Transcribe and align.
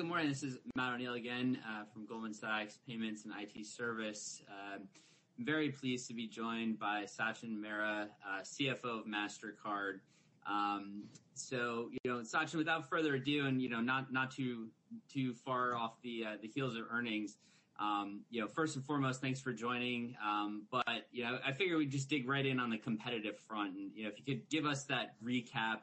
Good 0.00 0.08
morning. 0.08 0.30
This 0.30 0.42
is 0.42 0.56
Matt 0.76 0.94
O'Neill 0.94 1.12
again 1.12 1.58
uh, 1.68 1.84
from 1.92 2.06
Goldman 2.06 2.32
Sachs 2.32 2.78
Payments 2.88 3.26
and 3.26 3.34
IT 3.38 3.66
Service. 3.66 4.40
Um, 4.48 4.84
very 5.40 5.68
pleased 5.68 6.08
to 6.08 6.14
be 6.14 6.26
joined 6.26 6.78
by 6.78 7.02
Sachin 7.02 7.58
Mehra, 7.58 8.04
uh, 8.26 8.40
CFO 8.42 9.00
of 9.00 9.04
Mastercard. 9.04 10.00
Um, 10.46 11.02
so, 11.34 11.90
you 12.02 12.10
know, 12.10 12.20
Sachin, 12.20 12.54
without 12.54 12.88
further 12.88 13.16
ado, 13.16 13.44
and 13.44 13.60
you 13.60 13.68
know, 13.68 13.82
not 13.82 14.10
not 14.10 14.30
too 14.30 14.70
far 15.44 15.76
off 15.76 15.96
uh, 15.98 16.36
the 16.40 16.48
heels 16.48 16.76
of 16.76 16.84
earnings, 16.90 17.36
um, 17.78 18.22
you 18.30 18.40
know, 18.40 18.48
first 18.48 18.76
and 18.76 18.84
foremost, 18.86 19.20
thanks 19.20 19.38
for 19.38 19.52
joining. 19.52 20.16
Um, 20.26 20.62
but 20.70 21.08
you 21.12 21.24
know, 21.24 21.38
I 21.44 21.52
figure 21.52 21.76
we'd 21.76 21.90
just 21.90 22.08
dig 22.08 22.26
right 22.26 22.46
in 22.46 22.58
on 22.58 22.70
the 22.70 22.78
competitive 22.78 23.38
front, 23.38 23.76
and 23.76 23.90
you 23.94 24.04
know, 24.04 24.08
if 24.08 24.16
you 24.16 24.24
could 24.24 24.48
give 24.48 24.64
us 24.64 24.84
that 24.84 25.16
recap 25.22 25.80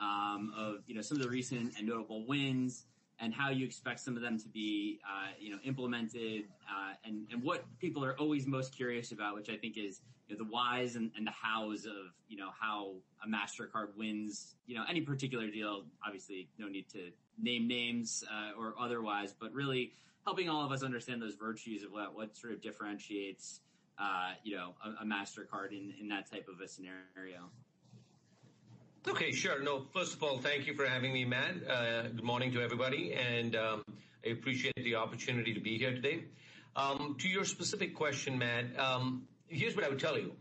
um, 0.00 0.52
of 0.56 0.84
you 0.86 0.94
know 0.94 1.00
some 1.00 1.16
of 1.16 1.24
the 1.24 1.28
recent 1.28 1.76
and 1.76 1.88
notable 1.88 2.24
wins 2.28 2.84
and 3.18 3.32
how 3.32 3.50
you 3.50 3.64
expect 3.64 4.00
some 4.00 4.16
of 4.16 4.22
them 4.22 4.38
to 4.38 4.48
be 4.48 5.00
uh, 5.04 5.30
you 5.38 5.50
know, 5.50 5.58
implemented, 5.64 6.44
uh, 6.70 6.92
and 7.04 7.26
and 7.32 7.42
what 7.42 7.64
people 7.78 8.04
are 8.04 8.18
always 8.18 8.46
most 8.46 8.74
curious 8.74 9.12
about, 9.12 9.34
which 9.34 9.48
I 9.48 9.56
think 9.56 9.76
is 9.78 10.00
the 10.28 10.44
whys 10.44 10.96
and 10.96 11.10
and 11.16 11.26
the 11.26 11.32
hows 11.32 11.86
of 11.86 12.12
you 12.28 12.36
know 12.36 12.50
how 12.58 12.92
a 13.24 13.28
Mastercard 13.28 13.96
wins 13.96 14.56
you 14.66 14.74
know, 14.74 14.84
any 14.88 15.00
particular 15.00 15.50
deal. 15.50 15.84
Obviously, 16.04 16.48
no 16.58 16.68
need 16.68 16.88
to 16.90 17.10
name 17.38 17.66
names 17.66 18.24
uh, 18.30 18.58
or 18.58 18.74
otherwise, 18.78 19.34
but 19.38 19.52
really 19.52 19.92
helping 20.24 20.48
all 20.48 20.64
of 20.64 20.72
us 20.72 20.82
understand 20.82 21.22
those 21.22 21.36
virtues 21.36 21.82
of 21.82 21.92
what 21.92 22.14
what 22.14 22.36
sort 22.36 22.52
of 22.52 22.60
differentiates 22.60 23.60
you 24.44 24.54
know, 24.56 24.74
a 25.00 25.04
Mastercard 25.04 25.72
in 25.72 25.94
in 26.00 26.08
that 26.08 26.30
type 26.30 26.48
of 26.52 26.60
a 26.60 26.68
scenario. 26.68 27.50
Okay, 29.08 29.30
sure. 29.30 29.62
No, 29.62 29.84
first 29.94 30.14
of 30.14 30.22
all, 30.24 30.38
thank 30.38 30.66
you 30.66 30.74
for 30.74 30.84
having 30.84 31.12
me, 31.12 31.24
Matt. 31.24 31.54
Uh, 31.68 32.02
Good 32.08 32.24
morning 32.24 32.50
to 32.52 32.60
everybody, 32.60 33.14
and 33.14 33.54
um, 33.54 33.84
I 34.24 34.30
appreciate 34.30 34.74
the 34.76 34.96
opportunity 34.96 35.54
to 35.54 35.60
be 35.60 35.78
here 35.78 35.92
today. 35.92 36.24
Um, 36.74 37.16
To 37.20 37.28
your 37.28 37.44
specific 37.44 37.94
question, 37.94 38.36
Matt, 38.36 38.64
um, 38.78 39.22
here's 39.46 39.76
what 39.76 39.84
I 39.84 39.88
would 39.88 40.00
tell 40.00 40.18
you. 40.18 40.32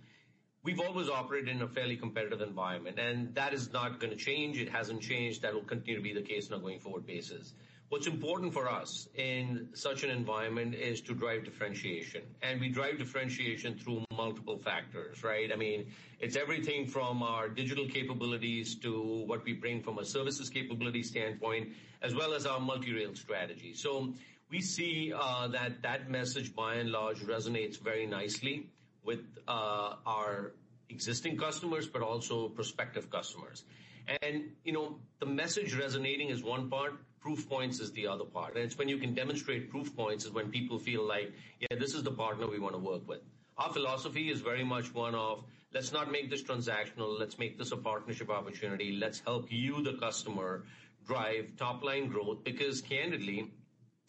We've 0.64 0.80
always 0.80 1.10
operated 1.10 1.50
in 1.50 1.62
a 1.62 1.68
fairly 1.68 1.96
competitive 1.96 2.42
environment, 2.42 2.98
and 2.98 3.36
that 3.36 3.54
is 3.54 3.72
not 3.72 4.00
going 4.00 4.10
to 4.10 4.18
change. 4.18 4.58
It 4.60 4.70
hasn't 4.70 5.02
changed. 5.04 5.44
That 5.44 5.54
will 5.54 5.62
continue 5.62 5.98
to 5.98 6.04
be 6.04 6.14
the 6.14 6.24
case 6.24 6.52
on 6.52 6.58
a 6.58 6.62
going-forward 6.62 7.06
basis. 7.06 7.54
What's 7.90 8.08
important 8.08 8.52
for 8.52 8.68
us 8.68 9.08
in 9.14 9.70
such 9.74 10.04
an 10.04 10.10
environment 10.10 10.74
is 10.74 11.02
to 11.02 11.14
drive 11.14 11.46
differentiation, 11.46 12.24
and 12.42 12.60
we 12.60 12.70
drive 12.70 12.98
differentiation 12.98 13.78
through 13.78 14.04
multiple 14.12 14.58
factors, 14.58 15.24
right? 15.24 15.52
I 15.54 15.56
mean, 15.56 15.92
it's 16.20 16.36
everything 16.36 16.88
from 16.88 17.22
our 17.22 17.48
digital 17.48 17.88
capabilities 17.88 18.76
to 18.80 19.24
what 19.28 19.46
we 19.46 19.54
bring 19.54 19.84
from 19.84 20.00
a 20.00 20.06
services 20.06 20.50
capability 20.50 21.04
standpoint, 21.04 21.74
as 22.02 22.16
well 22.16 22.34
as 22.34 22.48
our 22.48 22.60
multi-rail 22.60 23.14
strategy. 23.14 23.76
So 23.76 24.16
we 24.50 24.62
see 24.62 25.14
uh, 25.16 25.48
that 25.50 25.84
that 25.84 26.10
message, 26.10 26.56
by 26.56 26.76
and 26.76 26.90
large, 26.90 27.20
resonates 27.20 27.80
very 27.80 28.08
nicely 28.08 28.68
with 29.04 29.22
uh, 29.48 29.94
our 30.08 30.54
existing 30.90 31.38
customers, 31.38 31.88
but 31.88 32.02
also 32.02 32.50
prospective 32.50 33.12
customers. 33.12 33.64
And, 34.22 34.52
you 34.64 34.72
know, 34.72 35.00
the 35.20 35.26
message 35.28 35.76
resonating 35.76 36.30
is 36.30 36.44
one 36.44 36.70
part, 36.70 36.94
proof 37.26 37.50
points 37.50 37.80
is 37.80 37.92
the 37.94 38.06
other 38.06 38.24
part. 38.24 38.56
And 38.56 38.64
it's 38.64 38.78
when 38.78 38.88
you 38.88 39.00
can 39.00 39.16
demonstrate 39.16 39.72
proof 39.72 39.96
points 39.96 40.26
is 40.26 40.32
when 40.32 40.52
people 40.52 40.78
feel 40.78 41.04
like, 41.12 41.34
"Yeah, 41.60 41.76
this 41.80 41.96
is 41.96 42.04
the 42.04 42.12
partner 42.12 42.46
we 42.48 42.60
want 42.60 42.76
to 42.76 42.84
work 42.88 43.08
with." 43.08 43.22
Our 43.58 43.72
philosophy 43.74 44.26
is 44.30 44.42
very 44.42 44.64
much 44.64 44.94
one 44.94 45.16
of, 45.16 45.44
let's 45.74 45.92
not 45.92 46.12
make 46.12 46.30
this 46.30 46.44
transactional. 46.44 47.18
Let's 47.20 47.40
make 47.40 47.58
this 47.58 47.72
a 47.72 47.78
partnership 47.78 48.30
opportunity. 48.30 48.92
Let's 49.06 49.22
help 49.22 49.52
you, 49.52 49.82
the 49.82 49.94
customer, 49.94 50.52
drive 51.08 51.56
top-line 51.58 52.10
growth. 52.10 52.44
Because 52.44 52.80
candidly, 52.82 53.40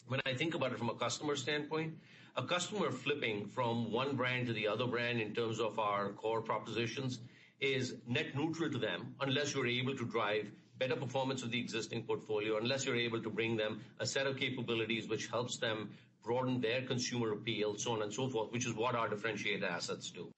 when 0.05 0.21
I 0.27 0.35
think 0.35 0.53
about 0.53 0.73
it 0.73 0.77
from 0.77 0.91
a 0.91 0.99
customer 1.05 1.35
standpoint, 1.35 1.95
a 2.35 2.43
customer 2.43 2.91
flipping 2.91 3.47
from 3.47 3.91
one 3.91 4.15
brand 4.15 4.45
to 4.45 4.53
the 4.53 4.67
other 4.67 4.85
brand 4.85 5.19
in 5.19 5.33
terms 5.33 5.59
of 5.59 5.79
our 5.79 6.13
core 6.21 6.43
propositions 6.43 7.19
is 7.59 7.95
net 8.05 8.35
neutral 8.35 8.69
to 8.69 8.77
them 8.77 9.15
unless 9.21 9.55
you're 9.55 9.65
able 9.65 9.95
to 9.97 10.05
drive 10.05 10.51
better 10.79 10.95
performance 10.95 11.43
of 11.43 11.51
the 11.51 11.59
existing 11.59 12.03
portfolio, 12.03 12.57
unless 12.57 12.85
you're 12.85 12.95
able 12.95 13.21
to 13.21 13.29
bring 13.29 13.57
them 13.57 13.81
a 13.99 14.05
set 14.05 14.27
of 14.27 14.37
capabilities 14.37 15.07
which 15.07 15.27
helps 15.27 15.57
them 15.57 15.89
broaden 16.23 16.59
their 16.59 16.81
consumer 16.81 17.31
appeal, 17.33 17.77
so 17.77 17.91
on 17.93 18.01
and 18.01 18.13
so 18.13 18.27
forth, 18.27 18.51
which 18.51 18.65
is 18.65 18.73
what 18.73 18.95
our 18.95 19.07
differentiated 19.07 19.63
assets 19.63 20.11
do. 20.11 20.29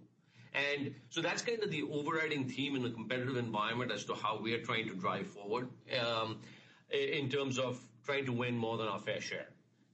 And 0.53 0.93
so 1.09 1.21
that's 1.21 1.41
kind 1.41 1.61
of 1.63 1.71
the 1.71 1.83
overriding 1.83 2.47
theme 2.47 2.75
in 2.75 2.83
the 2.83 2.89
competitive 2.89 3.37
environment 3.37 3.91
as 3.91 4.05
to 4.05 4.13
how 4.15 4.39
we 4.39 4.53
are 4.53 4.61
trying 4.61 4.87
to 4.87 4.95
drive 4.95 5.27
forward 5.27 5.69
um, 6.01 6.39
in 6.91 7.29
terms 7.29 7.59
of 7.59 7.79
trying 8.05 8.25
to 8.25 8.31
win 8.31 8.57
more 8.57 8.77
than 8.77 8.87
our 8.87 8.99
fair 8.99 9.21
share. 9.21 9.47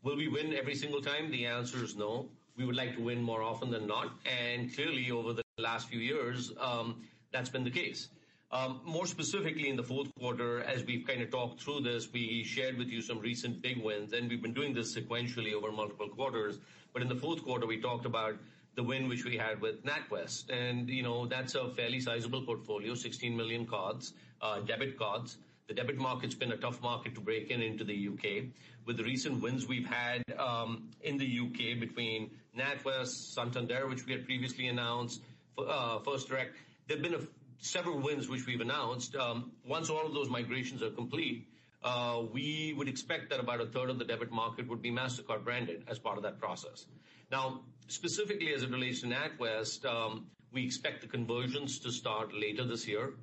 Will 0.03 0.15
we 0.15 0.27
win 0.27 0.53
every 0.53 0.75
single 0.75 1.01
time? 1.01 1.31
The 1.31 1.45
answer 1.45 1.83
is 1.83 1.95
no. 1.95 2.29
We 2.57 2.65
would 2.65 2.75
like 2.75 2.95
to 2.95 3.01
win 3.01 3.21
more 3.21 3.41
often 3.41 3.69
than 3.69 3.87
not. 3.87 4.13
And 4.25 4.73
clearly, 4.73 5.11
over 5.11 5.33
the 5.33 5.43
last 5.57 5.89
few 5.89 5.99
years, 5.99 6.53
um, 6.59 7.03
that's 7.31 7.49
been 7.49 7.63
the 7.63 7.71
case. 7.71 8.09
Um, 8.55 8.79
more 8.85 9.05
specifically, 9.05 9.67
in 9.67 9.75
the 9.75 9.83
fourth 9.83 10.07
quarter, 10.17 10.61
as 10.61 10.85
we've 10.85 11.05
kind 11.05 11.21
of 11.21 11.29
talked 11.29 11.61
through 11.61 11.81
this, 11.81 12.07
we 12.13 12.41
shared 12.45 12.77
with 12.77 12.87
you 12.87 13.01
some 13.01 13.19
recent 13.19 13.61
big 13.61 13.83
wins, 13.83 14.13
and 14.13 14.29
we've 14.29 14.41
been 14.41 14.53
doing 14.53 14.73
this 14.73 14.95
sequentially 14.95 15.51
over 15.51 15.73
multiple 15.73 16.07
quarters. 16.07 16.59
But 16.93 17.01
in 17.01 17.09
the 17.09 17.15
fourth 17.15 17.43
quarter, 17.43 17.67
we 17.67 17.81
talked 17.81 18.05
about 18.05 18.35
the 18.75 18.83
win 18.83 19.09
which 19.09 19.25
we 19.25 19.35
had 19.35 19.59
with 19.59 19.83
NatWest. 19.83 20.49
And, 20.51 20.89
you 20.89 21.03
know, 21.03 21.25
that's 21.25 21.55
a 21.55 21.67
fairly 21.71 21.99
sizable 21.99 22.43
portfolio, 22.43 22.93
16 22.93 23.35
million 23.35 23.65
cards, 23.65 24.13
uh, 24.41 24.61
debit 24.61 24.97
cards. 24.97 25.37
The 25.67 25.73
debit 25.73 25.97
market's 25.97 26.35
been 26.35 26.53
a 26.53 26.57
tough 26.57 26.81
market 26.81 27.13
to 27.15 27.21
break 27.21 27.51
in 27.51 27.61
into 27.61 27.83
the 27.83 27.95
U.K. 27.95 28.51
With 28.85 28.95
the 28.95 29.03
recent 29.03 29.41
wins 29.41 29.67
we've 29.67 29.87
had 29.87 30.23
um, 30.39 30.91
in 31.01 31.17
the 31.17 31.25
U.K. 31.25 31.73
between 31.73 32.31
NatWest, 32.57 33.33
Santander, 33.33 33.87
which 33.87 34.05
we 34.05 34.13
had 34.13 34.23
previously 34.23 34.69
announced, 34.69 35.23
uh, 35.57 35.99
First 35.99 36.29
Direct, 36.29 36.55
there've 36.87 37.01
been 37.01 37.15
several 37.59 37.99
wins 37.99 38.29
which 38.29 38.45
we've 38.45 38.61
announced. 38.61 39.15
Um, 39.15 39.51
once 39.65 39.89
all 39.89 40.05
of 40.05 40.13
those 40.13 40.29
migrations 40.29 40.81
are 40.83 40.91
complete, 40.91 41.47
uh, 41.83 42.23
we 42.33 42.73
would 42.77 42.87
expect 42.87 43.29
that 43.29 43.39
about 43.39 43.61
a 43.61 43.65
third 43.65 43.89
of 43.89 43.99
the 43.99 44.05
debit 44.05 44.31
market 44.31 44.67
would 44.67 44.81
be 44.81 44.91
Mastercard 44.91 45.43
branded 45.43 45.83
as 45.87 45.99
part 45.99 46.17
of 46.17 46.23
that 46.23 46.39
process. 46.39 46.85
Now, 47.31 47.61
specifically 47.87 48.53
as 48.53 48.63
it 48.63 48.71
relates 48.71 49.01
to 49.01 49.07
NatWest, 49.07 49.85
um, 49.85 50.27
we 50.51 50.65
expect 50.65 51.01
the 51.01 51.07
conversions 51.07 51.79
to 51.79 51.91
start 51.91 52.33
later 52.33 52.65
this 52.65 52.87
year. 52.87 53.13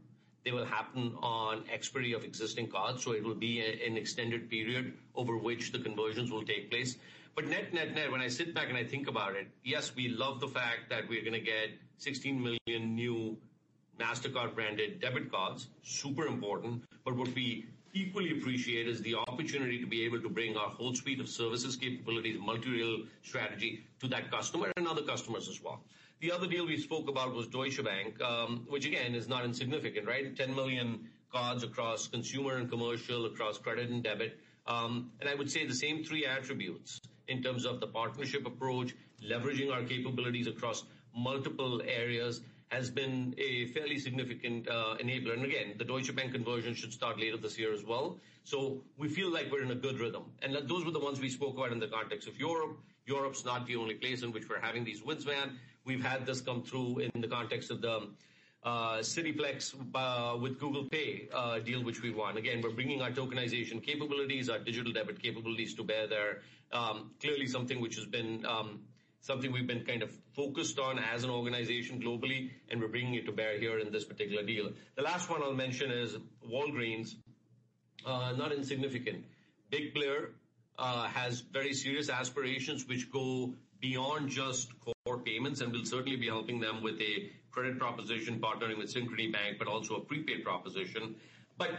They 0.44 0.50
will 0.50 0.64
happen 0.64 1.14
on 1.22 1.64
expiry 1.72 2.12
of 2.12 2.24
existing 2.24 2.68
cards, 2.68 3.02
so 3.04 3.12
it 3.12 3.24
will 3.24 3.34
be 3.34 3.60
an 3.60 3.96
extended 3.96 4.50
period 4.50 4.94
over 5.14 5.36
which 5.36 5.72
the 5.72 5.78
conversions 5.78 6.30
will 6.30 6.44
take 6.44 6.70
place. 6.70 6.96
But 7.34 7.46
net, 7.46 7.72
net, 7.72 7.94
net, 7.94 8.12
when 8.12 8.20
I 8.20 8.28
sit 8.28 8.54
back 8.54 8.68
and 8.68 8.76
I 8.76 8.84
think 8.84 9.08
about 9.08 9.36
it, 9.36 9.46
yes, 9.64 9.94
we 9.96 10.08
love 10.08 10.40
the 10.40 10.48
fact 10.48 10.90
that 10.90 11.08
we're 11.08 11.22
going 11.22 11.32
to 11.32 11.40
get 11.40 11.70
16 11.98 12.42
million 12.42 12.94
new 12.94 13.38
Mastercard-branded 13.98 15.00
debit 15.00 15.30
cards. 15.30 15.68
Super 15.82 16.26
important. 16.26 16.82
But 17.04 17.16
what 17.16 17.34
we 17.34 17.66
equally 17.94 18.38
appreciate 18.38 18.88
is 18.88 19.02
the 19.02 19.14
opportunity 19.14 19.78
to 19.78 19.86
be 19.86 20.04
able 20.04 20.20
to 20.20 20.28
bring 20.28 20.56
our 20.56 20.70
whole 20.70 20.94
suite 20.94 21.20
of 21.20 21.28
services 21.28 21.76
capabilities, 21.76 22.38
multi-rail 22.40 23.02
strategy 23.22 23.84
to 24.00 24.08
that 24.08 24.30
customer 24.30 24.72
and 24.76 24.88
other 24.88 25.02
customers 25.02 25.48
as 25.48 25.62
well. 25.62 25.84
The 26.20 26.32
other 26.32 26.46
deal 26.46 26.66
we 26.66 26.78
spoke 26.78 27.08
about 27.08 27.34
was 27.34 27.48
Deutsche 27.48 27.82
Bank, 27.82 28.20
which 28.68 28.86
again, 28.86 29.14
is 29.14 29.28
not 29.28 29.44
insignificant, 29.44 30.06
right? 30.06 30.34
10 30.34 30.54
million 30.54 31.08
cards 31.32 31.64
across 31.64 32.06
consumer 32.06 32.56
and 32.56 32.70
commercial, 32.70 33.26
across 33.26 33.58
credit 33.58 33.90
and 33.90 34.02
debit. 34.02 34.38
Um, 34.66 35.10
and 35.20 35.28
I 35.28 35.34
would 35.34 35.50
say 35.50 35.66
the 35.66 35.74
same 35.74 36.04
three 36.04 36.24
attributes 36.24 37.00
in 37.28 37.42
terms 37.42 37.64
of 37.64 37.80
the 37.80 37.86
partnership 37.86 38.46
approach, 38.46 38.94
leveraging 39.28 39.72
our 39.72 39.82
capabilities 39.82 40.46
across 40.46 40.84
multiple 41.14 41.82
areas, 41.86 42.42
has 42.72 42.90
been 42.90 43.34
a 43.36 43.66
fairly 43.66 43.98
significant 43.98 44.66
uh, 44.66 44.96
enabler. 44.98 45.34
And 45.34 45.44
again, 45.44 45.74
the 45.76 45.84
Deutsche 45.84 46.14
Bank 46.16 46.32
conversion 46.32 46.74
should 46.74 46.92
start 46.92 47.20
later 47.20 47.36
this 47.36 47.58
year 47.58 47.72
as 47.74 47.84
well. 47.84 48.16
So 48.44 48.82
we 48.96 49.08
feel 49.08 49.30
like 49.30 49.52
we're 49.52 49.62
in 49.62 49.70
a 49.70 49.80
good 49.86 50.00
rhythm. 50.00 50.24
And 50.40 50.56
those 50.66 50.84
were 50.86 50.90
the 50.90 51.04
ones 51.08 51.20
we 51.20 51.28
spoke 51.28 51.56
about 51.58 51.72
in 51.72 51.78
the 51.78 51.88
context 51.88 52.26
of 52.26 52.38
Europe. 52.38 52.78
Europe's 53.04 53.44
not 53.44 53.66
the 53.66 53.76
only 53.76 53.94
place 53.94 54.22
in 54.22 54.32
which 54.32 54.48
we're 54.48 54.60
having 54.60 54.84
these 54.84 55.02
wins, 55.02 55.26
Matt. 55.26 55.50
We've 55.84 56.02
had 56.02 56.24
this 56.24 56.40
come 56.40 56.62
through 56.62 57.00
in 57.00 57.20
the 57.20 57.28
context 57.28 57.70
of 57.70 57.82
the 57.82 58.08
uh, 58.64 58.98
Citi 58.98 59.36
Plex 59.36 59.74
uh, 59.94 60.38
with 60.38 60.58
Google 60.58 60.84
Pay 60.84 61.28
deal 61.64 61.84
which 61.84 62.00
we 62.00 62.10
won. 62.10 62.38
Again, 62.38 62.62
we're 62.62 62.70
bringing 62.70 63.02
our 63.02 63.10
tokenization 63.10 63.82
capabilities, 63.82 64.48
our 64.48 64.60
digital 64.60 64.92
debit 64.92 65.20
capabilities 65.20 65.74
to 65.74 65.84
bear 65.84 66.06
there. 66.06 66.42
Um, 66.72 67.10
clearly 67.20 67.46
something 67.46 67.82
which 67.82 67.96
has 67.96 68.06
been 68.06 68.46
um, 68.46 68.80
something 69.22 69.52
we've 69.52 69.66
been 69.66 69.84
kind 69.84 70.02
of 70.02 70.12
focused 70.34 70.78
on 70.78 70.98
as 70.98 71.24
an 71.24 71.30
organization 71.30 72.00
globally, 72.00 72.50
and 72.68 72.80
we're 72.80 72.88
bringing 72.88 73.14
it 73.14 73.26
to 73.26 73.32
bear 73.32 73.58
here 73.58 73.78
in 73.78 73.90
this 73.90 74.04
particular 74.04 74.42
deal. 74.42 74.70
The 74.96 75.02
last 75.02 75.30
one 75.30 75.42
I'll 75.42 75.54
mention 75.54 75.90
is 75.90 76.16
Walgreens. 76.46 77.14
Uh, 78.04 78.32
not 78.36 78.52
insignificant. 78.52 79.24
Big 79.70 79.94
player, 79.94 80.30
uh, 80.78 81.06
has 81.08 81.40
very 81.40 81.72
serious 81.72 82.10
aspirations 82.10 82.86
which 82.88 83.10
go 83.10 83.54
beyond 83.80 84.28
just 84.28 84.70
core 84.80 85.18
payments, 85.18 85.60
and 85.60 85.72
we'll 85.72 85.84
certainly 85.84 86.16
be 86.16 86.26
helping 86.26 86.60
them 86.60 86.82
with 86.82 87.00
a 87.00 87.30
credit 87.50 87.78
proposition, 87.78 88.40
partnering 88.40 88.78
with 88.78 88.92
Synchrony 88.92 89.32
Bank, 89.32 89.58
but 89.58 89.68
also 89.68 89.96
a 89.96 90.00
prepaid 90.00 90.42
proposition. 90.44 91.14
But 91.58 91.70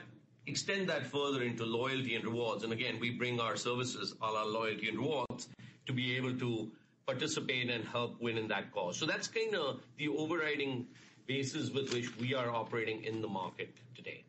extend 0.45 0.89
that 0.89 1.07
further 1.07 1.41
into 1.43 1.65
loyalty 1.65 2.15
and 2.15 2.23
rewards. 2.23 2.63
And 2.63 2.71
again, 2.71 2.99
we 2.99 3.11
bring 3.11 3.39
our 3.39 3.55
services, 3.55 4.13
all 4.21 4.35
our 4.35 4.45
loyalty 4.45 4.89
and 4.89 4.97
rewards, 4.97 5.47
to 5.87 5.93
be 5.93 6.15
able 6.15 6.37
to 6.37 6.71
participate 7.05 7.69
and 7.69 7.83
help 7.85 8.21
win 8.21 8.37
in 8.37 8.47
that 8.47 8.71
cause. 8.71 8.97
So 8.97 9.05
that's 9.05 9.27
kind 9.27 9.55
of 9.55 9.81
the 9.97 10.07
overriding 10.09 10.87
basis 11.27 11.69
with 11.69 11.93
which 11.93 12.15
we 12.17 12.33
are 12.33 12.49
operating 12.49 13.03
in 13.03 13.21
the 13.21 13.27
market 13.27 13.75
today. 13.95 14.25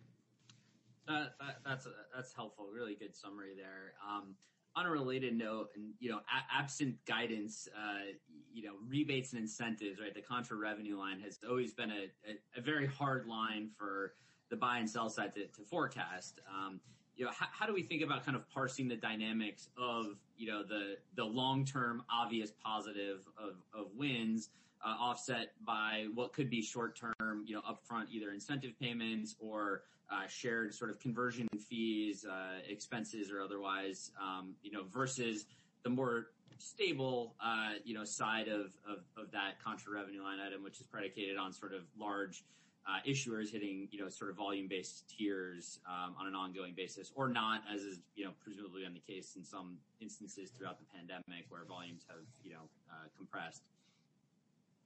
That, 1.06 1.35
that's 1.65 1.87
that's 2.15 2.32
helpful. 2.32 2.69
Really 2.73 2.94
good 2.94 3.15
summary 3.15 3.53
there. 3.56 3.93
Um, 4.09 4.35
on 4.76 4.87
a 4.87 4.91
related 4.91 5.37
note, 5.37 5.69
and 5.76 5.93
you 6.00 6.11
know, 6.11 6.21
absent 6.53 6.97
guidance, 7.06 7.69
uh, 7.76 8.12
you 8.53 8.65
know, 8.65 8.73
rebates 8.88 9.32
and 9.32 9.43
incentives, 9.43 10.00
right? 10.00 10.15
The 10.15 10.23
contra 10.23 10.56
revenue 10.56 10.99
line 10.99 11.20
has 11.20 11.38
always 11.49 11.73
been 11.73 11.91
a, 11.91 12.61
very 12.61 12.87
hard 12.87 13.27
line 13.27 13.70
for 13.77 14.15
the 14.50 14.56
buy 14.56 14.79
and 14.79 14.88
sell 14.88 15.09
side 15.09 15.35
to, 15.35 15.47
to 15.47 15.62
forecast. 15.69 16.41
You 17.17 17.27
know, 17.27 17.31
how, 17.33 17.47
how, 17.53 17.67
do 17.67 17.73
we 17.73 17.83
think 17.83 18.03
about 18.03 18.25
kind 18.25 18.37
of 18.37 18.49
parsing 18.51 18.89
the 18.89 18.97
dynamics 18.97 19.69
of 19.79 20.17
you 20.37 20.49
know 20.49 20.63
the 20.65 20.97
the 21.15 21.25
long 21.25 21.65
term 21.65 22.03
obvious 22.11 22.53
positive 22.65 23.21
of 23.39 23.57
of 23.73 23.87
wins 23.97 24.51
uh, 24.85 24.95
offset 25.01 25.53
by 25.67 26.07
what 26.15 26.33
could 26.33 26.51
be 26.51 26.61
short 26.61 26.99
term, 26.99 27.45
you 27.47 27.55
know, 27.55 27.63
upfront 27.63 28.07
either 28.11 28.33
incentive 28.33 28.79
payments 28.79 29.35
or 29.41 29.83
uh, 30.11 30.27
shared 30.27 30.75
sort 30.75 30.91
of 30.91 31.01
conversion 31.01 31.49
fees, 31.69 32.27
uh, 32.27 32.59
expenses 32.69 33.31
or 33.31 33.41
otherwise, 33.41 34.13
um, 34.21 34.55
you 34.63 34.71
know, 34.71 34.85
versus 34.93 35.47
the 35.83 35.91
more 35.91 36.29
stable, 36.59 37.35
uh, 37.43 37.73
you 37.85 37.95
know, 37.95 38.05
side 38.05 38.49
of, 38.49 38.77
of, 38.89 39.05
of 39.17 39.31
that 39.33 39.63
contra 39.65 39.93
revenue 39.93 40.23
line 40.23 40.39
item, 40.39 40.63
which 40.63 40.79
is 40.79 40.87
predicated 40.87 41.37
on 41.37 41.53
sort 41.53 41.73
of 41.73 41.83
large 41.99 42.45
issuers 43.07 43.51
hitting, 43.51 43.89
you 43.91 44.01
know, 44.01 44.09
sort 44.09 44.31
of 44.31 44.37
volume-based 44.37 45.09
tiers 45.09 45.79
um, 45.89 46.15
on 46.19 46.27
an 46.27 46.35
ongoing 46.35 46.75
basis, 46.77 47.13
or 47.15 47.29
not, 47.29 47.63
as 47.73 47.83
is, 47.83 47.99
you 48.15 48.25
know, 48.25 48.33
presumably 48.43 48.83
been 48.83 48.95
the 48.95 49.01
case 49.01 49.37
in 49.37 49.45
some 49.45 49.79
instances 50.01 50.51
throughout 50.51 50.79
the 50.79 50.85
pandemic 50.95 51.47
where 51.49 51.65
volumes 51.65 52.05
have, 52.09 52.19
you 52.43 52.53
know, 52.53 52.69
uh, 52.91 53.07
compressed. 53.17 53.63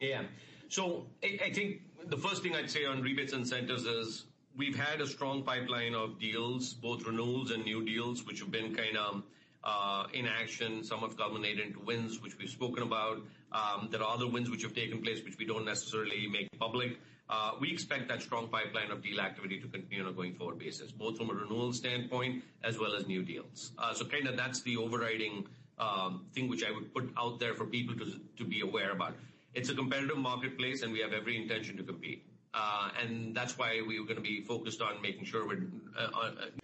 Yeah. 0.00 0.22
So 0.68 1.06
I, 1.24 1.38
I 1.46 1.52
think 1.52 1.82
the 2.06 2.16
first 2.16 2.42
thing 2.42 2.54
I'd 2.54 2.70
say 2.70 2.84
on 2.84 3.02
rebates 3.02 3.32
and 3.32 3.42
incentives 3.42 3.84
is 3.84 4.24
we've 4.56 4.76
had 4.76 5.00
a 5.00 5.06
strong 5.06 5.42
pipeline 5.42 5.94
of 5.94 6.20
deals, 6.20 6.74
both 6.74 7.04
renewals 7.04 7.50
and 7.50 7.64
new 7.64 7.84
deals, 7.84 8.24
which 8.24 8.40
have 8.40 8.50
been 8.50 8.74
kind 8.74 8.96
of 8.96 9.22
uh, 9.64 10.04
in 10.14 10.26
action. 10.26 10.84
Some 10.84 11.00
have 11.00 11.16
culminated 11.16 11.66
into 11.66 11.80
wins, 11.80 12.22
which 12.22 12.38
we've 12.38 12.48
spoken 12.50 12.84
about. 12.84 13.22
Um, 13.50 13.88
there 13.90 14.02
are 14.02 14.14
other 14.14 14.28
wins 14.28 14.50
which 14.50 14.62
have 14.62 14.74
taken 14.74 15.02
place, 15.02 15.24
which 15.24 15.36
we 15.38 15.46
don't 15.46 15.64
necessarily 15.64 16.28
make 16.28 16.48
public. 16.58 16.98
Uh, 17.30 17.52
we 17.60 17.70
expect 17.70 18.08
that 18.08 18.22
strong 18.22 18.48
pipeline 18.48 18.90
of 18.90 19.02
deal 19.02 19.20
activity 19.20 19.60
to 19.60 19.68
continue 19.68 20.02
on 20.02 20.08
a 20.08 20.12
going 20.12 20.34
forward 20.34 20.58
basis, 20.58 20.90
both 20.90 21.18
from 21.18 21.28
a 21.28 21.34
renewal 21.34 21.72
standpoint 21.72 22.42
as 22.64 22.78
well 22.78 22.94
as 22.94 23.06
new 23.06 23.22
deals. 23.22 23.72
Uh, 23.78 23.92
so 23.92 24.04
kind 24.04 24.26
of 24.26 24.36
that's 24.36 24.62
the 24.62 24.76
overriding 24.76 25.46
um, 25.78 26.24
thing 26.34 26.48
which 26.48 26.64
I 26.64 26.70
would 26.70 26.92
put 26.94 27.12
out 27.18 27.38
there 27.38 27.54
for 27.54 27.66
people 27.66 27.94
to 27.96 28.18
to 28.38 28.44
be 28.44 28.62
aware 28.62 28.92
about. 28.92 29.14
It's 29.54 29.68
a 29.68 29.74
competitive 29.74 30.16
marketplace, 30.16 30.82
and 30.82 30.92
we 30.92 31.00
have 31.00 31.12
every 31.12 31.36
intention 31.36 31.76
to 31.76 31.82
compete. 31.82 32.24
Uh, 32.54 32.90
and 33.00 33.34
that's 33.34 33.58
why 33.58 33.82
we're 33.86 34.04
gonna 34.04 34.20
be 34.20 34.40
focused 34.40 34.80
on 34.80 35.00
making 35.02 35.24
sure 35.24 35.46
we're, 35.46 35.66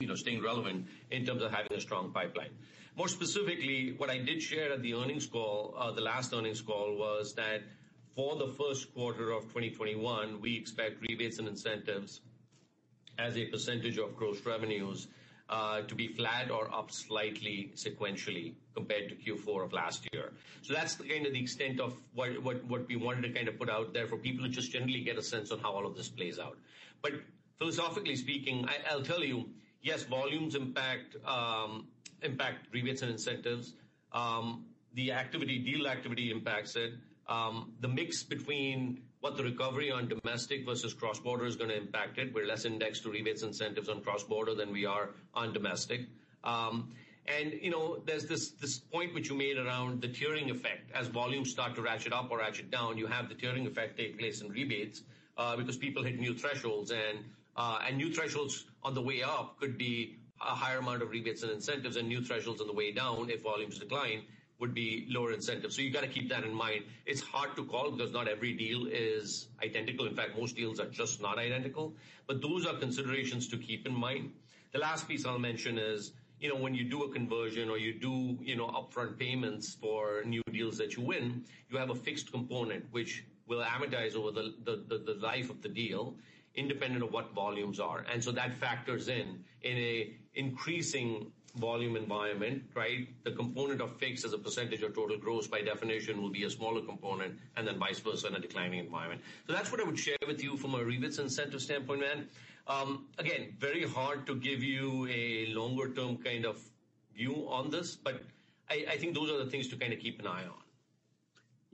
you 0.01 0.07
know, 0.07 0.15
staying 0.15 0.43
relevant 0.43 0.87
in 1.11 1.27
terms 1.27 1.43
of 1.43 1.51
having 1.51 1.73
a 1.77 1.81
strong 1.81 2.11
pipeline. 2.11 2.51
More 2.97 3.09
specifically, 3.09 3.95
what 3.97 4.09
I 4.09 4.19
did 4.19 4.43
share 4.43 4.73
at 4.73 4.83
the 4.83 4.95
earnings 4.95 5.27
call, 5.27 5.75
the 5.95 6.01
last 6.01 6.33
earnings 6.33 6.63
call, 6.63 6.97
was 6.97 7.35
that 7.35 7.63
for 8.15 8.37
the 8.37 8.49
first 8.49 8.95
quarter 8.95 9.31
of 9.31 9.43
2021, 9.45 10.41
we 10.41 10.57
expect 10.57 11.03
rebates 11.09 11.39
and 11.39 11.49
incentives 11.49 12.21
as 13.19 13.37
a 13.37 13.47
percentage 13.47 13.99
of 13.99 14.17
gross 14.17 14.45
revenues 14.47 15.09
uh, 15.49 15.83
to 15.83 15.95
be 15.95 16.09
flat 16.09 16.51
or 16.51 16.73
up 16.73 16.91
slightly 16.91 17.73
sequentially 17.75 18.55
compared 18.75 19.09
to 19.09 19.15
Q4 19.15 19.65
of 19.65 19.73
last 19.73 20.09
year. 20.13 20.33
So 20.63 20.73
that's 20.73 20.95
kind 20.97 21.27
of 21.27 21.33
the 21.33 21.41
extent 21.41 21.81
of 21.81 21.95
what 22.15 22.89
we 22.89 22.97
wanted 22.97 23.23
to 23.23 23.31
kind 23.31 23.49
of 23.49 23.59
put 23.59 23.69
out 23.69 23.93
there 23.93 24.07
for 24.07 24.17
people 24.17 24.45
to 24.45 24.51
just 24.51 24.73
generally 24.73 25.01
get 25.01 25.19
a 25.19 25.23
sense 25.23 25.51
on 25.51 25.59
how 25.59 25.73
all 25.73 25.87
of 25.87 25.97
this 25.97 26.09
plays 26.09 26.39
out. 26.39 26.57
But 27.03 27.13
philosophically 27.59 28.17
speaking, 28.17 28.67
I'll 28.91 29.03
tell 29.03 29.23
you, 29.23 29.49
yes, 29.83 30.05
volumes 30.05 30.55
impact 30.55 31.17
um, 31.27 31.89
impact 32.23 32.69
rebates 32.73 33.03
and 33.03 33.11
incentives. 33.11 33.75
Um, 34.13 34.65
the 34.95 35.13
activity, 35.13 35.59
deal 35.59 35.87
activity 35.87 36.31
impacts 36.31 36.77
it. 36.77 36.95
Um, 37.29 37.73
the 37.81 37.89
mix 37.89 38.23
between 38.23 39.03
what 39.21 39.37
the 39.37 39.45
recovery 39.45 39.91
on 39.91 40.09
domestic 40.09 40.67
versus 40.67 40.93
cross-border 40.93 41.47
is 41.47 41.57
gonna 41.57 41.75
impact 41.75 42.19
it. 42.19 42.35
We're 42.35 42.47
less 42.47 42.65
indexed 42.67 43.03
to 43.05 43.11
rebates 43.11 43.43
incentives 43.43 43.89
on 43.89 44.03
cross-border 44.03 44.55
than 44.55 44.71
we 44.71 44.85
are 44.85 45.11
on 45.33 45.53
domestic. 45.53 46.03
Um, 46.43 46.93
and 47.27 47.55
You 47.55 47.71
know, 47.71 48.03
there's 48.05 48.27
this 48.27 48.51
this 48.51 48.79
point 48.79 49.15
which 49.15 49.31
you 49.31 49.35
made 49.35 49.57
around 49.57 50.03
the 50.03 50.09
tiering 50.09 50.51
effect. 50.51 50.91
As 50.93 51.09
volumes 51.09 51.51
start 51.51 51.75
to 51.77 51.83
ratchet 51.83 52.13
up 52.13 52.31
or 52.31 52.39
ratchet 52.39 52.71
down, 52.71 52.99
you 52.99 53.07
have 53.07 53.31
the 53.31 53.35
tiering 53.35 53.67
effect 53.67 53.97
take 53.97 54.19
place 54.19 54.43
in 54.43 54.51
rebates, 54.51 55.03
uh, 55.39 55.57
because 55.57 55.79
people 55.79 56.03
hit 56.03 56.19
new 56.21 56.35
thresholds. 56.35 56.91
And 56.91 57.25
uh, 57.57 57.79
and 57.87 57.97
New 57.97 58.13
thresholds 58.13 58.67
on 58.83 58.93
the 58.93 59.01
way 59.01 59.23
up 59.23 59.59
could 59.59 59.79
be 59.79 60.17
a 60.41 60.55
higher 60.55 60.79
amount 60.79 61.01
of 61.01 61.09
rebates 61.11 61.43
and 61.43 61.53
incentives, 61.53 61.97
and 61.97 62.09
new 62.09 62.21
thresholds 62.21 62.61
on 62.61 62.67
the 62.67 62.75
way 62.75 62.93
down 62.93 63.31
if 63.31 63.43
volumes 63.43 63.79
decline 63.79 64.25
would 64.61 64.75
be 64.75 65.07
lower 65.09 65.33
incentives. 65.33 65.77
So 65.77 65.83
you 65.83 65.91
got 65.91 66.03
to 66.03 66.09
keep 66.09 66.29
that 66.29 66.45
in 66.45 66.55
mind. 66.55 66.85
It's 67.07 67.21
hard 67.21 67.57
to 67.57 67.65
call 67.65 67.91
because 67.91 68.13
not 68.13 68.29
every 68.29 68.53
deal 68.53 68.87
is 68.87 69.49
identical. 69.63 70.07
In 70.07 70.15
fact, 70.15 70.39
most 70.39 70.57
deals 70.57 70.81
are 70.81 70.87
just 70.87 71.21
not 71.21 71.39
identical. 71.39 71.95
But 72.27 72.41
those 72.41 72.67
are 72.67 72.75
considerations 72.75 73.49
to 73.49 73.57
keep 73.57 73.87
in 73.87 73.95
mind. 73.95 74.33
The 74.73 74.79
last 74.79 75.09
piece 75.09 75.27
I'll 75.27 75.39
mention 75.39 75.79
is, 75.79 76.13
you 76.41 76.49
know, 76.49 76.57
when 76.57 76.75
you 76.75 76.85
do 76.85 77.03
a 77.03 77.13
conversion 77.13 77.69
or 77.69 77.79
you 77.79 77.95
do, 77.95 78.39
you 78.41 78.57
know, 78.57 78.67
upfront 78.67 79.19
payments 79.19 79.75
for 79.75 80.23
new 80.25 80.43
deals 80.53 80.79
that 80.79 80.97
you 80.97 81.03
win, 81.03 81.45
you 81.71 81.79
have 81.79 81.91
a 81.91 81.95
fixed 81.95 82.33
component 82.33 82.85
which 82.91 83.25
will 83.47 83.63
amortize 83.63 84.15
over 84.15 84.31
the, 84.31 84.55
the, 84.65 84.99
the 84.99 85.15
life 85.21 85.51
of 85.51 85.63
the 85.63 85.69
deal 85.69 86.15
independent 86.55 87.03
of 87.03 87.13
what 87.13 87.35
volumes 87.35 87.81
are. 87.81 88.05
And 88.13 88.23
so 88.23 88.33
that 88.33 88.57
factors 88.57 89.09
in 89.09 89.45
in 89.63 89.77
a 89.77 90.15
increasing 90.35 91.33
volume 91.57 91.97
environment, 91.97 92.63
right? 92.75 93.09
The 93.25 93.33
component 93.33 93.81
of 93.81 93.97
fixed 93.99 94.25
as 94.25 94.33
a 94.33 94.39
percentage 94.39 94.83
of 94.83 94.95
total 94.95 95.17
gross, 95.17 95.47
by 95.47 95.63
definition, 95.63 96.21
will 96.21 96.31
be 96.31 96.45
a 96.45 96.51
smaller 96.51 96.81
component, 96.81 97.39
and 97.57 97.67
then 97.67 97.79
vice 97.79 98.01
versa 98.01 98.29
in 98.29 98.35
a 98.35 98.41
declining 98.41 98.81
environment. 98.81 99.23
So 99.47 99.53
that's 99.53 99.71
what 99.71 99.81
I 99.81 99.85
would 99.85 99.99
share 99.99 100.17
with 100.27 100.43
you 100.43 100.57
from 100.57 100.75
a 100.75 100.85
rebates 100.85 101.19
incentive 101.19 101.63
standpoint, 101.63 102.01
man. 102.01 102.29
Um, 102.67 103.07
again, 103.19 103.55
very 103.59 103.87
hard 103.87 104.27
to 104.27 104.35
give 104.35 104.63
you 104.63 105.07
a 105.11 105.47
longer 105.53 105.93
term 105.93 106.17
kind 106.17 106.45
of 106.45 106.59
view 107.15 107.47
on 107.49 107.71
this, 107.71 107.95
but 107.95 108.23
I 108.71 108.97
think 108.97 109.15
those 109.15 109.31
are 109.31 109.39
the 109.39 109.51
things 109.51 109.69
to 109.69 109.77
kind 109.77 109.93
of 109.93 110.01
keep 110.01 110.19
an 110.21 110.27
eye 110.27 110.45
on. 110.45 110.65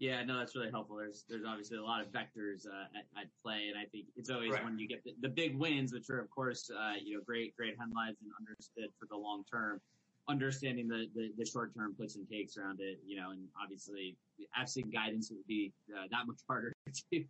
Yeah, 0.00 0.25
no, 0.25 0.38
that's 0.38 0.57
really 0.57 0.71
helpful. 0.71 0.97
There's 0.97 1.26
there's 1.28 1.45
obviously 1.47 1.76
a 1.76 1.83
lot 1.83 2.00
of 2.00 2.09
vectors 2.09 2.66
uh, 2.66 2.99
at, 2.99 3.04
at, 3.21 3.26
play, 3.45 3.69
and 3.69 3.78
I 3.78 3.85
think 3.85 4.07
it's 4.16 4.30
always 4.30 4.50
right. 4.50 4.64
when 4.64 4.78
you 4.78 4.88
get 4.88 5.04
the, 5.04 5.12
the, 5.21 5.28
big 5.28 5.59
wins, 5.59 5.92
which 5.92 6.09
are 6.09 6.19
of 6.19 6.30
course 6.30 6.71
uh, 6.75 6.95
you 6.99 7.19
know 7.19 7.23
great 7.23 7.54
great 7.54 7.76
headlines 7.78 8.16
and 8.23 8.33
understood 8.40 8.88
for 8.99 9.04
the 9.11 9.16
long 9.16 9.45
term. 9.45 9.78
Understanding 10.26 10.88
the, 10.88 11.07
the, 11.14 11.33
the 11.37 11.45
short 11.45 11.75
term 11.75 11.95
puts 11.99 12.16
and 12.16 12.26
takes 12.26 12.57
around 12.57 12.80
it, 12.80 12.99
you 13.04 13.16
know, 13.16 13.33
and 13.33 13.40
obviously 13.61 14.16
absent 14.57 14.90
guidance 14.92 15.30
would 15.30 15.47
be 15.47 15.73
uh, 15.95 16.04
that 16.11 16.26
much 16.26 16.38
harder 16.49 16.73
to, 17.12 17.25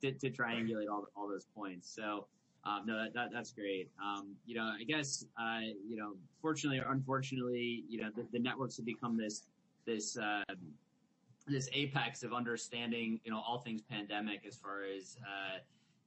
to, 0.00 0.12
to 0.12 0.30
triangulate 0.30 0.88
all 0.90 1.06
all 1.16 1.28
those 1.28 1.46
points. 1.54 1.88
So. 1.94 2.26
Um, 2.64 2.82
no, 2.86 3.02
that, 3.02 3.14
that, 3.14 3.28
that's 3.32 3.52
great. 3.52 3.88
Um, 4.02 4.34
you 4.44 4.56
know, 4.56 4.74
I 4.78 4.82
guess, 4.82 5.24
uh, 5.40 5.60
you 5.88 5.96
know, 5.96 6.14
fortunately 6.42 6.80
or 6.80 6.90
unfortunately, 6.92 7.84
you 7.88 8.00
know, 8.02 8.10
the, 8.14 8.26
the 8.32 8.38
networks 8.40 8.76
have 8.76 8.84
become 8.84 9.16
this, 9.16 9.46
this, 9.86 10.18
uh, 10.18 10.42
this 11.48 11.68
apex 11.72 12.22
of 12.22 12.32
understanding, 12.32 13.20
you 13.24 13.30
know, 13.30 13.42
all 13.46 13.58
things 13.58 13.82
pandemic 13.82 14.44
as 14.46 14.56
far 14.56 14.82
as, 14.84 15.16
uh, 15.22 15.58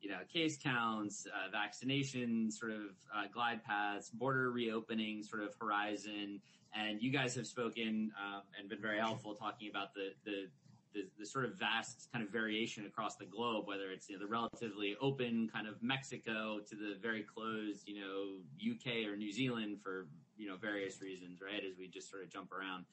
you 0.01 0.09
know, 0.09 0.17
case 0.31 0.57
counts, 0.61 1.27
uh, 1.27 1.49
vaccination, 1.51 2.51
sort 2.51 2.71
of 2.71 2.95
uh, 3.15 3.23
glide 3.31 3.63
paths, 3.63 4.09
border 4.09 4.51
reopening, 4.51 5.23
sort 5.23 5.43
of 5.43 5.53
horizon. 5.59 6.41
And 6.73 7.01
you 7.01 7.11
guys 7.11 7.35
have 7.35 7.47
spoken 7.47 8.11
uh, 8.17 8.41
and 8.57 8.69
been 8.69 8.81
very 8.81 8.99
helpful 8.99 9.35
talking 9.35 9.69
about 9.69 9.93
the, 9.93 10.13
the 10.25 10.47
the, 10.93 11.07
the, 11.19 11.25
sort 11.25 11.45
of 11.45 11.55
vast 11.55 12.09
kind 12.11 12.21
of 12.21 12.31
variation 12.31 12.85
across 12.85 13.15
the 13.15 13.25
globe, 13.25 13.67
whether 13.67 13.91
it's 13.91 14.09
you 14.09 14.17
know, 14.17 14.25
the 14.25 14.29
relatively 14.29 14.95
open 14.99 15.49
kind 15.53 15.67
of 15.67 15.81
Mexico 15.81 16.59
to 16.69 16.75
the 16.75 16.97
very 17.01 17.23
closed, 17.23 17.87
you 17.87 18.01
know, 18.01 18.39
UK 18.59 19.07
or 19.07 19.15
New 19.15 19.31
Zealand 19.31 19.77
for 19.81 20.07
you 20.37 20.47
know 20.47 20.57
various 20.57 21.01
reasons, 21.01 21.39
right? 21.41 21.63
As 21.63 21.77
we 21.77 21.87
just 21.87 22.09
sort 22.09 22.23
of 22.23 22.29
jump 22.29 22.51
around. 22.51 22.85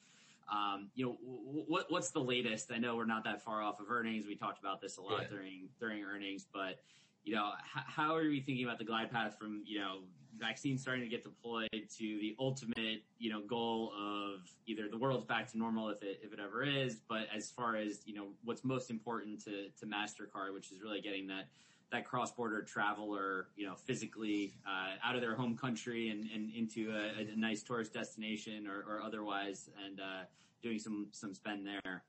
Um, 0.51 0.89
you 0.95 1.05
know, 1.05 1.17
what, 1.21 1.85
what's 1.89 2.11
the 2.11 2.19
latest? 2.19 2.71
I 2.71 2.77
know 2.77 2.95
we're 2.95 3.05
not 3.05 3.23
that 3.25 3.43
far 3.43 3.61
off 3.61 3.79
of 3.79 3.91
earnings. 3.91 4.25
We 4.25 4.35
talked 4.35 4.59
about 4.59 4.81
this 4.81 4.97
a 4.97 5.01
lot 5.01 5.21
yeah. 5.21 5.27
during 5.29 5.69
during 5.79 6.03
earnings, 6.03 6.45
but 6.51 6.79
you 7.23 7.35
know, 7.35 7.51
how 7.63 8.15
are 8.15 8.23
we 8.23 8.39
thinking 8.39 8.65
about 8.65 8.79
the 8.79 8.85
glide 8.85 9.11
path 9.11 9.37
from 9.37 9.61
you 9.65 9.79
know 9.79 9.99
vaccines 10.37 10.81
starting 10.81 11.03
to 11.03 11.09
get 11.09 11.23
deployed 11.23 11.67
to 11.71 11.99
the 11.99 12.35
ultimate 12.39 13.03
you 13.17 13.29
know 13.29 13.41
goal 13.41 13.91
of 13.99 14.41
either 14.67 14.87
the 14.89 14.97
world's 14.97 15.25
back 15.25 15.51
to 15.51 15.57
normal 15.57 15.89
if 15.89 16.01
it 16.01 16.19
if 16.23 16.33
it 16.33 16.39
ever 16.39 16.63
is, 16.63 17.01
but 17.07 17.27
as 17.35 17.51
far 17.51 17.75
as 17.75 18.01
you 18.05 18.13
know, 18.13 18.27
what's 18.43 18.63
most 18.63 18.89
important 18.89 19.43
to 19.43 19.69
to 19.79 19.85
Mastercard, 19.85 20.53
which 20.53 20.71
is 20.71 20.81
really 20.81 21.01
getting 21.01 21.27
that 21.27 21.47
that 21.91 22.05
cross-border 22.05 22.61
traveler, 22.61 23.47
you 23.55 23.65
know, 23.65 23.75
physically 23.75 24.53
uh, 24.67 24.95
out 25.03 25.15
of 25.15 25.21
their 25.21 25.35
home 25.35 25.57
country 25.57 26.09
and, 26.09 26.29
and 26.33 26.51
into 26.53 26.91
a, 26.91 27.21
a, 27.21 27.35
nice 27.35 27.63
tourist 27.63 27.93
destination 27.93 28.67
or, 28.67 28.83
or 28.87 29.01
otherwise, 29.01 29.69
and 29.85 29.99
uh, 29.99 30.23
doing 30.61 30.77
some 30.77 31.07
some 31.11 31.33
spend 31.33 31.65
there. 31.65 32.03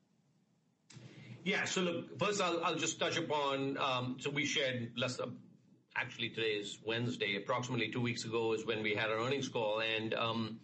Yeah. 1.44 1.64
So 1.64 1.80
look, 1.80 2.18
first 2.18 2.42
I'll, 2.42 2.62
I'll 2.62 2.76
just 2.76 3.00
touch 3.00 3.16
upon. 3.16 3.78
Um, 3.78 4.16
so 4.20 4.30
we 4.30 4.44
shared 4.44 4.92
less. 4.96 5.18
Uh, 5.18 5.26
actually, 5.96 6.30
today 6.30 6.58
is 6.60 6.78
Wednesday. 6.84 7.36
Approximately 7.36 7.90
two 7.90 8.02
weeks 8.02 8.24
ago 8.24 8.52
is 8.52 8.66
when 8.66 8.82
we 8.82 8.94
had 8.94 9.10
our 9.10 9.18
earnings 9.18 9.48
call, 9.48 9.80
and 9.80 10.12
um, 10.12 10.60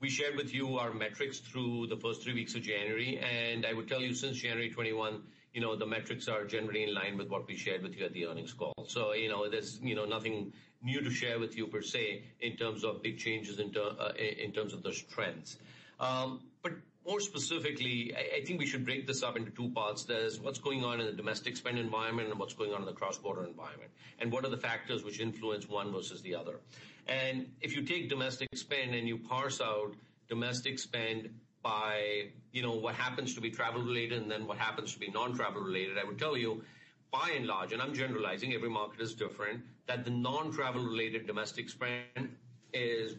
we 0.00 0.08
shared 0.08 0.36
with 0.36 0.54
you 0.54 0.78
our 0.78 0.92
metrics 0.92 1.40
through 1.40 1.88
the 1.88 1.96
first 1.96 2.22
three 2.22 2.34
weeks 2.34 2.54
of 2.54 2.62
January. 2.62 3.18
And 3.18 3.66
I 3.66 3.72
would 3.72 3.88
tell 3.88 4.00
you, 4.00 4.14
since 4.14 4.36
January 4.38 4.70
21 4.70 5.22
you 5.52 5.60
know, 5.60 5.76
the 5.76 5.86
metrics 5.86 6.28
are 6.28 6.44
generally 6.44 6.84
in 6.84 6.94
line 6.94 7.18
with 7.18 7.28
what 7.28 7.46
we 7.46 7.56
shared 7.56 7.82
with 7.82 7.96
you 7.96 8.04
at 8.04 8.12
the 8.12 8.26
earnings 8.26 8.52
call. 8.52 8.74
So, 8.86 9.12
you 9.12 9.28
know, 9.28 9.48
there's, 9.48 9.80
you 9.82 9.94
know, 9.94 10.04
nothing 10.04 10.52
new 10.82 11.00
to 11.02 11.10
share 11.10 11.38
with 11.38 11.56
you 11.56 11.66
per 11.66 11.82
se 11.82 12.22
in 12.40 12.56
terms 12.56 12.84
of 12.84 13.02
big 13.02 13.18
changes 13.18 13.58
in 13.58 13.74
uh, 13.76 14.12
terms 14.54 14.72
of 14.72 14.82
those 14.82 15.02
trends. 15.02 15.58
Um, 15.98 16.40
but 16.62 16.72
more 17.06 17.20
specifically, 17.20 18.14
I 18.14 18.44
think 18.44 18.60
we 18.60 18.66
should 18.66 18.84
break 18.84 19.06
this 19.06 19.22
up 19.22 19.36
into 19.36 19.50
two 19.50 19.70
parts. 19.70 20.04
There's 20.04 20.38
what's 20.38 20.58
going 20.58 20.84
on 20.84 21.00
in 21.00 21.06
the 21.06 21.12
domestic 21.12 21.56
spend 21.56 21.78
environment 21.78 22.28
and 22.30 22.38
what's 22.38 22.54
going 22.54 22.72
on 22.72 22.80
in 22.80 22.86
the 22.86 22.92
cross-border 22.92 23.44
environment, 23.44 23.90
and 24.18 24.30
what 24.30 24.44
are 24.44 24.50
the 24.50 24.58
factors 24.58 25.02
which 25.02 25.18
influence 25.18 25.68
one 25.68 25.92
versus 25.92 26.22
the 26.22 26.34
other. 26.34 26.60
And 27.08 27.50
if 27.60 27.74
you 27.74 27.82
take 27.82 28.08
domestic 28.08 28.48
spend 28.54 28.94
and 28.94 29.08
you 29.08 29.18
parse 29.18 29.60
out 29.60 29.94
domestic 30.28 30.78
spend 30.78 31.30
by, 31.62 32.30
you 32.52 32.62
know, 32.62 32.72
what 32.72 32.94
happens 32.94 33.34
to 33.34 33.40
be 33.40 33.50
travel 33.50 33.82
related 33.82 34.22
and 34.22 34.30
then 34.30 34.46
what 34.46 34.58
happens 34.58 34.92
to 34.94 34.98
be 34.98 35.10
non-travel 35.10 35.60
related, 35.60 35.98
I 35.98 36.04
would 36.04 36.18
tell 36.18 36.36
you, 36.36 36.62
by 37.10 37.32
and 37.36 37.46
large, 37.46 37.72
and 37.72 37.82
I'm 37.82 37.94
generalizing, 37.94 38.52
every 38.54 38.70
market 38.70 39.00
is 39.00 39.14
different, 39.14 39.62
that 39.86 40.04
the 40.04 40.10
non-travel 40.10 40.82
related 40.82 41.26
domestic 41.26 41.68
spend 41.68 42.36
is 42.72 43.16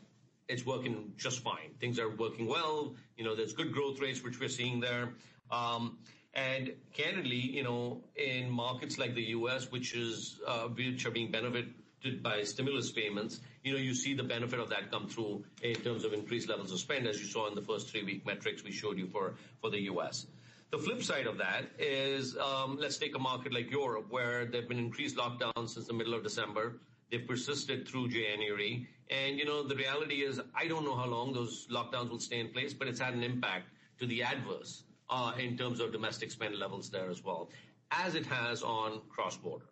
it's 0.47 0.65
working 0.65 1.13
just 1.17 1.39
fine. 1.39 1.73
Things 1.79 1.99
are 1.99 2.09
working 2.09 2.47
well. 2.47 2.95
You 3.17 3.23
know, 3.23 3.35
there's 3.35 3.53
good 3.53 3.71
growth 3.71 3.99
rates, 3.99 4.23
which 4.23 4.39
we're 4.39 4.49
seeing 4.49 4.79
there. 4.79 5.13
Um, 5.49 5.97
and 6.33 6.73
candidly, 6.93 7.37
you 7.37 7.63
know, 7.63 8.01
in 8.15 8.49
markets 8.49 8.97
like 8.97 9.15
the 9.15 9.23
U.S., 9.39 9.71
which 9.71 9.93
is, 9.93 10.39
uh, 10.47 10.67
which 10.67 11.05
are 11.05 11.11
being 11.11 11.31
benefited 11.31 11.73
by 12.21 12.43
stimulus 12.43 12.91
payments, 12.91 13.39
you 13.63 13.73
know, 13.73 13.79
you 13.79 13.93
see 13.93 14.13
the 14.13 14.23
benefit 14.23 14.59
of 14.59 14.69
that 14.69 14.91
come 14.91 15.07
through 15.07 15.43
in 15.61 15.75
terms 15.75 16.03
of 16.03 16.13
increased 16.13 16.49
levels 16.49 16.71
of 16.71 16.79
spend, 16.79 17.07
as 17.07 17.19
you 17.19 17.27
saw 17.27 17.47
in 17.47 17.55
the 17.55 17.61
first 17.61 17.89
three-week 17.89 18.25
metrics 18.25 18.63
we 18.63 18.71
showed 18.71 18.97
you 18.97 19.07
for 19.07 19.35
the 19.69 19.81
U.S. 19.81 20.27
The 20.71 20.77
flip 20.77 21.03
side 21.03 21.27
of 21.27 21.37
that 21.37 21.65
is, 21.77 22.37
um, 22.37 22.77
let's 22.79 22.97
take 22.97 23.13
a 23.15 23.19
market 23.19 23.53
like 23.53 23.69
Europe, 23.69 24.07
where 24.09 24.45
there 24.45 24.61
have 24.61 24.69
been 24.69 24.79
increased 24.79 25.17
lockdowns 25.17 25.69
since 25.69 25.85
the 25.87 25.93
middle 25.93 26.13
of 26.13 26.23
December. 26.23 26.79
They've 27.11 27.27
persisted 27.27 27.87
through 27.87 28.07
January. 28.07 28.87
And, 29.09 29.37
you 29.37 29.43
know, 29.43 29.67
the 29.67 29.75
reality 29.75 30.21
is, 30.21 30.39
I 30.55 30.67
don't 30.67 30.85
know 30.85 30.95
how 30.95 31.07
long 31.07 31.33
those 31.33 31.67
lockdowns 31.69 32.09
will 32.09 32.21
stay 32.21 32.39
in 32.39 32.47
place, 32.49 32.73
but 32.73 32.87
it's 32.87 33.01
had 33.01 33.13
an 33.13 33.21
impact 33.21 33.67
to 33.99 34.07
the 34.07 34.23
adverse 34.23 34.83
uh, 35.09 35.33
in 35.37 35.57
terms 35.57 35.81
of 35.81 35.91
domestic 35.91 36.31
spend 36.31 36.57
levels 36.57 36.89
there 36.89 37.09
as 37.09 37.21
well, 37.21 37.49
as 37.91 38.15
it 38.15 38.25
has 38.25 38.63
on 38.63 39.01
cross-border. 39.09 39.65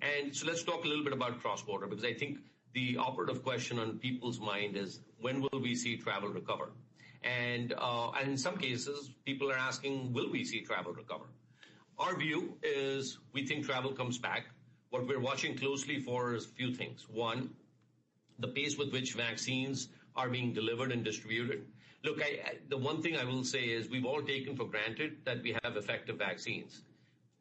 And 0.00 0.34
so 0.34 0.46
let's 0.46 0.62
talk 0.62 0.86
a 0.86 0.88
little 0.88 1.04
bit 1.04 1.12
about 1.12 1.38
cross-border, 1.42 1.86
because 1.86 2.04
I 2.04 2.14
think 2.14 2.38
the 2.76 2.98
operative 2.98 3.42
question 3.42 3.78
on 3.78 3.98
people's 3.98 4.38
mind 4.38 4.76
is, 4.76 5.00
when 5.22 5.40
will 5.40 5.60
we 5.62 5.74
see 5.74 5.96
travel 5.96 6.28
recover? 6.28 6.72
And 7.24 7.72
uh, 7.78 8.10
in 8.22 8.36
some 8.36 8.58
cases, 8.58 9.12
people 9.24 9.50
are 9.50 9.56
asking, 9.56 10.12
will 10.12 10.30
we 10.30 10.44
see 10.44 10.60
travel 10.60 10.92
recover? 10.92 11.24
Our 11.98 12.14
view 12.18 12.58
is 12.62 13.16
we 13.32 13.46
think 13.46 13.64
travel 13.64 13.92
comes 13.92 14.18
back. 14.18 14.48
What 14.90 15.08
we're 15.08 15.20
watching 15.20 15.56
closely 15.56 16.00
for 16.00 16.34
is 16.34 16.44
a 16.44 16.48
few 16.50 16.74
things. 16.74 17.06
One, 17.08 17.48
the 18.40 18.48
pace 18.48 18.76
with 18.76 18.92
which 18.92 19.14
vaccines 19.14 19.88
are 20.14 20.28
being 20.28 20.52
delivered 20.52 20.92
and 20.92 21.02
distributed. 21.02 21.64
Look, 22.04 22.20
the 22.68 22.76
one 22.76 23.00
thing 23.00 23.16
I 23.16 23.24
will 23.24 23.42
say 23.42 23.64
is 23.64 23.88
we've 23.88 24.04
all 24.04 24.20
taken 24.20 24.54
for 24.54 24.66
granted 24.66 25.16
that 25.24 25.42
we 25.42 25.56
have 25.64 25.78
effective 25.78 26.18
vaccines. 26.18 26.82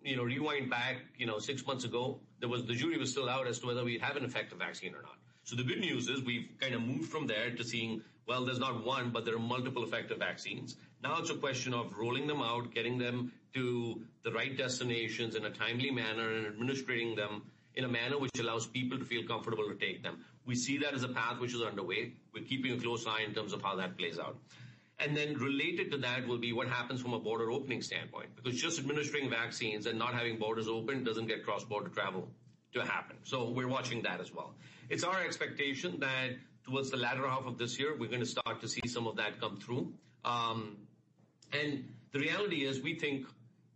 You 0.02 0.16
know, 0.16 0.24
rewind 0.24 0.70
back, 0.70 1.02
you 1.18 1.26
know, 1.26 1.40
six 1.40 1.68
months 1.68 1.84
ago, 1.84 2.22
there 2.40 2.48
was 2.48 2.66
the 2.66 2.74
jury 2.74 2.98
was 2.98 3.12
still 3.12 3.28
out 3.28 3.48
as 3.48 3.60
to 3.60 3.68
whether 3.68 3.84
we'd 3.84 4.02
have 4.02 4.16
an 4.16 4.24
effective 4.24 4.60
vaccine 4.60 4.96
or 4.96 5.02
not. 5.02 5.18
So 5.46 5.56
the 5.56 5.64
good 5.64 5.80
news 5.80 6.10
is 6.10 6.24
we've 6.24 6.50
kind 6.60 6.74
of 6.74 6.82
moved 6.82 7.12
from 7.12 7.28
there 7.28 7.52
to 7.52 7.64
seeing, 7.64 8.02
well, 8.28 8.46
there's 8.46 8.60
not 8.60 8.84
one, 8.84 9.12
but 9.12 9.26
there 9.26 9.36
are 9.36 9.40
multiple 9.40 9.84
effective 9.84 10.18
vaccines. 10.18 10.76
Now 11.04 11.20
it's 11.20 11.30
a 11.30 11.36
question 11.36 11.72
of 11.72 11.96
rolling 11.96 12.26
them 12.26 12.42
out, 12.42 12.74
getting 12.74 12.98
them 12.98 13.32
to 13.54 14.02
the 14.24 14.32
right 14.32 14.58
destinations 14.58 15.36
in 15.36 15.46
a 15.46 15.52
timely 15.52 15.92
manner, 15.92 16.34
and 16.34 16.48
administering 16.48 17.16
them 17.16 17.44
in 17.76 17.84
a 17.84 17.88
manner 17.88 18.18
which 18.18 18.32
allows 18.40 18.66
people 18.66 18.98
to 18.98 19.06
feel 19.06 19.24
comfortable 19.28 19.70
to 19.70 19.76
take 19.76 20.02
them. 20.02 20.26
We 20.48 20.56
see 20.56 20.80
that 20.80 20.96
as 20.96 21.04
a 21.04 21.10
path 21.10 21.40
which 21.40 21.54
is 21.54 21.62
underway. 21.62 22.14
We're 22.34 22.44
keeping 22.44 22.72
a 22.72 22.82
close 22.82 23.06
eye 23.06 23.22
in 23.22 23.36
terms 23.36 23.54
of 23.54 23.62
how 23.62 23.76
that 23.76 24.00
plays 24.00 24.18
out. 24.18 24.38
And 24.98 25.16
then 25.16 25.36
related 25.36 25.92
to 25.92 25.98
that 26.00 26.28
will 26.28 26.40
be 26.40 26.54
what 26.54 26.70
happens 26.70 27.02
from 27.02 27.14
a 27.14 27.20
border 27.20 27.52
opening 27.52 27.84
standpoint, 27.84 28.36
because 28.36 28.60
just 28.60 28.80
administering 28.80 29.30
vaccines 29.30 29.86
and 29.86 30.00
not 30.00 30.16
having 30.16 30.40
borders 30.40 30.68
open 30.68 31.04
doesn't 31.04 31.28
get 31.28 31.44
cross-border 31.44 31.90
travel 31.90 32.30
to 32.74 32.82
happen. 32.82 33.18
So 33.24 33.52
we're 33.52 33.68
watching 33.68 34.02
that 34.04 34.20
as 34.22 34.34
well. 34.34 34.56
It's 34.90 35.04
our 35.04 35.20
expectation 35.24 36.00
that 36.02 36.32
towards 36.64 36.92
the 36.92 36.98
latter 36.98 37.28
half 37.28 37.46
of 37.46 37.58
this 37.58 37.80
year, 37.80 37.96
we're 37.98 38.10
going 38.10 38.22
to 38.22 38.26
start 38.26 38.62
to 38.62 38.68
see 38.68 38.88
some 38.88 39.08
of 39.08 39.16
that 39.16 39.40
come 39.40 39.58
through. 39.58 39.94
Um, 40.24 40.78
and 41.52 41.86
the 42.12 42.20
reality 42.20 42.66
is, 42.66 42.82
we 42.82 42.96
think 42.96 43.26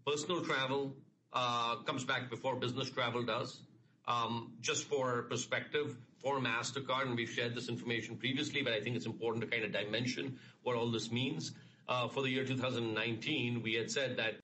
personal 0.05 0.41
travel 0.41 0.95
uh, 1.33 1.77
comes 1.77 2.03
back 2.03 2.29
before 2.29 2.55
business 2.55 2.89
travel 2.89 3.23
does. 3.23 3.59
Um, 4.07 4.53
just 4.61 4.85
for 4.85 5.23
perspective, 5.23 5.95
for 6.21 6.39
Mastercard, 6.39 7.03
and 7.03 7.15
we've 7.15 7.29
shared 7.29 7.55
this 7.55 7.69
information 7.69 8.17
previously, 8.17 8.61
but 8.61 8.73
I 8.73 8.81
think 8.81 8.95
it's 8.95 9.05
important 9.05 9.43
to 9.43 9.49
kind 9.49 9.63
of 9.63 9.71
dimension 9.71 10.39
what 10.63 10.75
all 10.75 10.91
this 10.91 11.11
means. 11.11 11.53
Uh, 11.87 12.07
for 12.07 12.21
the 12.21 12.29
year 12.29 12.43
2019, 12.43 13.61
we 13.63 13.73
had 13.73 13.89
said 13.89 14.17
that 14.17 14.35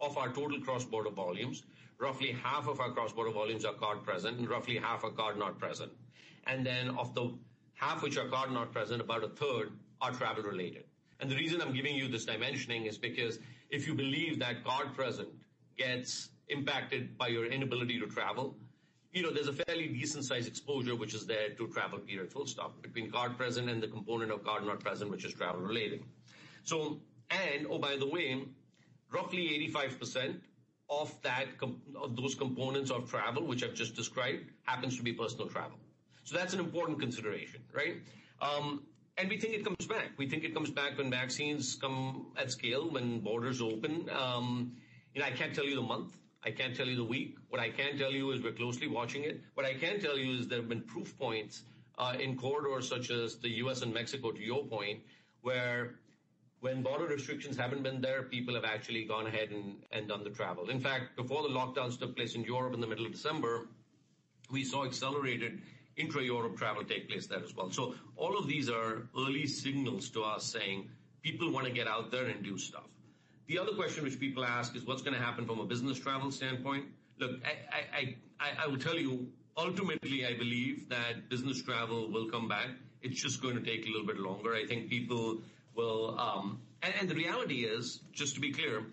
of 0.00 0.16
our 0.16 0.32
total 0.32 0.60
cross-border 0.60 1.10
volumes, 1.10 1.62
roughly 2.00 2.32
half 2.42 2.66
of 2.66 2.80
our 2.80 2.90
cross-border 2.90 3.30
volumes 3.30 3.64
are 3.64 3.74
card 3.74 4.02
present, 4.02 4.38
and 4.38 4.48
roughly 4.48 4.76
half 4.76 5.04
are 5.04 5.10
card 5.10 5.38
not 5.38 5.58
present. 5.58 5.92
And 6.46 6.64
then 6.64 6.90
of 6.90 7.14
the 7.14 7.32
half 7.74 8.02
which 8.02 8.16
are 8.16 8.28
card 8.28 8.50
not 8.50 8.72
present, 8.72 9.00
about 9.00 9.22
a 9.22 9.28
third 9.28 9.72
are 10.00 10.12
travel 10.12 10.42
related. 10.42 10.84
And 11.20 11.30
the 11.30 11.36
reason 11.36 11.60
I'm 11.60 11.74
giving 11.74 11.94
you 11.94 12.08
this 12.08 12.24
dimensioning 12.24 12.88
is 12.88 12.96
because 12.96 13.38
if 13.68 13.86
you 13.86 13.94
believe 13.94 14.38
that 14.38 14.64
card 14.64 14.94
present 14.94 15.28
gets 15.76 16.30
impacted 16.48 17.16
by 17.18 17.28
your 17.28 17.46
inability 17.46 18.00
to 18.00 18.06
travel, 18.06 18.56
you 19.12 19.22
know, 19.22 19.30
there's 19.30 19.48
a 19.48 19.52
fairly 19.52 19.88
decent 19.88 20.24
sized 20.24 20.48
exposure 20.48 20.96
which 20.96 21.14
is 21.14 21.26
there 21.26 21.50
to 21.50 21.66
travel 21.68 21.98
period, 21.98 22.32
full 22.32 22.46
stop, 22.46 22.80
between 22.80 23.10
card 23.10 23.36
present 23.36 23.68
and 23.68 23.82
the 23.82 23.88
component 23.88 24.30
of 24.30 24.44
card 24.44 24.64
not 24.64 24.80
present, 24.80 25.10
which 25.10 25.24
is 25.24 25.34
travel 25.34 25.60
related. 25.60 26.02
So, 26.62 27.00
and 27.30 27.66
oh, 27.68 27.78
by 27.78 27.96
the 27.96 28.06
way, 28.06 28.44
roughly 29.10 29.70
85% 29.74 30.40
of 30.90 31.14
that, 31.22 31.46
of 31.94 32.16
those 32.16 32.34
components 32.34 32.90
of 32.90 33.08
travel, 33.08 33.46
which 33.46 33.62
I've 33.62 33.74
just 33.74 33.94
described, 33.94 34.50
happens 34.64 34.96
to 34.96 35.02
be 35.02 35.12
personal 35.12 35.46
travel. 35.48 35.78
So 36.24 36.36
that's 36.36 36.52
an 36.52 36.60
important 36.60 36.98
consideration, 37.00 37.62
right? 37.72 37.96
Um, 38.42 38.82
and 39.16 39.28
we 39.28 39.38
think 39.38 39.54
it 39.54 39.64
comes 39.64 39.86
back. 39.86 40.10
We 40.16 40.28
think 40.28 40.44
it 40.44 40.54
comes 40.54 40.70
back 40.70 40.98
when 40.98 41.10
vaccines 41.10 41.76
come 41.76 42.26
at 42.36 42.50
scale, 42.50 42.90
when 42.90 43.20
borders 43.20 43.60
open. 43.60 44.08
Um, 44.10 44.72
you 45.14 45.20
know, 45.20 45.26
I 45.26 45.30
can't 45.30 45.54
tell 45.54 45.64
you 45.64 45.76
the 45.76 45.82
month. 45.82 46.16
I 46.42 46.50
can't 46.50 46.74
tell 46.74 46.86
you 46.86 46.96
the 46.96 47.04
week. 47.04 47.36
What 47.48 47.60
I 47.60 47.70
can 47.70 47.98
tell 47.98 48.12
you 48.12 48.30
is 48.32 48.42
we're 48.42 48.52
closely 48.52 48.88
watching 48.88 49.24
it. 49.24 49.40
What 49.54 49.66
I 49.66 49.74
can 49.74 50.00
tell 50.00 50.16
you 50.16 50.38
is 50.38 50.48
there 50.48 50.58
have 50.58 50.68
been 50.68 50.82
proof 50.82 51.16
points 51.18 51.62
uh, 51.98 52.14
in 52.18 52.36
corridors 52.36 52.88
such 52.88 53.10
as 53.10 53.36
the 53.36 53.50
U.S. 53.64 53.82
and 53.82 53.92
Mexico, 53.92 54.32
to 54.32 54.40
your 54.40 54.64
point, 54.64 55.00
where 55.42 55.96
when 56.60 56.82
border 56.82 57.06
restrictions 57.06 57.56
haven't 57.56 57.82
been 57.82 58.00
there, 58.00 58.22
people 58.22 58.54
have 58.54 58.64
actually 58.64 59.04
gone 59.04 59.26
ahead 59.26 59.50
and, 59.50 59.76
and 59.92 60.08
done 60.08 60.24
the 60.24 60.30
travel. 60.30 60.68
In 60.68 60.80
fact, 60.80 61.16
before 61.16 61.42
the 61.42 61.48
lockdowns 61.48 61.98
took 61.98 62.14
place 62.14 62.34
in 62.34 62.44
Europe 62.44 62.74
in 62.74 62.80
the 62.80 62.86
middle 62.86 63.06
of 63.06 63.12
December, 63.12 63.66
we 64.50 64.64
saw 64.64 64.84
accelerated 64.84 65.62
intra-Europe 65.96 66.56
travel 66.56 66.84
take 66.84 67.08
place 67.08 67.26
there 67.26 67.42
as 67.42 67.54
well. 67.54 67.70
So 67.70 67.94
all 68.16 68.38
of 68.38 68.46
these 68.46 68.68
are 68.68 69.08
early 69.16 69.46
signals 69.46 70.10
to 70.10 70.22
us 70.22 70.44
saying 70.44 70.88
people 71.22 71.50
want 71.50 71.66
to 71.66 71.72
get 71.72 71.86
out 71.88 72.10
there 72.10 72.26
and 72.26 72.42
do 72.42 72.58
stuff. 72.58 72.88
The 73.46 73.58
other 73.58 73.72
question 73.72 74.04
which 74.04 74.20
people 74.20 74.44
ask 74.44 74.76
is 74.76 74.84
what's 74.86 75.02
going 75.02 75.16
to 75.16 75.22
happen 75.22 75.46
from 75.46 75.60
a 75.60 75.64
business 75.64 75.98
travel 75.98 76.30
standpoint? 76.30 76.84
Look, 77.18 77.40
I, 77.44 77.96
I, 77.96 78.16
I, 78.38 78.64
I 78.64 78.66
will 78.66 78.78
tell 78.78 78.96
you, 78.96 79.28
ultimately, 79.56 80.26
I 80.26 80.34
believe 80.34 80.88
that 80.88 81.28
business 81.28 81.62
travel 81.62 82.10
will 82.10 82.30
come 82.30 82.48
back. 82.48 82.68
It's 83.02 83.20
just 83.20 83.42
going 83.42 83.56
to 83.56 83.62
take 83.62 83.86
a 83.86 83.90
little 83.90 84.06
bit 84.06 84.18
longer. 84.18 84.54
I 84.54 84.66
think 84.66 84.88
people 84.88 85.40
will, 85.74 86.18
um, 86.18 86.60
and, 86.82 86.94
and 87.00 87.08
the 87.08 87.14
reality 87.14 87.64
is, 87.64 88.00
just 88.12 88.34
to 88.34 88.40
be 88.40 88.52
clear, 88.52 88.84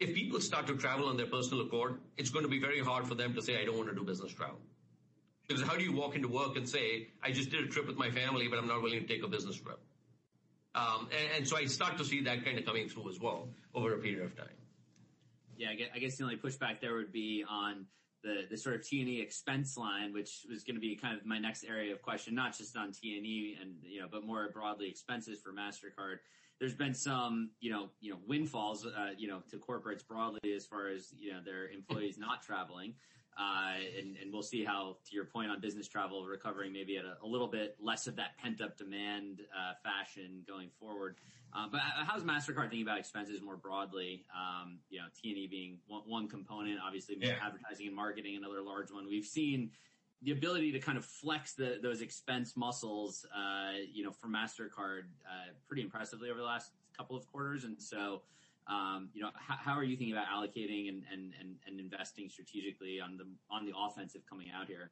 if 0.00 0.14
people 0.14 0.40
start 0.40 0.66
to 0.68 0.76
travel 0.76 1.08
on 1.08 1.16
their 1.16 1.26
personal 1.26 1.64
accord, 1.64 1.98
it's 2.16 2.30
going 2.30 2.44
to 2.44 2.50
be 2.50 2.60
very 2.60 2.80
hard 2.80 3.06
for 3.06 3.14
them 3.14 3.34
to 3.34 3.42
say, 3.42 3.60
I 3.60 3.64
don't 3.64 3.76
want 3.76 3.88
to 3.88 3.94
do 3.94 4.04
business 4.04 4.32
travel. 4.32 4.58
Because 5.46 5.62
how 5.62 5.76
do 5.76 5.82
you 5.82 5.92
walk 5.92 6.14
into 6.14 6.28
work 6.28 6.56
and 6.56 6.68
say, 6.68 7.08
I 7.22 7.32
just 7.32 7.50
did 7.50 7.64
a 7.64 7.68
trip 7.68 7.86
with 7.86 7.96
my 7.96 8.10
family, 8.10 8.48
but 8.48 8.58
I'm 8.58 8.68
not 8.68 8.82
willing 8.82 9.00
to 9.00 9.06
take 9.06 9.24
a 9.24 9.28
business 9.28 9.56
trip? 9.56 9.80
Um, 10.74 11.08
and, 11.10 11.38
and, 11.38 11.48
so 11.48 11.56
I 11.56 11.64
start 11.64 11.96
to 11.98 12.04
see 12.04 12.22
that 12.22 12.44
kind 12.44 12.58
of 12.58 12.66
coming 12.66 12.88
through 12.88 13.08
as 13.08 13.18
well 13.18 13.48
over 13.74 13.94
a 13.94 13.98
period 13.98 14.22
of 14.22 14.36
time. 14.36 14.46
Yeah, 15.56 15.70
I 15.92 15.98
guess 15.98 16.16
the 16.16 16.24
only 16.24 16.36
pushback 16.36 16.80
there 16.80 16.94
would 16.94 17.10
be 17.10 17.44
on 17.48 17.86
the 18.22 18.46
the 18.50 18.56
sort 18.56 18.74
of 18.74 18.86
T&E 18.86 19.20
expense 19.20 19.76
line, 19.76 20.12
which 20.12 20.46
was 20.50 20.64
going 20.64 20.74
to 20.74 20.80
be 20.80 20.96
kind 20.96 21.16
of 21.16 21.24
my 21.24 21.38
next 21.38 21.64
area 21.64 21.92
of 21.92 22.02
question, 22.02 22.34
not 22.34 22.56
just 22.56 22.76
on 22.76 22.92
T&E 22.92 23.56
and 23.60 23.74
you 23.82 24.00
know, 24.00 24.08
but 24.10 24.24
more 24.24 24.48
broadly 24.52 24.88
expenses 24.88 25.40
for 25.40 25.52
Mastercard. 25.52 26.18
There's 26.58 26.74
been 26.74 26.94
some 26.94 27.50
you 27.60 27.70
know 27.70 27.90
you 28.00 28.12
know 28.12 28.18
windfalls 28.26 28.86
uh, 28.86 29.10
you 29.16 29.28
know 29.28 29.42
to 29.50 29.56
corporates 29.58 30.06
broadly 30.06 30.52
as 30.54 30.66
far 30.66 30.88
as 30.88 31.12
you 31.18 31.32
know 31.32 31.40
their 31.44 31.68
employees 31.68 32.18
not 32.18 32.42
traveling. 32.42 32.94
Uh, 33.38 33.74
and, 33.96 34.16
and, 34.20 34.32
we'll 34.32 34.42
see 34.42 34.64
how, 34.64 34.96
to 35.08 35.14
your 35.14 35.24
point 35.24 35.48
on 35.48 35.60
business 35.60 35.86
travel, 35.86 36.26
recovering 36.26 36.72
maybe 36.72 36.96
at 36.96 37.04
a, 37.04 37.16
a 37.22 37.26
little 37.26 37.46
bit 37.46 37.76
less 37.80 38.08
of 38.08 38.16
that 38.16 38.36
pent 38.36 38.60
up 38.60 38.76
demand 38.76 39.42
uh, 39.56 39.74
fashion 39.84 40.42
going 40.44 40.68
forward. 40.80 41.14
Uh, 41.54 41.66
but 41.70 41.80
how's 41.80 42.22
Mastercard 42.22 42.70
thinking 42.70 42.82
about 42.82 42.98
expenses 42.98 43.40
more 43.42 43.56
broadly? 43.56 44.24
Um, 44.34 44.78
you 44.90 44.98
know, 44.98 45.06
T&E 45.20 45.48
being 45.50 45.78
one, 45.86 46.02
one 46.06 46.28
component, 46.28 46.78
obviously 46.84 47.16
yeah. 47.20 47.34
advertising 47.42 47.86
and 47.86 47.96
marketing 47.96 48.36
another 48.36 48.60
large 48.60 48.90
one. 48.90 49.06
We've 49.08 49.24
seen 49.24 49.70
the 50.22 50.32
ability 50.32 50.72
to 50.72 50.78
kind 50.78 50.98
of 50.98 51.04
flex 51.04 51.54
the, 51.54 51.78
those 51.82 52.00
expense 52.00 52.56
muscles, 52.56 53.24
uh, 53.34 53.72
you 53.92 54.04
know, 54.04 54.10
for 54.10 54.28
Mastercard 54.28 55.02
uh, 55.24 55.52
pretty 55.66 55.82
impressively 55.82 56.30
over 56.30 56.38
the 56.38 56.44
last 56.44 56.72
couple 56.96 57.16
of 57.16 57.26
quarters, 57.26 57.64
and 57.64 57.80
so 57.80 58.22
um, 58.68 59.08
you 59.14 59.22
know, 59.22 59.30
how, 59.34 59.54
how, 59.56 59.72
are 59.72 59.84
you 59.84 59.96
thinking 59.96 60.14
about 60.14 60.26
allocating 60.26 60.90
and, 60.90 61.02
and, 61.10 61.32
and, 61.40 61.56
and, 61.66 61.80
investing 61.80 62.28
strategically 62.28 63.00
on 63.00 63.16
the 63.16 63.24
on 63.50 63.64
the 63.64 63.72
offensive 63.74 64.20
coming 64.28 64.48
out 64.54 64.66
here? 64.66 64.90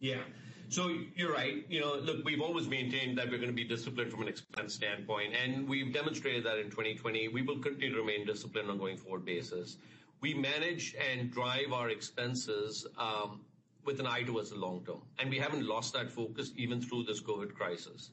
Yeah. 0.00 0.22
So 0.70 0.90
you're 1.16 1.32
right. 1.32 1.64
You 1.68 1.80
know, 1.80 1.94
look, 1.94 2.24
we've 2.24 2.42
always 2.42 2.68
maintained 2.68 3.16
that 3.16 3.30
we're 3.30 3.38
going 3.38 3.48
to 3.48 3.54
be 3.54 3.64
disciplined 3.64 4.10
from 4.10 4.22
an 4.22 4.28
expense 4.28 4.74
standpoint, 4.74 5.34
and 5.34 5.66
we've 5.66 5.92
demonstrated 5.94 6.44
that 6.44 6.58
in 6.58 6.68
2020. 6.68 7.28
We 7.28 7.40
will 7.40 7.58
continue 7.58 7.94
to 7.94 8.00
remain 8.00 8.26
disciplined 8.26 8.68
on 8.68 8.76
a 8.76 8.78
going 8.78 8.98
forward 8.98 9.24
basis. 9.24 9.78
We 10.20 10.34
manage 10.34 10.94
and 11.10 11.30
drive 11.30 11.72
our 11.72 11.88
expenses 11.88 12.86
um, 12.98 13.40
with 13.84 13.98
an 13.98 14.06
eye 14.06 14.24
towards 14.24 14.50
the 14.50 14.56
long 14.56 14.84
term, 14.84 15.00
and 15.18 15.30
we 15.30 15.38
haven't 15.38 15.66
lost 15.66 15.94
that 15.94 16.10
focus 16.10 16.52
even 16.56 16.82
through 16.82 17.04
this 17.04 17.22
COVID 17.22 17.54
crisis. 17.54 18.10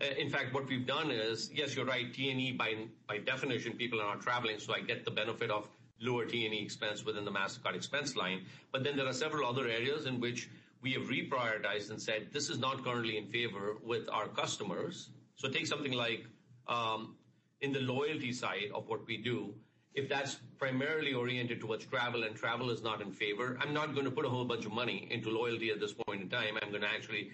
Uh, 0.00 0.06
in 0.18 0.28
fact, 0.28 0.52
what 0.52 0.66
we've 0.66 0.86
done 0.86 1.12
is, 1.12 1.50
yes, 1.54 1.76
you're 1.76 1.84
right, 1.84 2.12
T&E 2.12 2.52
by, 2.52 2.86
by 3.06 3.18
definition, 3.18 3.74
people 3.74 4.00
are 4.00 4.06
not 4.06 4.22
traveling, 4.22 4.58
so 4.58 4.74
I 4.74 4.80
get 4.80 5.04
the 5.04 5.10
benefit 5.12 5.50
of 5.50 5.68
lower 6.00 6.24
T&E 6.24 6.60
expense 6.60 7.04
within 7.04 7.24
the 7.24 7.30
MasterCard 7.30 7.76
expense 7.76 8.16
line. 8.16 8.44
But 8.72 8.82
then 8.82 8.96
there 8.96 9.06
are 9.06 9.12
several 9.12 9.48
other 9.48 9.68
areas 9.68 10.06
in 10.06 10.18
which 10.18 10.48
we 10.82 10.92
have 10.92 11.04
reprioritized 11.04 11.90
and 11.90 12.00
said, 12.02 12.28
this 12.32 12.50
is 12.50 12.58
not 12.58 12.84
currently 12.84 13.16
in 13.16 13.26
favor 13.26 13.76
with 13.82 14.08
our 14.10 14.26
customers. 14.28 15.10
So 15.36 15.48
take 15.48 15.66
something 15.66 15.92
like 15.92 16.26
um, 16.68 17.14
in 17.60 17.72
the 17.72 17.80
loyalty 17.80 18.32
side 18.32 18.70
of 18.74 18.88
what 18.88 19.06
we 19.06 19.16
do, 19.16 19.54
if 19.94 20.08
that's 20.08 20.38
primarily 20.58 21.12
oriented 21.14 21.60
towards 21.60 21.84
travel 21.84 22.24
and 22.24 22.34
travel 22.34 22.70
is 22.70 22.82
not 22.82 23.00
in 23.00 23.12
favor, 23.12 23.58
I'm 23.60 23.72
not 23.72 23.94
going 23.94 24.06
to 24.06 24.10
put 24.10 24.24
a 24.24 24.28
whole 24.28 24.44
bunch 24.44 24.64
of 24.64 24.72
money 24.72 25.06
into 25.10 25.30
loyalty 25.30 25.70
at 25.70 25.80
this 25.80 25.92
point 25.92 26.22
in 26.22 26.28
time. 26.28 26.58
I'm 26.60 26.70
going 26.70 26.82
to 26.82 26.88
actually 26.88 27.30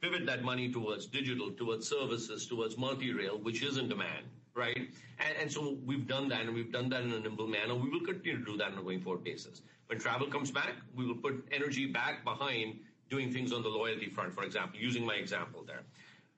pivot 0.00 0.26
that 0.26 0.42
money 0.42 0.70
towards 0.70 1.06
digital, 1.06 1.50
towards 1.50 1.88
services, 1.88 2.46
towards 2.46 2.76
multi-rail, 2.76 3.38
which 3.38 3.62
is 3.62 3.76
in 3.78 3.88
demand, 3.88 4.26
right? 4.54 4.76
And, 5.18 5.36
and 5.40 5.52
so 5.52 5.78
we've 5.86 6.06
done 6.06 6.28
that, 6.28 6.42
and 6.42 6.54
we've 6.54 6.72
done 6.72 6.88
that 6.90 7.02
in 7.02 7.12
a 7.12 7.20
nimble 7.20 7.46
manner. 7.46 7.74
We 7.74 7.88
will 7.88 8.00
continue 8.00 8.38
to 8.38 8.44
do 8.44 8.56
that 8.58 8.72
on 8.72 8.78
a 8.78 8.82
going 8.82 9.00
forward 9.00 9.24
basis. 9.24 9.62
When 9.92 10.00
travel 10.00 10.26
comes 10.28 10.50
back, 10.50 10.72
we 10.96 11.04
will 11.04 11.16
put 11.16 11.46
energy 11.52 11.84
back 11.84 12.24
behind 12.24 12.80
doing 13.10 13.30
things 13.30 13.52
on 13.52 13.62
the 13.62 13.68
loyalty 13.68 14.08
front, 14.08 14.32
for 14.32 14.42
example, 14.42 14.80
using 14.80 15.04
my 15.04 15.16
example 15.16 15.64
there. 15.66 15.82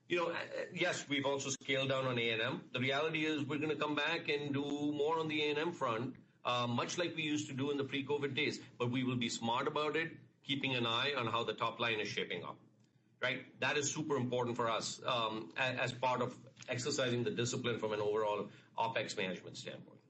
You 0.08 0.16
know, 0.16 0.26
uh, 0.30 0.64
yes, 0.72 1.04
we've 1.08 1.24
also 1.24 1.50
scaled 1.50 1.90
down 1.90 2.04
on 2.04 2.18
A&M. 2.18 2.62
The 2.72 2.80
reality 2.80 3.24
is 3.24 3.44
we're 3.44 3.58
going 3.58 3.70
to 3.70 3.76
come 3.76 3.94
back 3.94 4.28
and 4.28 4.52
do 4.52 4.64
more 4.64 5.20
on 5.20 5.28
the 5.28 5.40
A&M 5.40 5.70
front, 5.70 6.16
uh, 6.44 6.66
much 6.66 6.98
like 6.98 7.14
we 7.14 7.22
used 7.22 7.46
to 7.46 7.54
do 7.54 7.70
in 7.70 7.76
the 7.76 7.84
pre-COVID 7.84 8.34
days. 8.34 8.58
But 8.76 8.90
we 8.90 9.04
will 9.04 9.14
be 9.14 9.28
smart 9.28 9.68
about 9.68 9.94
it, 9.94 10.10
keeping 10.44 10.74
an 10.74 10.84
eye 10.84 11.12
on 11.16 11.28
how 11.28 11.44
the 11.44 11.52
top 11.52 11.78
line 11.78 12.00
is 12.00 12.08
shaping 12.08 12.42
up 12.42 12.56
right? 13.22 13.46
That 13.60 13.78
is 13.78 13.90
super 13.90 14.16
important 14.16 14.54
for 14.54 14.68
us 14.68 15.00
um, 15.06 15.50
as 15.56 15.92
part 15.92 16.20
of 16.20 16.36
exercising 16.68 17.24
the 17.24 17.30
discipline 17.30 17.78
from 17.78 17.94
an 17.94 18.00
overall 18.00 18.48
OpEx 18.78 19.16
management 19.16 19.56
standpoint. 19.56 20.00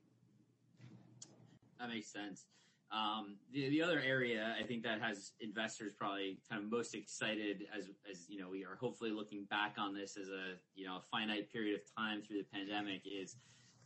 That 1.78 1.90
makes 1.90 2.12
sense. 2.12 2.46
Um, 2.94 3.36
the, 3.52 3.68
the 3.70 3.82
other 3.82 4.00
area 4.00 4.54
I 4.58 4.62
think 4.62 4.84
that 4.84 5.00
has 5.00 5.32
investors 5.40 5.92
probably 5.98 6.38
kind 6.48 6.62
of 6.62 6.70
most 6.70 6.94
excited 6.94 7.66
as, 7.76 7.88
as, 8.08 8.28
you 8.28 8.38
know, 8.38 8.48
we 8.48 8.64
are 8.64 8.76
hopefully 8.80 9.10
looking 9.10 9.44
back 9.50 9.74
on 9.78 9.94
this 9.94 10.16
as 10.16 10.28
a, 10.28 10.54
you 10.76 10.86
know, 10.86 10.98
a 10.98 11.00
finite 11.00 11.52
period 11.52 11.74
of 11.74 11.80
time 11.96 12.22
through 12.22 12.38
the 12.38 12.46
pandemic 12.52 13.02
is 13.04 13.36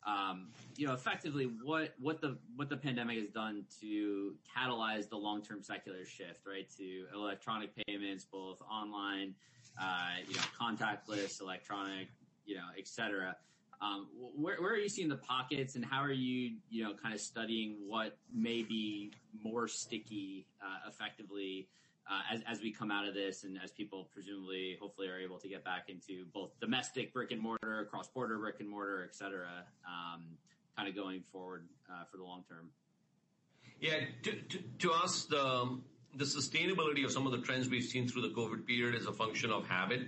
um, 0.07 0.49
you 0.77 0.87
know, 0.87 0.94
effectively 0.94 1.51
what 1.64 1.94
what 1.99 2.21
the 2.21 2.38
what 2.57 2.68
the 2.68 2.77
pandemic 2.77 3.18
has 3.18 3.29
done 3.29 3.64
to 3.81 4.35
catalyze 4.57 5.09
the 5.09 5.16
long 5.16 5.42
term 5.42 5.62
secular 5.62 6.05
shift, 6.05 6.47
right, 6.47 6.68
to 6.77 7.05
electronic 7.14 7.71
payments, 7.87 8.25
both 8.25 8.61
online, 8.62 9.35
uh, 9.81 10.16
you 10.27 10.37
know, 10.37 10.42
contactless, 10.59 11.40
electronic, 11.40 12.09
you 12.47 12.55
know, 12.55 12.66
et 12.79 12.87
cetera. 12.87 13.37
Um, 13.80 14.08
where, 14.36 14.56
are 14.56 14.76
you 14.76 14.88
seeing 14.88 15.08
the 15.08 15.16
pockets, 15.16 15.76
and 15.76 15.84
how 15.84 16.02
are 16.02 16.12
you, 16.12 16.56
you 16.68 16.82
know, 16.82 16.94
kind 17.00 17.14
of 17.14 17.20
studying 17.20 17.76
what 17.86 18.16
may 18.34 18.62
be 18.62 19.12
more 19.42 19.68
sticky, 19.68 20.46
uh, 20.60 20.88
effectively 20.88 21.68
uh, 22.10 22.34
as, 22.34 22.42
as 22.48 22.60
we 22.62 22.72
come 22.72 22.90
out 22.90 23.06
of 23.06 23.14
this 23.14 23.44
and 23.44 23.58
as 23.62 23.70
people 23.70 24.08
presumably, 24.12 24.76
hopefully, 24.80 25.08
are 25.08 25.18
able 25.18 25.38
to 25.38 25.48
get 25.48 25.64
back 25.64 25.88
into 25.88 26.24
both 26.32 26.50
domestic 26.60 27.12
brick 27.12 27.30
and 27.30 27.40
mortar, 27.40 27.86
cross 27.90 28.08
border 28.08 28.38
brick 28.38 28.56
and 28.60 28.68
mortar, 28.68 29.04
et 29.04 29.14
cetera, 29.14 29.64
um, 29.86 30.22
kind 30.76 30.88
of 30.88 30.94
going 30.94 31.22
forward 31.30 31.66
uh, 31.90 32.04
for 32.10 32.16
the 32.16 32.24
long 32.24 32.44
term? 32.48 32.70
Yeah, 33.80 33.92
to, 34.78 34.92
us, 34.92 35.26
the, 35.26 35.78
the 36.16 36.24
sustainability 36.24 37.04
of 37.04 37.12
some 37.12 37.26
of 37.26 37.32
the 37.32 37.38
trends 37.38 37.68
we've 37.68 37.84
seen 37.84 38.08
through 38.08 38.22
the 38.22 38.34
COVID 38.34 38.66
period 38.66 38.94
is 38.94 39.06
a 39.06 39.12
function 39.12 39.50
of 39.50 39.68
habit 39.68 40.00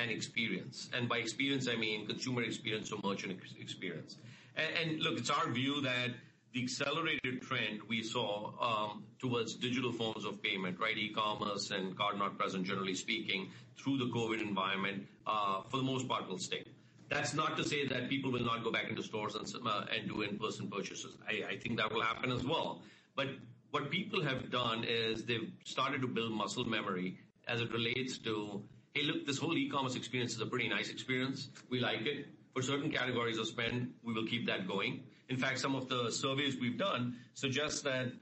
and 0.00 0.10
experience. 0.10 0.88
And 0.94 1.08
by 1.08 1.18
experience, 1.18 1.68
I 1.68 1.76
mean 1.76 2.06
consumer 2.06 2.42
experience 2.42 2.92
or 2.92 2.98
merchant 3.02 3.38
experience. 3.60 4.16
And, 4.56 4.90
and 4.90 5.02
look, 5.02 5.18
it's 5.18 5.30
our 5.30 5.50
view 5.50 5.80
that 5.82 6.10
the 6.54 6.62
accelerated 6.62 7.42
trend 7.42 7.80
we 7.88 8.02
saw 8.02 8.52
um, 8.60 9.04
towards 9.18 9.54
digital 9.54 9.92
forms 9.92 10.24
of 10.24 10.42
payment, 10.42 10.80
right? 10.80 10.96
E-commerce 10.96 11.70
and 11.70 11.96
card 11.96 12.18
not 12.18 12.38
present, 12.38 12.66
generally 12.66 12.94
speaking, 12.94 13.50
through 13.76 13.98
the 13.98 14.06
COVID 14.06 14.40
environment, 14.40 15.06
uh, 15.26 15.62
for 15.68 15.76
the 15.76 15.82
most 15.82 16.08
part, 16.08 16.28
will 16.28 16.38
stay. 16.38 16.64
That's 17.10 17.34
not 17.34 17.56
to 17.56 17.64
say 17.64 17.86
that 17.88 18.08
people 18.08 18.30
will 18.30 18.44
not 18.44 18.64
go 18.64 18.70
back 18.70 18.88
into 18.88 19.02
stores 19.02 19.34
and, 19.34 19.46
uh, 19.66 19.84
and 19.94 20.08
do 20.08 20.22
in-person 20.22 20.68
purchases. 20.68 21.16
I, 21.26 21.52
I 21.52 21.56
think 21.56 21.78
that 21.78 21.92
will 21.92 22.02
happen 22.02 22.30
as 22.32 22.44
well. 22.44 22.82
But 23.16 23.28
what 23.70 23.90
people 23.90 24.22
have 24.22 24.50
done 24.50 24.84
is 24.84 25.24
they've 25.24 25.50
started 25.64 26.00
to 26.02 26.06
build 26.06 26.32
muscle 26.32 26.64
memory 26.64 27.18
as 27.46 27.60
it 27.60 27.72
relates 27.72 28.18
to, 28.18 28.62
hey, 28.94 29.02
look, 29.04 29.26
this 29.26 29.38
whole 29.38 29.56
e-commerce 29.56 29.94
experience 29.94 30.34
is 30.34 30.40
a 30.40 30.46
pretty 30.46 30.68
nice 30.68 30.90
experience. 30.90 31.48
We 31.70 31.80
like 31.80 32.06
it. 32.06 32.26
For 32.54 32.62
certain 32.62 32.90
categories 32.90 33.38
of 33.38 33.46
spend, 33.46 33.92
we 34.02 34.12
will 34.12 34.26
keep 34.26 34.46
that 34.46 34.66
going. 34.66 35.04
In 35.28 35.36
fact, 35.36 35.58
some 35.58 35.74
of 35.74 35.88
the 35.88 36.10
surveys 36.10 36.56
we've 36.58 36.78
done 36.78 37.16
suggest 37.34 37.84
that, 37.84 38.12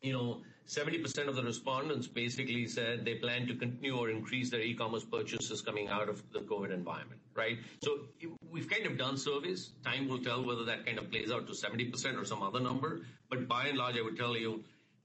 you 0.00 0.12
know, 0.12 0.42
70% 0.66 1.28
of 1.28 1.34
the 1.34 1.42
respondents 1.42 2.06
basically 2.06 2.66
said 2.66 3.04
they 3.04 3.16
plan 3.16 3.46
to 3.48 3.54
continue 3.54 3.96
or 3.96 4.10
increase 4.10 4.48
their 4.48 4.60
e-commerce 4.60 5.04
purchases 5.04 5.60
coming 5.60 5.88
out 5.88 6.08
of 6.08 6.22
the 6.32 6.38
COVID 6.40 6.72
environment, 6.72 7.20
right? 7.34 7.58
So 7.82 7.98
we've 8.50 8.70
kind 8.70 8.86
of 8.86 8.96
done 8.96 9.16
surveys. 9.18 9.72
Time 9.84 10.08
will 10.08 10.20
tell 10.20 10.44
whether 10.44 10.64
that 10.64 10.86
kind 10.86 10.98
of 10.98 11.10
plays 11.10 11.30
out 11.30 11.46
to 11.48 11.52
70% 11.52 12.20
or 12.20 12.24
some 12.24 12.42
other 12.42 12.60
number. 12.60 13.00
But 13.28 13.48
by 13.48 13.66
and 13.66 13.76
large, 13.76 13.98
I 13.98 14.02
would 14.02 14.16
tell 14.16 14.36
you, 14.36 14.62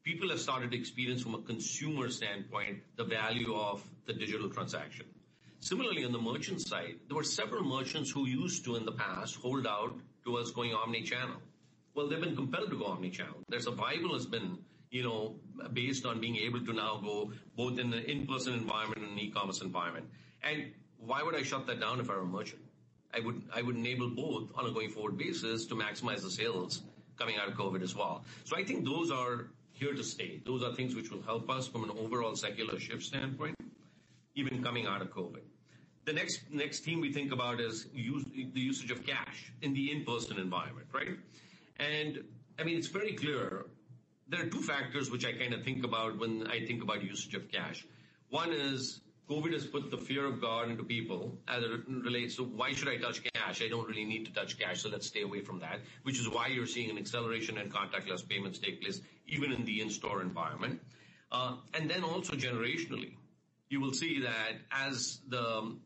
people 0.07 0.29
have 0.29 0.39
started 0.39 0.71
to 0.71 0.77
experience 0.77 1.21
from 1.21 1.35
a 1.35 1.41
consumer 1.41 2.09
standpoint 2.09 2.77
the 2.95 3.03
value 3.03 3.53
of 3.53 3.83
the 4.05 4.13
digital 4.13 4.49
transaction. 4.49 5.05
Similarly, 5.59 6.05
on 6.05 6.13
the 6.13 6.21
merchant 6.21 6.61
side, 6.61 6.95
there 7.07 7.17
were 7.17 7.25
several 7.25 7.63
merchants 7.63 8.09
who 8.09 8.25
used 8.25 8.63
to, 8.63 8.77
in 8.77 8.85
the 8.85 8.93
past, 8.93 9.35
hold 9.35 9.67
out 9.67 9.93
towards 10.23 10.51
going 10.51 10.73
omni-channel. 10.73 11.41
Well, 11.93 12.07
they've 12.07 12.21
been 12.21 12.37
compelled 12.37 12.69
to 12.69 12.77
go 12.77 12.85
omni-channel. 12.85 13.39
Their 13.49 13.59
survival 13.59 14.13
has 14.13 14.25
been, 14.25 14.59
you 14.91 15.03
know, 15.03 15.35
based 15.73 16.05
on 16.05 16.21
being 16.21 16.37
able 16.37 16.61
to 16.65 16.71
now 16.71 17.01
go 17.03 17.33
both 17.57 17.77
in 17.77 17.89
the 17.89 18.09
in-person 18.09 18.53
environment 18.53 19.01
and 19.01 19.11
an 19.11 19.19
e-commerce 19.19 19.59
environment. 19.59 20.05
And 20.41 20.71
why 20.99 21.21
would 21.21 21.35
I 21.35 21.43
shut 21.43 21.67
that 21.67 21.81
down 21.81 21.99
if 21.99 22.09
I 22.09 22.13
were 22.13 22.21
a 22.21 22.25
merchant? 22.25 22.61
I 23.13 23.19
would, 23.19 23.41
I 23.53 23.61
would 23.61 23.75
enable 23.75 24.09
both 24.09 24.51
on 24.55 24.67
a 24.67 24.71
going 24.71 24.89
forward 24.89 25.17
basis 25.17 25.65
to 25.65 25.75
maximize 25.75 26.21
the 26.21 26.29
sales 26.29 26.81
coming 27.17 27.35
out 27.37 27.49
of 27.49 27.55
COVID 27.55 27.81
as 27.81 27.93
well. 27.93 28.23
So 28.45 28.55
I 28.55 28.63
think 28.63 28.85
those 28.85 29.11
are 29.11 29.47
here 29.77 29.93
to 29.93 30.03
stay. 30.03 30.41
Those 30.45 30.63
are 30.63 30.73
things 30.73 30.95
which 30.95 31.11
will 31.11 31.21
help 31.21 31.49
us 31.49 31.67
from 31.67 31.83
an 31.83 31.91
overall 31.97 32.35
secular 32.35 32.79
shift 32.79 33.03
standpoint, 33.03 33.55
even 34.35 34.63
coming 34.63 34.85
out 34.87 35.01
of 35.01 35.09
COVID. 35.11 35.41
The 36.05 36.13
next 36.13 36.51
next 36.51 36.79
theme 36.85 37.01
we 37.01 37.11
think 37.11 37.31
about 37.31 37.59
is 37.59 37.85
the 37.93 38.61
usage 38.61 38.91
of 38.91 39.05
cash 39.05 39.51
in 39.61 39.73
the 39.73 39.91
in-person 39.91 40.39
environment, 40.39 40.87
right? 40.93 41.17
And 41.77 42.23
I 42.59 42.63
mean, 42.63 42.77
it's 42.77 42.87
very 42.87 43.13
clear. 43.13 43.65
There 44.29 44.41
are 44.41 44.49
two 44.49 44.61
factors 44.61 45.11
which 45.11 45.25
I 45.25 45.33
kind 45.33 45.53
of 45.53 45.63
think 45.63 45.83
about 45.83 46.17
when 46.17 46.47
I 46.47 46.65
think 46.65 46.81
about 46.81 47.03
usage 47.03 47.35
of 47.35 47.51
cash. 47.51 47.85
One 48.29 48.51
is 48.51 49.01
COVID 49.29 49.51
has 49.53 49.65
put 49.65 49.91
the 49.91 49.97
fear 49.97 50.25
of 50.25 50.39
God 50.39 50.69
into 50.69 50.83
people 50.83 51.37
as 51.47 51.61
it 51.61 51.81
relates 51.87 52.37
to 52.37 52.43
why 52.43 52.71
should 52.71 52.87
I 52.87 52.97
touch 52.97 53.21
cash? 53.33 53.61
I 53.61 53.67
don't 53.67 53.87
really 53.87 54.05
need 54.05 54.25
to 54.25 54.33
touch 54.33 54.57
cash, 54.57 54.81
so 54.81 54.89
let's 54.89 55.07
stay 55.07 55.21
away 55.21 55.41
from 55.41 55.59
that, 55.59 55.81
which 56.03 56.19
is 56.19 56.29
why 56.29 56.47
you're 56.47 56.67
seeing 56.67 56.89
an 56.89 56.97
acceleration 56.97 57.57
in 57.57 57.69
contactless 57.69 58.27
payments 58.27 58.57
take 58.59 58.81
place 58.81 59.01
even 59.27 59.51
in 59.51 59.65
the 59.65 59.81
in-store 59.81 60.21
environment. 60.21 60.81
Uh, 61.29 61.55
and 61.73 61.89
then 61.89 62.03
also 62.05 62.35
generationally, 62.35 63.15
you 63.69 63.81
will 63.81 63.91
see 63.91 64.21
that 64.21 64.53
as 64.71 65.19
um, 65.33 65.81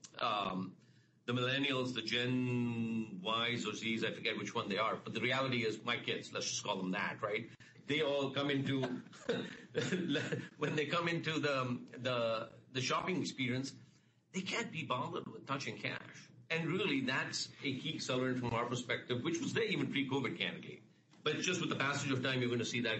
the 1.25 1.33
millennials, 1.33 1.95
the 1.95 2.01
Gen 2.03 3.21
Ys 3.23 3.65
or 3.65 3.71
Zs, 3.71 4.05
I 4.05 4.13
forget 4.13 4.37
which 4.37 4.53
one 4.53 4.69
they 4.69 4.77
are, 4.77 4.97
but 5.03 5.15
the 5.15 5.21
reality 5.21 5.65
is 5.65 5.79
my 5.83 5.97
kids, 5.97 6.31
let's 6.31 6.47
just 6.47 6.63
call 6.63 6.77
them 6.77 6.91
that, 6.91 7.17
right? 7.23 7.49
They 7.87 8.01
all 8.01 8.29
come 8.29 8.51
into 8.51 8.83
when 10.57 10.75
they 10.75 10.85
come 10.85 11.07
into 11.07 11.39
the 11.39 11.79
the 12.01 12.49
shopping 12.79 13.19
experience, 13.19 13.73
they 14.33 14.39
can't 14.41 14.71
be 14.71 14.83
bothered 14.83 15.27
with 15.27 15.45
touching 15.45 15.75
cash. 15.77 16.29
And 16.49 16.67
really, 16.67 17.01
that's 17.01 17.49
a 17.63 17.73
key 17.77 17.97
accelerant 17.97 18.39
from 18.39 18.53
our 18.53 18.65
perspective, 18.65 19.23
which 19.23 19.41
was 19.41 19.51
there 19.53 19.63
even 19.65 19.87
pre-COVID, 19.87 20.37
candidly. 20.37 20.81
But 21.23 21.39
just 21.39 21.59
with 21.59 21.69
the 21.69 21.75
passage 21.75 22.11
of 22.11 22.23
time, 22.23 22.39
you're 22.39 22.49
going 22.49 22.59
to 22.59 22.65
see 22.65 22.81
that 22.81 22.97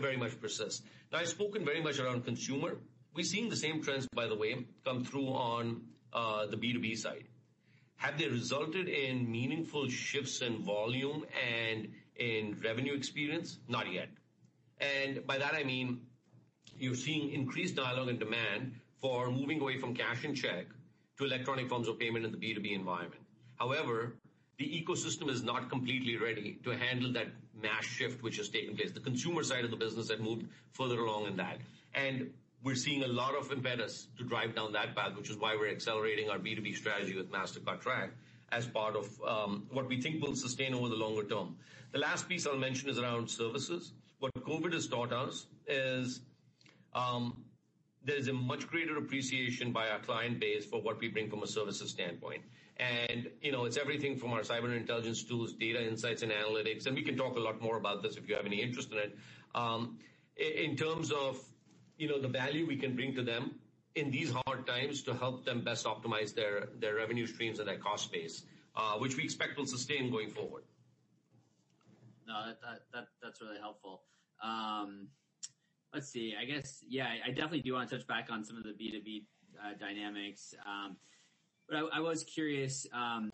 very 0.00 0.16
much 0.16 0.40
persist. 0.40 0.84
Now, 1.12 1.18
I've 1.18 1.28
spoken 1.28 1.64
very 1.64 1.82
much 1.82 1.98
around 1.98 2.24
consumer. 2.24 2.78
We're 3.14 3.24
seeing 3.24 3.48
the 3.48 3.56
same 3.56 3.82
trends, 3.82 4.06
by 4.14 4.26
the 4.26 4.36
way, 4.36 4.66
come 4.84 5.04
through 5.04 5.28
on 5.28 5.82
uh, 6.12 6.46
the 6.46 6.56
B2B 6.56 6.96
side. 6.98 7.24
Have 7.96 8.18
they 8.18 8.28
resulted 8.28 8.88
in 8.88 9.30
meaningful 9.30 9.88
shifts 9.88 10.40
in 10.42 10.62
volume 10.64 11.24
and 11.48 11.88
in 12.16 12.58
revenue 12.64 12.94
experience? 12.94 13.58
Not 13.68 13.92
yet. 13.92 14.08
And 14.80 15.26
by 15.26 15.38
that, 15.38 15.54
I 15.54 15.62
mean, 15.62 16.00
you're 16.78 16.96
seeing 16.96 17.30
increased 17.30 17.76
dialogue 17.76 18.08
and 18.08 18.18
demand 18.18 18.74
for 19.02 19.30
moving 19.30 19.60
away 19.60 19.78
from 19.78 19.94
cash 19.94 20.24
and 20.24 20.34
check 20.34 20.66
to 21.18 21.24
electronic 21.24 21.68
forms 21.68 21.88
of 21.88 21.98
payment 21.98 22.24
in 22.24 22.30
the 22.30 22.38
B2B 22.38 22.72
environment. 22.72 23.20
However, 23.56 24.14
the 24.58 24.64
ecosystem 24.64 25.28
is 25.28 25.42
not 25.42 25.68
completely 25.68 26.16
ready 26.16 26.58
to 26.64 26.70
handle 26.70 27.12
that 27.12 27.26
mass 27.60 27.84
shift 27.84 28.22
which 28.22 28.36
has 28.36 28.48
taken 28.48 28.76
place. 28.76 28.92
The 28.92 29.00
consumer 29.00 29.42
side 29.42 29.64
of 29.64 29.70
the 29.72 29.76
business 29.76 30.08
had 30.08 30.20
moved 30.20 30.46
further 30.70 31.00
along 31.00 31.26
in 31.26 31.36
that, 31.36 31.58
and 31.94 32.30
we're 32.62 32.76
seeing 32.76 33.02
a 33.02 33.08
lot 33.08 33.34
of 33.34 33.50
impetus 33.50 34.06
to 34.18 34.24
drive 34.24 34.54
down 34.54 34.72
that 34.72 34.94
path, 34.94 35.16
which 35.16 35.30
is 35.30 35.36
why 35.36 35.56
we're 35.56 35.70
accelerating 35.70 36.30
our 36.30 36.38
B2B 36.38 36.76
strategy 36.76 37.16
with 37.16 37.30
Mastercard 37.30 37.80
Track 37.80 38.10
as 38.52 38.66
part 38.66 38.94
of 38.94 39.20
um, 39.26 39.66
what 39.70 39.88
we 39.88 40.00
think 40.00 40.22
will 40.22 40.36
sustain 40.36 40.74
over 40.74 40.88
the 40.88 40.94
longer 40.94 41.24
term. 41.24 41.56
The 41.90 41.98
last 41.98 42.28
piece 42.28 42.46
I'll 42.46 42.56
mention 42.56 42.88
is 42.88 42.98
around 42.98 43.28
services. 43.28 43.94
What 44.20 44.32
COVID 44.34 44.72
has 44.74 44.86
taught 44.86 45.12
us 45.12 45.46
is, 45.66 46.20
um, 46.94 47.36
there's 48.04 48.28
a 48.28 48.32
much 48.32 48.66
greater 48.66 48.96
appreciation 48.98 49.72
by 49.72 49.88
our 49.88 49.98
client 50.00 50.40
base 50.40 50.64
for 50.64 50.80
what 50.80 50.98
we 51.00 51.08
bring 51.08 51.30
from 51.30 51.42
a 51.42 51.46
services 51.46 51.90
standpoint. 51.90 52.42
And, 52.78 53.30
you 53.40 53.52
know, 53.52 53.64
it's 53.64 53.76
everything 53.76 54.16
from 54.16 54.32
our 54.32 54.40
cyber 54.40 54.76
intelligence 54.76 55.22
tools, 55.22 55.52
data 55.52 55.86
insights, 55.86 56.22
and 56.22 56.32
analytics, 56.32 56.86
and 56.86 56.96
we 56.96 57.02
can 57.02 57.16
talk 57.16 57.36
a 57.36 57.40
lot 57.40 57.60
more 57.60 57.76
about 57.76 58.02
this 58.02 58.16
if 58.16 58.28
you 58.28 58.34
have 58.34 58.46
any 58.46 58.60
interest 58.60 58.90
in 58.92 58.98
it. 58.98 59.16
Um, 59.54 59.98
in 60.36 60.76
terms 60.76 61.12
of, 61.12 61.38
you 61.98 62.08
know, 62.08 62.20
the 62.20 62.28
value 62.28 62.66
we 62.66 62.76
can 62.76 62.96
bring 62.96 63.14
to 63.14 63.22
them 63.22 63.54
in 63.94 64.10
these 64.10 64.32
hard 64.46 64.66
times 64.66 65.02
to 65.02 65.14
help 65.14 65.44
them 65.44 65.62
best 65.62 65.84
optimize 65.84 66.34
their 66.34 66.94
revenue 66.96 67.26
streams 67.26 67.58
and 67.58 67.68
their 67.68 67.78
cost 67.78 68.10
base, 68.10 68.42
uh, 68.74 68.94
which 68.94 69.16
we 69.16 69.22
expect 69.22 69.58
will 69.58 69.66
sustain 69.66 70.10
going 70.10 70.30
forward. 70.30 70.64
No, 72.26 72.54
that's 73.22 73.40
really 73.40 73.58
helpful. 73.60 74.02
Um, 74.42 75.08
Let's 75.92 76.08
see. 76.08 76.34
I 76.40 76.44
guess, 76.46 76.82
yeah, 76.88 77.08
I 77.24 77.28
definitely 77.28 77.60
do 77.60 77.74
want 77.74 77.90
to 77.90 77.98
touch 77.98 78.06
back 78.06 78.28
on 78.30 78.44
some 78.44 78.56
of 78.56 78.64
the 78.64 78.70
B2B 78.70 79.24
uh, 79.60 79.74
dynamics. 79.78 80.54
Um, 80.66 80.96
but 81.68 81.84
I 81.92 82.00
was 82.00 82.24
curious, 82.24 82.86
um, 82.92 83.30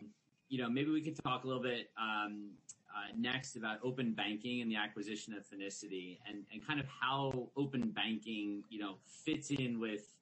you 0.48 0.60
know, 0.60 0.68
maybe 0.68 0.90
we 0.90 1.00
could 1.00 1.16
talk 1.22 1.44
a 1.44 1.46
little 1.46 1.62
bit 1.62 1.90
um, 2.00 2.50
uh, 2.94 3.12
next 3.16 3.56
about 3.56 3.78
open 3.84 4.12
banking 4.12 4.60
and 4.60 4.70
the 4.70 4.76
acquisition 4.76 5.34
of 5.34 5.44
Finicity 5.44 6.18
and 6.28 6.44
and 6.52 6.66
kind 6.66 6.80
of 6.80 6.86
how 6.86 7.48
open 7.56 7.90
banking, 7.90 8.64
you 8.70 8.78
know, 8.78 8.96
fits 9.04 9.50
in 9.50 9.78
with 9.78 10.16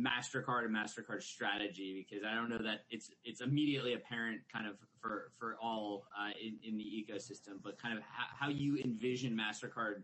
Mastercard 0.00 0.64
and 0.64 0.74
Mastercard 0.74 1.22
strategy, 1.22 2.06
because 2.08 2.24
I 2.24 2.34
don't 2.34 2.48
know 2.48 2.58
that 2.58 2.84
it's 2.90 3.10
it's 3.24 3.40
immediately 3.40 3.94
apparent 3.94 4.40
kind 4.52 4.66
of 4.66 4.76
for 5.00 5.30
for 5.38 5.56
all 5.62 6.06
uh, 6.18 6.30
in 6.40 6.76
the 6.76 6.84
ecosystem, 6.84 7.62
but 7.62 7.78
kind 7.80 7.96
of 7.96 8.04
how 8.08 8.48
you 8.48 8.78
envision 8.78 9.36
Mastercard 9.36 10.02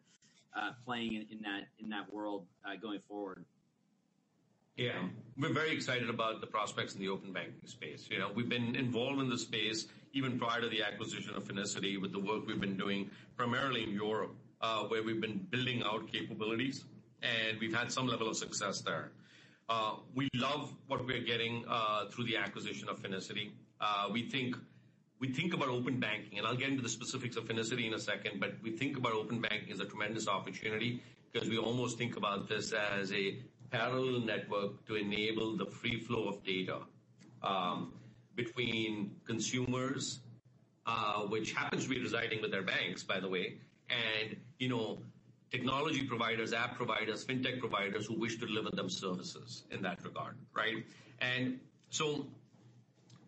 Uh, 0.56 0.72
playing 0.84 1.12
in 1.30 1.40
that 1.42 1.68
in 1.78 1.88
that 1.88 2.12
world 2.12 2.44
uh, 2.64 2.74
going 2.74 2.98
forward. 2.98 3.44
Yeah. 4.76 5.00
We're 5.38 5.52
very 5.52 5.70
excited 5.70 6.10
about 6.10 6.40
the 6.40 6.46
prospects 6.48 6.94
in 6.94 7.00
the 7.00 7.08
open 7.08 7.32
banking 7.32 7.66
space. 7.66 8.08
You 8.10 8.18
know, 8.18 8.32
we've 8.34 8.48
been 8.48 8.74
involved 8.74 9.20
in 9.20 9.28
the 9.30 9.38
space 9.38 9.86
even 10.12 10.40
prior 10.40 10.60
to 10.60 10.68
the 10.68 10.82
acquisition 10.82 11.36
of 11.36 11.44
Finicity, 11.44 12.00
with 12.00 12.10
the 12.10 12.18
work 12.18 12.48
we've 12.48 12.60
been 12.60 12.76
doing 12.76 13.08
primarily 13.36 13.84
in 13.84 13.90
Europe, 13.90 14.34
uh, 14.60 14.82
where 14.84 15.04
we've 15.04 15.20
been 15.20 15.38
building 15.50 15.84
out 15.84 16.10
capabilities, 16.10 16.84
and 17.22 17.60
we've 17.60 17.74
had 17.74 17.92
some 17.92 18.08
level 18.08 18.28
of 18.28 18.36
success 18.36 18.80
there. 18.80 19.12
We 20.16 20.28
love 20.34 20.74
what 20.88 21.06
we're 21.06 21.22
getting 21.22 21.64
through 22.10 22.24
the 22.24 22.38
acquisition 22.38 22.88
of 22.88 23.00
Finicity. 23.00 23.52
We 24.12 24.28
think, 24.28 24.56
we 25.20 25.28
think 25.28 25.52
about 25.52 25.68
open 25.68 26.00
banking, 26.00 26.38
and 26.38 26.46
I'll 26.46 26.56
get 26.56 26.70
into 26.70 26.82
the 26.82 26.88
specifics 26.88 27.36
of 27.36 27.44
Finicity 27.44 27.86
in 27.86 27.94
a 27.94 27.98
second, 27.98 28.40
but 28.40 28.54
we 28.62 28.70
think 28.70 28.96
about 28.96 29.12
open 29.12 29.40
banking 29.40 29.70
as 29.70 29.80
a 29.80 29.84
tremendous 29.84 30.26
opportunity 30.26 31.02
because 31.30 31.48
we 31.48 31.58
almost 31.58 31.98
think 31.98 32.16
about 32.16 32.48
this 32.48 32.72
as 32.72 33.12
a 33.12 33.36
parallel 33.70 34.20
network 34.20 34.84
to 34.86 34.96
enable 34.96 35.56
the 35.56 35.66
free 35.66 36.00
flow 36.00 36.28
of 36.28 36.42
data 36.42 36.78
um, 37.42 37.92
between 38.34 39.14
consumers, 39.26 40.20
uh, 40.86 41.20
which 41.20 41.52
happens 41.52 41.84
to 41.84 41.90
be 41.90 42.00
residing 42.00 42.40
with 42.40 42.50
their 42.50 42.62
banks, 42.62 43.02
by 43.02 43.20
the 43.20 43.28
way, 43.28 43.58
and, 43.90 44.36
you 44.58 44.68
know, 44.68 44.98
technology 45.50 46.04
providers, 46.04 46.52
app 46.54 46.76
providers, 46.76 47.24
fintech 47.24 47.60
providers 47.60 48.06
who 48.06 48.18
wish 48.18 48.38
to 48.38 48.46
deliver 48.46 48.70
them 48.70 48.88
services 48.88 49.64
in 49.70 49.82
that 49.82 50.02
regard, 50.02 50.36
right? 50.54 50.84
And 51.20 51.60
so 51.90 52.26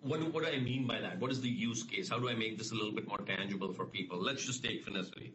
what 0.03 0.21
do 0.21 0.47
I 0.47 0.59
mean 0.59 0.87
by 0.87 1.01
that? 1.01 1.21
What 1.21 1.31
is 1.31 1.41
the 1.41 1.49
use 1.49 1.83
case? 1.83 2.09
How 2.09 2.19
do 2.19 2.29
I 2.29 2.35
make 2.35 2.59
this 2.59 2.73
a 2.73 2.75
little 2.75 2.93
bit 2.93 3.07
more 3.07 3.19
tangible 3.19 3.73
for 3.73 3.85
people? 3.87 4.21
Let's 4.21 4.45
just 4.45 4.65
take 4.65 4.85
Finicity, 4.85 5.31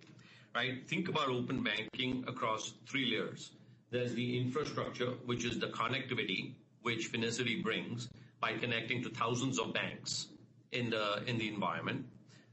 right? 0.54 0.88
Think 0.88 1.10
about 1.10 1.30
open 1.30 1.64
banking 1.64 2.24
across 2.28 2.74
three 2.88 3.12
layers. 3.12 3.52
There's 3.90 4.14
the 4.14 4.38
infrastructure, 4.38 5.12
which 5.26 5.46
is 5.46 5.60
the 5.60 5.68
connectivity, 5.68 6.54
which 6.82 7.12
Finicity 7.12 7.64
brings 7.64 8.10
by 8.42 8.54
connecting 8.54 9.02
to 9.04 9.10
thousands 9.10 9.58
of 9.58 9.74
banks 9.74 10.28
in 10.74 10.90
the 10.90 11.24
environment. 11.28 12.06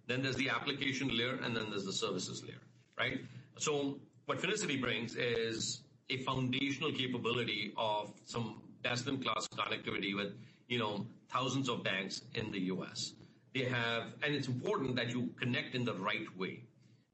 Then 0.07 0.23
there's 0.23 0.37
the 0.37 0.51
application 0.51 1.17
layer, 1.17 1.39
and 1.43 1.57
then 1.57 1.71
there's 1.71 1.85
the 1.85 1.93
services 1.93 2.45
layer, 2.45 2.63
right? 2.99 3.21
So 3.59 3.99
what 4.27 4.39
Finicity 4.39 4.81
brings 4.81 5.17
is 5.17 5.81
a 6.11 6.19
foundational 6.19 6.93
capability 6.93 7.73
of 7.77 8.13
some 8.25 8.61
best-in-class 8.83 9.49
connectivity 9.49 10.15
with, 10.15 10.35
you 10.69 10.79
know, 10.79 11.07
thousands 11.35 11.69
of 11.69 11.83
banks 11.83 12.23
in 12.35 12.51
the 12.53 12.61
U.S. 12.75 13.13
They 13.55 13.65
have. 13.65 14.05
And 14.23 14.35
it's 14.35 14.49
important 14.49 14.97
that 14.97 15.11
you 15.11 15.31
connect 15.39 15.75
in 15.75 15.85
the 15.85 15.95
right 15.95 16.27
way. 16.39 16.61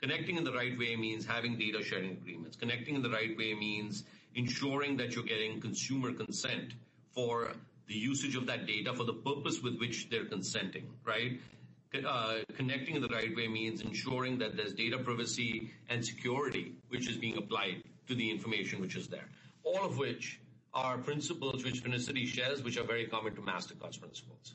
Connecting 0.00 0.36
in 0.36 0.44
the 0.44 0.52
right 0.52 0.78
way 0.78 0.96
means 0.96 1.26
having 1.26 1.58
data 1.58 1.82
sharing 1.82 2.12
agreements. 2.12 2.56
Connecting 2.56 2.94
in 2.94 3.02
the 3.02 3.10
right 3.10 3.36
way 3.36 3.54
means 3.54 4.04
ensuring 4.34 4.96
that 4.96 5.14
you're 5.14 5.24
getting 5.24 5.60
consumer 5.60 6.12
consent 6.12 6.72
for 7.12 7.52
the 7.86 7.94
usage 7.94 8.36
of 8.36 8.46
that 8.46 8.66
data 8.66 8.94
for 8.94 9.04
the 9.04 9.12
purpose 9.12 9.60
with 9.62 9.76
which 9.78 10.08
they're 10.08 10.24
consenting, 10.24 10.88
right? 11.04 11.40
Uh, 12.06 12.36
connecting 12.54 12.94
in 12.94 13.02
the 13.02 13.08
right 13.08 13.34
way 13.36 13.48
means 13.48 13.80
ensuring 13.80 14.38
that 14.38 14.56
there's 14.56 14.72
data 14.72 14.96
privacy 14.96 15.70
and 15.88 16.04
security, 16.04 16.72
which 16.88 17.08
is 17.08 17.16
being 17.16 17.36
applied 17.36 17.82
to 18.06 18.14
the 18.14 18.30
information 18.30 18.80
which 18.80 18.96
is 18.96 19.08
there. 19.08 19.28
All 19.64 19.84
of 19.84 19.98
which 19.98 20.40
are 20.72 20.98
principles 20.98 21.64
which 21.64 21.82
Finicity 21.82 22.26
shares, 22.26 22.62
which 22.62 22.76
are 22.76 22.84
very 22.84 23.06
common 23.06 23.34
to 23.34 23.40
Mastercard's 23.40 23.96
principles. 23.96 24.54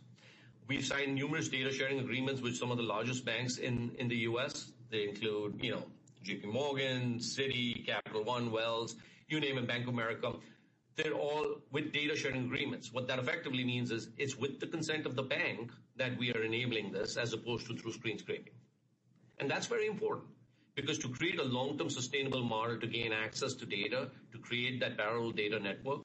We've 0.68 0.86
signed 0.86 1.14
numerous 1.16 1.50
data 1.50 1.72
sharing 1.72 2.00
agreements 2.00 2.42
with 2.42 2.56
some 2.56 2.72
of 2.72 2.78
the 2.78 2.84
largest 2.84 3.26
banks 3.26 3.58
in 3.58 3.92
the 3.98 4.16
U.S. 4.30 4.72
They 4.90 5.04
include, 5.08 5.60
you 5.64 5.72
know, 5.72 5.84
JPMorgan, 6.24 7.20
Citi, 7.20 7.86
Capital 7.86 8.24
One, 8.24 8.52
Wells, 8.52 8.96
you 9.28 9.40
name 9.40 9.58
it, 9.58 9.68
Bank 9.68 9.84
of 9.84 9.94
America. 9.94 10.34
They're 10.96 11.14
all 11.14 11.58
with 11.72 11.92
data 11.92 12.16
sharing 12.16 12.46
agreements. 12.46 12.94
What 12.94 13.08
that 13.10 13.20
effectively 13.20 13.64
means 13.64 13.92
is 13.92 14.10
it's 14.18 14.38
with 14.38 14.60
the 14.60 14.68
consent 14.68 15.06
of 15.06 15.16
the 15.16 15.24
bank 15.24 15.72
that 15.98 16.18
we 16.18 16.34
are 16.34 16.42
enabling 16.42 16.92
this, 16.92 17.18
as 17.18 17.34
opposed 17.34 17.68
to 17.68 17.76
through 17.76 17.94
screen 17.94 18.18
scraping. 18.18 18.54
And 19.38 19.52
that's 19.52 19.68
very 19.68 19.88
important, 19.88 20.30
because 20.76 20.98
to 21.00 21.10
create 21.10 21.40
a 21.40 21.44
long-term 21.44 21.90
sustainable 21.90 22.44
model, 22.44 22.80
to 22.80 22.88
gain 22.88 23.14
access 23.14 23.54
to 23.54 23.66
data, 23.66 24.10
to 24.32 24.38
create 24.38 24.80
that 24.82 24.98
parallel 24.98 25.32
data 25.32 25.60
network, 25.60 26.02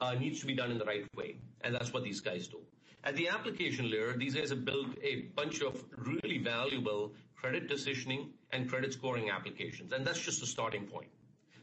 uh, 0.00 0.14
needs 0.14 0.40
to 0.40 0.46
be 0.46 0.54
done 0.54 0.70
in 0.70 0.78
the 0.78 0.84
right 0.84 1.04
way, 1.14 1.36
and 1.62 1.74
that's 1.74 1.92
what 1.92 2.04
these 2.04 2.20
guys 2.20 2.46
do. 2.46 2.58
At 3.04 3.16
the 3.16 3.28
application 3.28 3.90
layer, 3.90 4.16
these 4.16 4.34
guys 4.34 4.50
have 4.50 4.64
built 4.64 4.88
a 5.02 5.22
bunch 5.36 5.60
of 5.62 5.84
really 5.98 6.38
valuable 6.38 7.12
credit 7.36 7.68
decisioning 7.68 8.30
and 8.52 8.68
credit 8.68 8.92
scoring 8.92 9.30
applications, 9.30 9.92
and 9.92 10.06
that's 10.06 10.20
just 10.20 10.42
a 10.42 10.46
starting 10.46 10.86
point. 10.86 11.08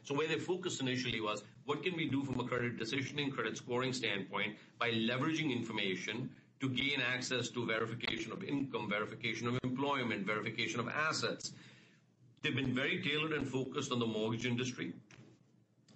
So 0.04 0.14
where 0.14 0.28
they 0.28 0.38
focused 0.38 0.80
initially 0.80 1.20
was, 1.20 1.42
what 1.64 1.82
can 1.82 1.96
we 1.96 2.08
do 2.08 2.24
from 2.24 2.38
a 2.38 2.44
credit 2.44 2.78
decisioning, 2.78 3.32
credit 3.32 3.56
scoring 3.56 3.92
standpoint 3.92 4.54
by 4.78 4.90
leveraging 4.90 5.50
information 5.50 6.30
to 6.60 6.68
gain 6.68 7.00
access 7.00 7.48
to 7.48 7.66
verification 7.66 8.30
of 8.30 8.44
income, 8.44 8.88
verification 8.88 9.48
of 9.48 9.58
employment, 9.64 10.24
verification 10.24 10.78
of 10.78 10.88
assets? 10.88 11.52
They've 12.42 12.54
been 12.54 12.74
very 12.74 13.02
tailored 13.02 13.32
and 13.32 13.48
focused 13.48 13.90
on 13.92 13.98
the 13.98 14.06
mortgage 14.06 14.46
industry. 14.46 14.92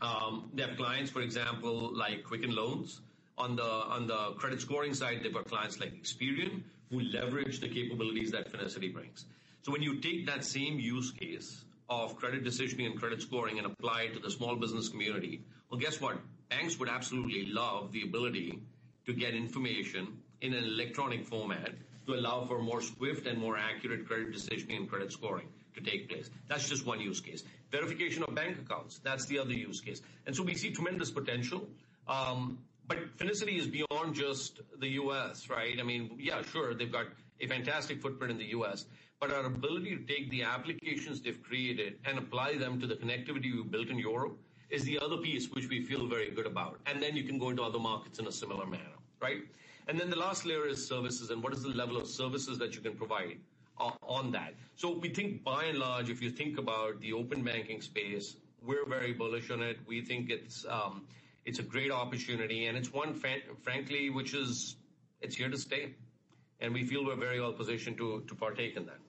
Um, 0.00 0.50
they 0.55 0.62
have 0.62 0.76
clients, 0.76 1.11
for 1.11 1.20
example, 1.20 1.90
like 1.94 2.24
Quicken 2.24 2.55
Loans. 2.55 3.00
On 3.38 3.57
the 3.57 3.62
on 3.62 4.07
the 4.07 4.33
credit 4.37 4.61
scoring 4.61 4.92
side, 4.92 5.20
they've 5.22 5.33
got 5.33 5.46
clients 5.46 5.81
like 5.81 5.94
Experian, 5.94 6.62
who 6.90 7.00
leverage 7.00 7.61
the 7.61 7.68
capabilities 7.68 8.33
that 8.33 8.53
Finicity 8.53 8.92
brings. 8.92 9.24
So 9.62 9.72
when 9.72 9.83
you 9.83 10.00
take 10.00 10.26
that 10.26 10.44
same 10.44 10.79
use 10.79 11.11
case 11.11 11.64
of 11.88 12.16
credit 12.16 12.44
decisioning 12.44 12.87
and 12.87 12.98
credit 12.98 13.22
scoring 13.22 13.59
and 13.59 13.66
apply 13.66 14.03
it 14.03 14.14
to 14.14 14.20
the 14.20 14.31
small 14.31 14.57
business 14.57 14.88
community, 14.88 15.42
well, 15.70 15.81
guess 15.81 16.00
what? 16.00 16.18
Banks 16.48 16.79
would 16.79 16.88
absolutely 16.88 17.46
love 17.46 17.92
the 17.92 18.03
ability 18.03 18.61
to 19.07 19.12
get 19.12 19.35
information 19.35 20.18
in 20.40 20.53
an 20.53 20.64
electronic 20.64 21.24
format 21.24 21.70
to 22.07 22.14
allow 22.14 22.44
for 22.44 22.61
more 22.61 22.81
swift 22.81 23.26
and 23.26 23.38
more 23.38 23.57
accurate 23.57 24.07
credit 24.07 24.33
decisioning 24.33 24.76
and 24.76 24.90
credit 24.90 25.12
scoring 25.12 25.46
to 25.74 25.80
take 25.80 26.09
place. 26.09 26.30
That's 26.48 26.68
just 26.68 26.87
one 26.87 27.00
use 27.00 27.20
case. 27.20 27.44
Verification 27.70 28.22
of 28.24 28.35
bank 28.35 28.59
accounts, 28.59 29.00
that's 29.02 29.26
the 29.26 29.38
other 29.38 29.52
use 29.52 29.80
case. 29.80 30.02
And 30.26 30.35
so 30.35 30.42
we 30.42 30.54
see 30.54 30.70
tremendous 30.72 31.11
potential. 31.11 31.68
Um, 32.09 32.59
but 32.87 33.16
Finicity 33.16 33.56
is 33.59 33.68
beyond 33.68 34.14
just 34.14 34.61
the 34.80 34.88
U.S., 34.88 35.48
right? 35.48 35.76
I 35.78 35.83
mean, 35.85 36.16
yeah, 36.18 36.42
sure, 36.42 36.74
they've 36.74 36.90
got 36.90 37.06
a 37.40 37.46
fantastic 37.46 38.02
footprint 38.02 38.33
in 38.33 38.38
the 38.38 38.46
U.S., 38.46 38.87
but 39.20 39.33
our 39.33 39.44
ability 39.44 39.96
to 39.96 40.02
take 40.02 40.30
the 40.30 40.42
applications 40.42 41.20
they've 41.20 41.40
created 41.42 41.98
and 42.04 42.18
apply 42.18 42.56
them 42.56 42.80
to 42.80 42.87
the 42.87 42.96
connectivity 42.96 43.54
we've 43.54 43.70
built 43.70 43.88
in 43.88 43.98
Europe 43.98 44.38
is 44.70 44.83
the 44.85 44.98
other 44.98 45.18
piece 45.18 45.48
which 45.50 45.68
we 45.68 45.85
feel 45.85 46.06
very 46.06 46.30
good 46.30 46.46
about. 46.46 46.80
And 46.87 47.02
then 47.02 47.16
you 47.16 47.24
can 47.24 47.38
go 47.38 47.50
into 47.50 47.62
other 47.62 47.78
markets 47.78 48.18
in 48.18 48.26
a 48.26 48.33
similar 48.33 48.66
manner, 48.66 48.98
right? 49.20 49.42
And 49.88 49.98
then 49.98 50.11
the 50.11 50.16
last 50.16 50.46
layer 50.46 50.66
is 50.66 50.87
services, 50.87 51.30
and 51.30 51.42
what 51.42 51.52
is 51.52 51.62
the 51.62 51.70
level 51.70 51.96
of 51.96 52.06
services 52.06 52.59
that 52.59 52.74
you 52.74 52.80
can 52.80 52.94
provide 52.94 53.38
on 54.03 54.31
that? 54.33 54.55
So 54.77 54.97
we 54.97 55.09
think 55.09 55.43
by 55.45 55.64
and 55.64 55.79
large, 55.79 56.11
if 56.11 56.23
you 56.23 56.31
think 56.31 56.59
about 56.59 57.01
the 57.01 57.12
open 57.12 57.43
banking 57.43 57.81
space, 57.81 58.37
we're 58.62 58.87
very 58.87 59.12
bullish 59.12 59.51
on 59.51 59.62
it. 59.62 59.79
We 59.87 60.03
think 60.03 60.31
it's 60.31 60.64
um, 60.69 61.07
a 61.47 61.62
great 61.62 61.90
opportunity, 61.90 62.66
and 62.66 62.79
it's 62.79 62.93
one 62.93 63.14
frankly, 63.14 64.11
which 64.11 64.35
is 64.35 64.77
it's 65.21 65.37
here 65.37 65.49
to 65.49 65.59
stay, 65.59 65.95
and 66.61 66.73
we 66.73 66.85
feel 66.85 67.05
we're 67.05 67.16
very 67.16 67.40
well 67.40 67.53
positioned 67.53 67.99
to 67.99 68.35
partake 68.38 68.77
in 68.77 68.87
that. 68.87 69.01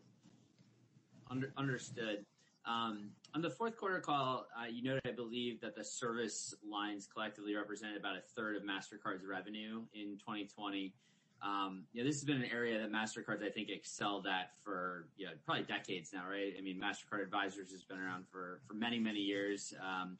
Understood. 1.57 2.25
Um, 2.65 3.09
on 3.33 3.41
the 3.41 3.49
fourth 3.49 3.77
quarter 3.77 3.99
call, 3.99 4.45
uh, 4.59 4.67
you 4.67 4.83
noted, 4.83 5.01
I 5.05 5.11
believe, 5.11 5.61
that 5.61 5.75
the 5.75 5.83
service 5.83 6.53
lines 6.69 7.07
collectively 7.11 7.55
represented 7.55 7.97
about 7.97 8.17
a 8.17 8.21
third 8.35 8.55
of 8.55 8.63
Mastercard's 8.63 9.25
revenue 9.25 9.83
in 9.93 10.17
2020. 10.19 10.93
Um, 11.43 11.85
this 11.93 12.15
has 12.15 12.23
been 12.23 12.37
an 12.37 12.49
area 12.51 12.79
that 12.79 12.91
Mastercard, 12.91 13.43
I 13.43 13.49
think, 13.49 13.69
excelled 13.69 14.27
at 14.27 14.51
for 14.63 15.07
probably 15.45 15.63
decades 15.63 16.11
now, 16.13 16.27
right? 16.29 16.53
I 16.57 16.61
mean, 16.61 16.79
Mastercard 16.79 17.23
Advisors 17.23 17.71
has 17.71 17.83
been 17.83 17.99
around 17.99 18.25
for 18.31 18.61
for 18.67 18.73
many, 18.73 18.99
many 18.99 19.19
years. 19.19 19.73
Um, 19.81 20.17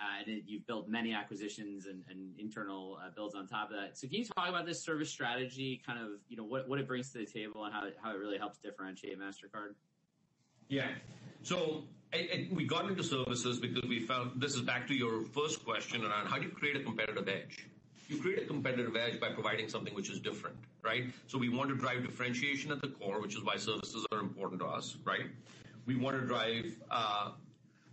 uh, 0.00 0.30
and 0.30 0.42
you've 0.46 0.66
built 0.66 0.88
many 0.88 1.12
acquisitions 1.12 1.86
and 1.86 2.02
internal 2.38 2.98
uh, 3.04 3.10
builds 3.14 3.34
on 3.34 3.46
top 3.46 3.70
of 3.70 3.76
that. 3.76 3.96
So 3.96 4.08
can 4.08 4.16
you 4.16 4.24
talk 4.24 4.48
about 4.48 4.66
this 4.66 4.82
service 4.82 5.10
strategy, 5.10 5.80
kind 5.86 5.98
of 5.98 6.12
you 6.28 6.36
know, 6.36 6.44
what 6.44 6.68
what 6.68 6.78
it 6.78 6.88
brings 6.88 7.12
to 7.12 7.18
the 7.18 7.26
table 7.26 7.64
and 7.64 7.74
how 7.74 7.84
it 8.10 8.18
really 8.18 8.38
helps 8.38 8.58
differentiate 8.58 9.20
Mastercard? 9.20 9.74
Yeah. 10.68 10.88
So 11.42 11.84
we 12.50 12.64
got 12.64 12.88
into 12.88 13.02
services 13.02 13.58
because 13.58 13.88
we 13.88 14.00
felt, 14.00 14.38
this 14.38 14.54
is 14.54 14.62
back 14.62 14.86
to 14.88 14.94
your 14.94 15.22
first 15.26 15.64
question 15.64 16.04
around 16.04 16.26
how 16.26 16.38
do 16.38 16.44
you 16.44 16.50
create 16.50 16.76
a 16.76 16.80
competitive 16.80 17.28
edge? 17.28 17.66
You 18.12 18.18
create 18.18 18.42
a 18.42 18.44
competitive 18.44 18.94
edge 18.94 19.18
by 19.18 19.30
providing 19.30 19.70
something 19.70 19.94
which 19.94 20.10
is 20.10 20.20
different, 20.20 20.56
right? 20.82 21.04
So 21.28 21.38
we 21.38 21.48
want 21.48 21.70
to 21.70 21.74
drive 21.74 22.02
differentiation 22.02 22.70
at 22.70 22.82
the 22.82 22.88
core, 22.88 23.22
which 23.22 23.34
is 23.34 23.42
why 23.42 23.56
services 23.56 24.04
are 24.12 24.18
important 24.18 24.60
to 24.60 24.66
us, 24.66 24.98
right? 25.02 25.30
We 25.86 25.96
want 25.96 26.20
to 26.20 26.26
drive 26.26 26.76
uh, 26.90 27.30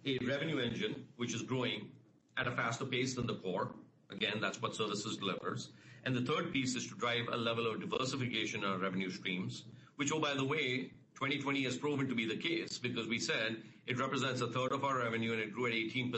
a 0.06 0.18
revenue 0.26 0.60
engine 0.60 1.06
which 1.16 1.34
is 1.34 1.42
growing 1.42 1.88
at 2.36 2.48
a 2.48 2.52
faster 2.52 2.84
pace 2.84 3.14
than 3.14 3.28
the 3.28 3.36
core. 3.36 3.72
Again, 4.12 4.40
that's 4.42 4.62
what 4.62 4.76
services 4.76 5.16
delivers. 5.16 5.70
And 6.04 6.14
the 6.14 6.22
third 6.22 6.52
piece 6.52 6.76
is 6.76 6.86
to 6.88 6.96
drive 6.96 7.30
a 7.32 7.38
level 7.38 7.66
of 7.66 7.80
diversification 7.80 8.66
in 8.66 8.70
our 8.70 8.78
revenue 8.78 9.10
streams, 9.10 9.64
which, 9.96 10.12
oh, 10.12 10.20
by 10.20 10.34
the 10.34 10.44
way, 10.44 10.92
2020 11.14 11.64
has 11.64 11.78
proven 11.78 12.10
to 12.10 12.16
be 12.16 12.26
the 12.26 12.36
case 12.36 12.78
because 12.78 13.08
we 13.08 13.20
said 13.20 13.56
it 13.88 13.98
represents 13.98 14.42
a 14.42 14.48
third 14.48 14.74
of 14.74 14.84
our 14.84 14.98
revenue, 14.98 15.32
and 15.32 15.42
it 15.42 15.54
grew 15.54 15.68
at 15.68 15.72
18% 15.72 16.12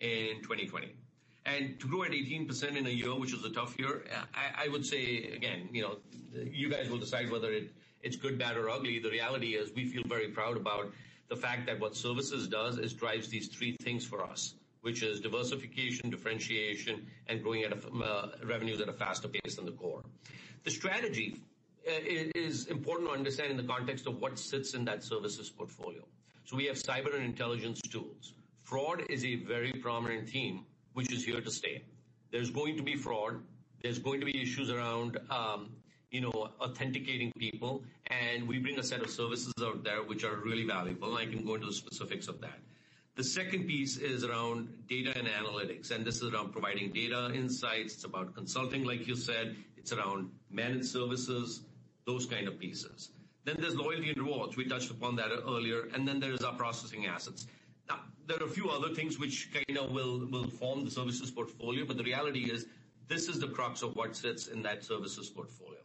in 0.00 0.42
2020. 0.42 0.92
And 1.44 1.78
to 1.80 1.88
grow 1.88 2.04
at 2.04 2.12
18% 2.12 2.76
in 2.76 2.86
a 2.86 2.90
year, 2.90 3.14
which 3.18 3.32
was 3.32 3.44
a 3.44 3.50
tough 3.50 3.76
year, 3.78 4.04
I 4.34 4.68
would 4.68 4.86
say, 4.86 5.32
again, 5.34 5.68
you 5.72 5.82
know, 5.82 5.96
you 6.32 6.68
guys 6.68 6.88
will 6.88 6.98
decide 6.98 7.30
whether 7.30 7.52
it's 8.02 8.16
good, 8.16 8.38
bad, 8.38 8.56
or 8.56 8.70
ugly. 8.70 9.00
The 9.00 9.10
reality 9.10 9.54
is 9.54 9.72
we 9.74 9.86
feel 9.86 10.04
very 10.06 10.28
proud 10.28 10.56
about 10.56 10.92
the 11.28 11.36
fact 11.36 11.66
that 11.66 11.80
what 11.80 11.96
services 11.96 12.46
does 12.46 12.78
is 12.78 12.92
drives 12.92 13.28
these 13.28 13.48
three 13.48 13.76
things 13.82 14.04
for 14.04 14.22
us, 14.22 14.54
which 14.82 15.02
is 15.02 15.20
diversification, 15.20 16.10
differentiation, 16.10 17.06
and 17.26 17.42
growing 17.42 17.64
at 17.64 17.72
uh, 17.72 18.28
revenues 18.44 18.80
at 18.80 18.88
a 18.88 18.92
faster 18.92 19.28
pace 19.28 19.56
than 19.56 19.64
the 19.64 19.72
core. 19.72 20.02
The 20.64 20.70
strategy 20.70 21.40
uh, 21.88 21.92
is 22.34 22.66
important 22.66 23.08
to 23.08 23.14
understand 23.14 23.50
in 23.50 23.56
the 23.56 23.64
context 23.64 24.06
of 24.06 24.20
what 24.20 24.38
sits 24.38 24.74
in 24.74 24.84
that 24.84 25.02
services 25.02 25.50
portfolio. 25.50 26.02
So 26.44 26.56
we 26.56 26.66
have 26.66 26.76
cyber 26.76 27.14
and 27.14 27.24
intelligence 27.24 27.80
tools. 27.80 28.34
Fraud 28.62 29.02
is 29.08 29.24
a 29.24 29.36
very 29.36 29.72
prominent 29.72 30.28
theme, 30.28 30.66
which 30.94 31.12
is 31.12 31.24
here 31.24 31.40
to 31.40 31.50
stay. 31.50 31.82
There's 32.30 32.50
going 32.50 32.76
to 32.76 32.82
be 32.82 32.96
fraud. 32.96 33.40
There's 33.82 33.98
going 33.98 34.20
to 34.20 34.26
be 34.26 34.40
issues 34.40 34.70
around 34.70 35.18
um, 35.30 35.70
you 36.12 36.20
know, 36.20 36.50
authenticating 36.60 37.32
people, 37.38 37.82
and 38.08 38.46
we 38.46 38.58
bring 38.58 38.78
a 38.78 38.82
set 38.82 39.00
of 39.00 39.10
services 39.10 39.54
out 39.62 39.82
there 39.82 40.02
which 40.02 40.24
are 40.24 40.36
really 40.36 40.64
valuable, 40.64 41.16
I 41.16 41.24
can 41.24 41.44
go 41.44 41.54
into 41.54 41.66
the 41.66 41.72
specifics 41.72 42.28
of 42.28 42.40
that. 42.42 42.58
The 43.16 43.24
second 43.24 43.66
piece 43.66 43.96
is 43.96 44.22
around 44.22 44.68
data 44.88 45.12
and 45.16 45.26
analytics, 45.26 45.90
and 45.90 46.04
this 46.04 46.16
is 46.22 46.32
around 46.32 46.52
providing 46.52 46.92
data 46.92 47.30
insights. 47.34 47.94
It's 47.94 48.04
about 48.04 48.34
consulting, 48.34 48.84
like 48.84 49.06
you 49.06 49.16
said. 49.16 49.56
It's 49.76 49.92
around 49.92 50.30
managed 50.50 50.86
services, 50.86 51.62
those 52.06 52.26
kind 52.26 52.46
of 52.46 52.58
pieces. 52.58 53.10
Then 53.44 53.56
there's 53.58 53.74
loyalty 53.74 54.10
and 54.10 54.18
rewards. 54.18 54.56
We 54.56 54.66
touched 54.66 54.90
upon 54.90 55.16
that 55.16 55.30
earlier. 55.46 55.88
And 55.94 56.06
then 56.06 56.20
There 56.20 56.32
is 56.32 56.42
our 56.42 56.54
processing 56.54 57.06
assets. 57.06 57.46
There 58.32 58.40
are 58.40 58.46
a 58.46 58.50
few 58.50 58.70
other 58.70 58.88
things 58.94 59.18
which 59.18 59.50
kind 59.52 59.76
of 59.76 59.90
will 59.90 60.48
form 60.58 60.86
the 60.86 60.90
services 60.90 61.30
portfolio, 61.30 61.84
but 61.84 61.98
the 61.98 62.02
reality 62.02 62.50
is 62.50 62.64
this 63.06 63.28
is 63.28 63.38
the 63.38 63.48
crux 63.48 63.82
of 63.82 63.94
what 63.94 64.16
sits 64.16 64.46
in 64.46 64.62
that 64.62 64.82
services 64.82 65.28
portfolio. 65.28 65.80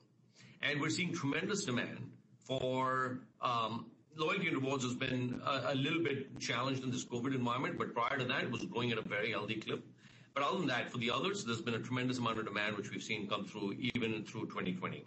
And 0.61 0.79
we're 0.79 0.89
seeing 0.89 1.13
tremendous 1.13 1.65
demand 1.65 2.09
for 2.39 3.19
um, 3.41 3.87
loyalty 4.15 4.47
and 4.47 4.55
rewards 4.55 4.85
has 4.85 4.95
been 4.95 5.41
a 5.45 5.75
little 5.75 6.01
bit 6.01 6.39
challenged 6.39 6.85
in 6.85 6.89
this 6.89 7.03
COVID 7.03 7.35
environment, 7.35 7.77
but 7.77 7.93
prior 7.93 8.17
to 8.17 8.23
that, 8.23 8.43
it 8.43 8.51
was 8.51 8.63
growing 8.63 8.93
at 8.93 8.97
a 8.97 9.01
very 9.01 9.31
healthy 9.31 9.55
clip. 9.55 9.85
But 10.33 10.43
other 10.43 10.59
than 10.59 10.67
that, 10.67 10.89
for 10.89 10.99
the 10.99 11.11
others, 11.11 11.43
there's 11.43 11.61
been 11.61 11.73
a 11.73 11.79
tremendous 11.79 12.17
amount 12.17 12.39
of 12.39 12.45
demand, 12.45 12.77
which 12.77 12.91
we've 12.91 13.03
seen 13.03 13.27
come 13.27 13.43
through 13.43 13.75
even 13.77 14.23
through 14.23 14.45
2020. 14.45 15.03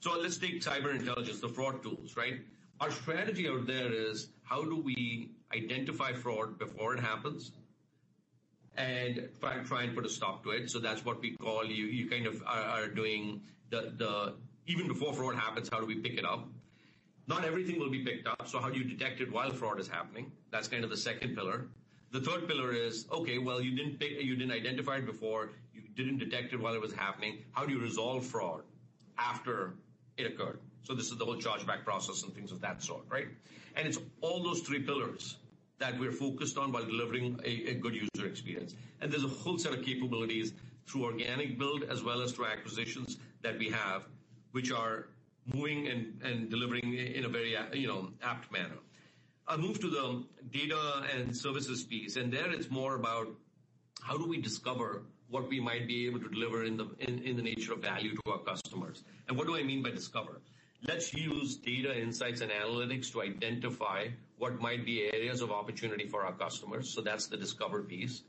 So 0.00 0.18
Let's 0.18 0.38
take 0.38 0.62
cyber 0.62 0.98
intelligence, 0.98 1.40
the 1.40 1.48
fraud 1.50 1.82
tools, 1.82 2.16
right? 2.16 2.40
Our 2.80 2.90
strategy 2.90 3.46
out 3.46 3.66
there 3.66 3.92
is 3.92 4.28
how 4.42 4.64
do 4.64 4.80
we 4.80 5.32
identify 5.54 6.12
fraud 6.14 6.58
before 6.58 6.94
it 6.94 7.00
happens 7.00 7.52
and 8.76 9.28
try 9.40 9.58
try 9.58 9.82
and 9.82 9.94
put 9.94 10.06
a 10.06 10.08
stop 10.08 10.42
to 10.44 10.50
it. 10.50 10.70
So 10.70 10.78
that's 10.78 11.04
what 11.04 11.20
we 11.20 11.36
call, 11.36 11.64
you 11.64 11.86
you 11.86 12.08
kind 12.08 12.26
of 12.26 12.42
are 12.46 12.88
doing 12.88 13.42
the 13.68 13.92
the, 13.96 14.34
even 14.66 14.88
before 14.88 15.12
fraud 15.12 15.34
happens, 15.34 15.68
how 15.70 15.80
do 15.80 15.86
we 15.86 15.96
pick 15.96 16.14
it 16.14 16.24
up? 16.24 16.48
Not 17.26 17.44
everything 17.44 17.78
will 17.78 17.90
be 17.90 18.02
picked 18.04 18.26
up, 18.26 18.48
So 18.48 18.58
how 18.58 18.70
do 18.70 18.78
you 18.78 18.84
detect 18.84 19.20
it 19.20 19.30
while 19.30 19.52
fraud 19.52 19.78
is 19.78 19.86
happening? 19.86 20.32
That's 20.50 20.66
kind 20.66 20.82
of 20.82 20.90
the 20.90 20.96
second 20.96 21.36
pillar. 21.36 21.68
The 22.12 22.20
third 22.20 22.48
pillar 22.48 22.72
is, 22.72 23.06
okay, 23.12 23.38
well, 23.38 23.60
you 23.60 23.76
didn't 23.76 24.02
you 24.02 24.36
didn't 24.36 24.52
identify 24.52 24.96
it 24.96 25.06
before, 25.06 25.50
you 25.74 25.82
didn't 25.94 26.18
detect 26.18 26.54
it 26.54 26.60
while 26.60 26.74
it 26.74 26.80
was 26.80 26.94
happening. 26.94 27.44
How 27.52 27.66
do 27.66 27.72
you 27.72 27.80
resolve 27.80 28.24
fraud 28.24 28.62
after 29.18 29.74
it 30.16 30.26
occurred? 30.26 30.60
So 30.82 30.94
this 30.94 31.10
is 31.10 31.16
the 31.18 31.24
whole 31.24 31.36
chargeback 31.36 31.84
process 31.84 32.22
and 32.22 32.34
things 32.34 32.52
of 32.52 32.60
that 32.62 32.82
sort, 32.82 33.04
right? 33.08 33.28
And 33.76 33.86
it's 33.86 33.98
all 34.20 34.42
those 34.42 34.60
three 34.60 34.80
pillars 34.80 35.36
that 35.78 35.98
we're 35.98 36.12
focused 36.12 36.58
on 36.58 36.72
while 36.72 36.84
delivering 36.84 37.40
a 37.44 37.74
good 37.74 37.94
user 37.94 38.26
experience. 38.26 38.74
And 39.00 39.10
there's 39.10 39.24
a 39.24 39.28
whole 39.28 39.58
set 39.58 39.72
of 39.72 39.82
capabilities 39.82 40.52
through 40.86 41.04
organic 41.04 41.58
build 41.58 41.84
as 41.84 42.02
well 42.02 42.20
as 42.20 42.32
through 42.32 42.46
acquisitions 42.46 43.18
that 43.42 43.58
we 43.58 43.70
have, 43.70 44.06
which 44.52 44.72
are 44.72 45.06
moving 45.54 45.88
and 46.22 46.50
delivering 46.50 46.94
in 46.94 47.24
a 47.24 47.28
very 47.28 47.56
uh, 47.56 47.64
you 47.72 47.86
know, 47.86 48.10
apt 48.22 48.52
manner. 48.52 48.78
I'll 49.48 49.58
move 49.58 49.80
to 49.80 49.90
the 49.90 50.24
data 50.50 51.04
and 51.16 51.36
services 51.36 51.82
piece, 51.82 52.16
and 52.16 52.32
there 52.32 52.50
it's 52.52 52.70
more 52.70 52.96
about 52.96 53.28
how 54.02 54.16
do 54.16 54.26
we 54.28 54.40
discover 54.40 55.02
what 55.28 55.48
we 55.48 55.60
might 55.60 55.86
be 55.86 56.06
able 56.06 56.20
to 56.20 56.28
deliver 56.28 56.64
in 56.64 56.76
the 56.76 57.42
nature 57.42 57.72
of 57.72 57.80
value 57.80 58.14
to 58.14 58.32
our 58.32 58.38
customers. 58.38 59.02
And 59.28 59.36
what 59.36 59.46
do 59.46 59.56
I 59.56 59.62
mean 59.62 59.82
by 59.82 59.90
discover? 59.90 60.40
Let's 60.86 61.12
use 61.12 61.56
data 61.56 61.98
insights 61.98 62.40
and 62.40 62.50
analytics 62.50 63.12
to 63.12 63.22
identify 63.22 64.08
what 64.38 64.60
might 64.60 64.84
be 64.86 65.10
areas 65.12 65.42
of 65.42 65.50
opportunity 65.50 66.06
for 66.06 66.24
our 66.24 66.32
customers. 66.32 66.88
So 66.90 67.00
that's 67.00 67.26
the 67.26 67.36
discover 67.36 67.82
piece. 67.82 68.22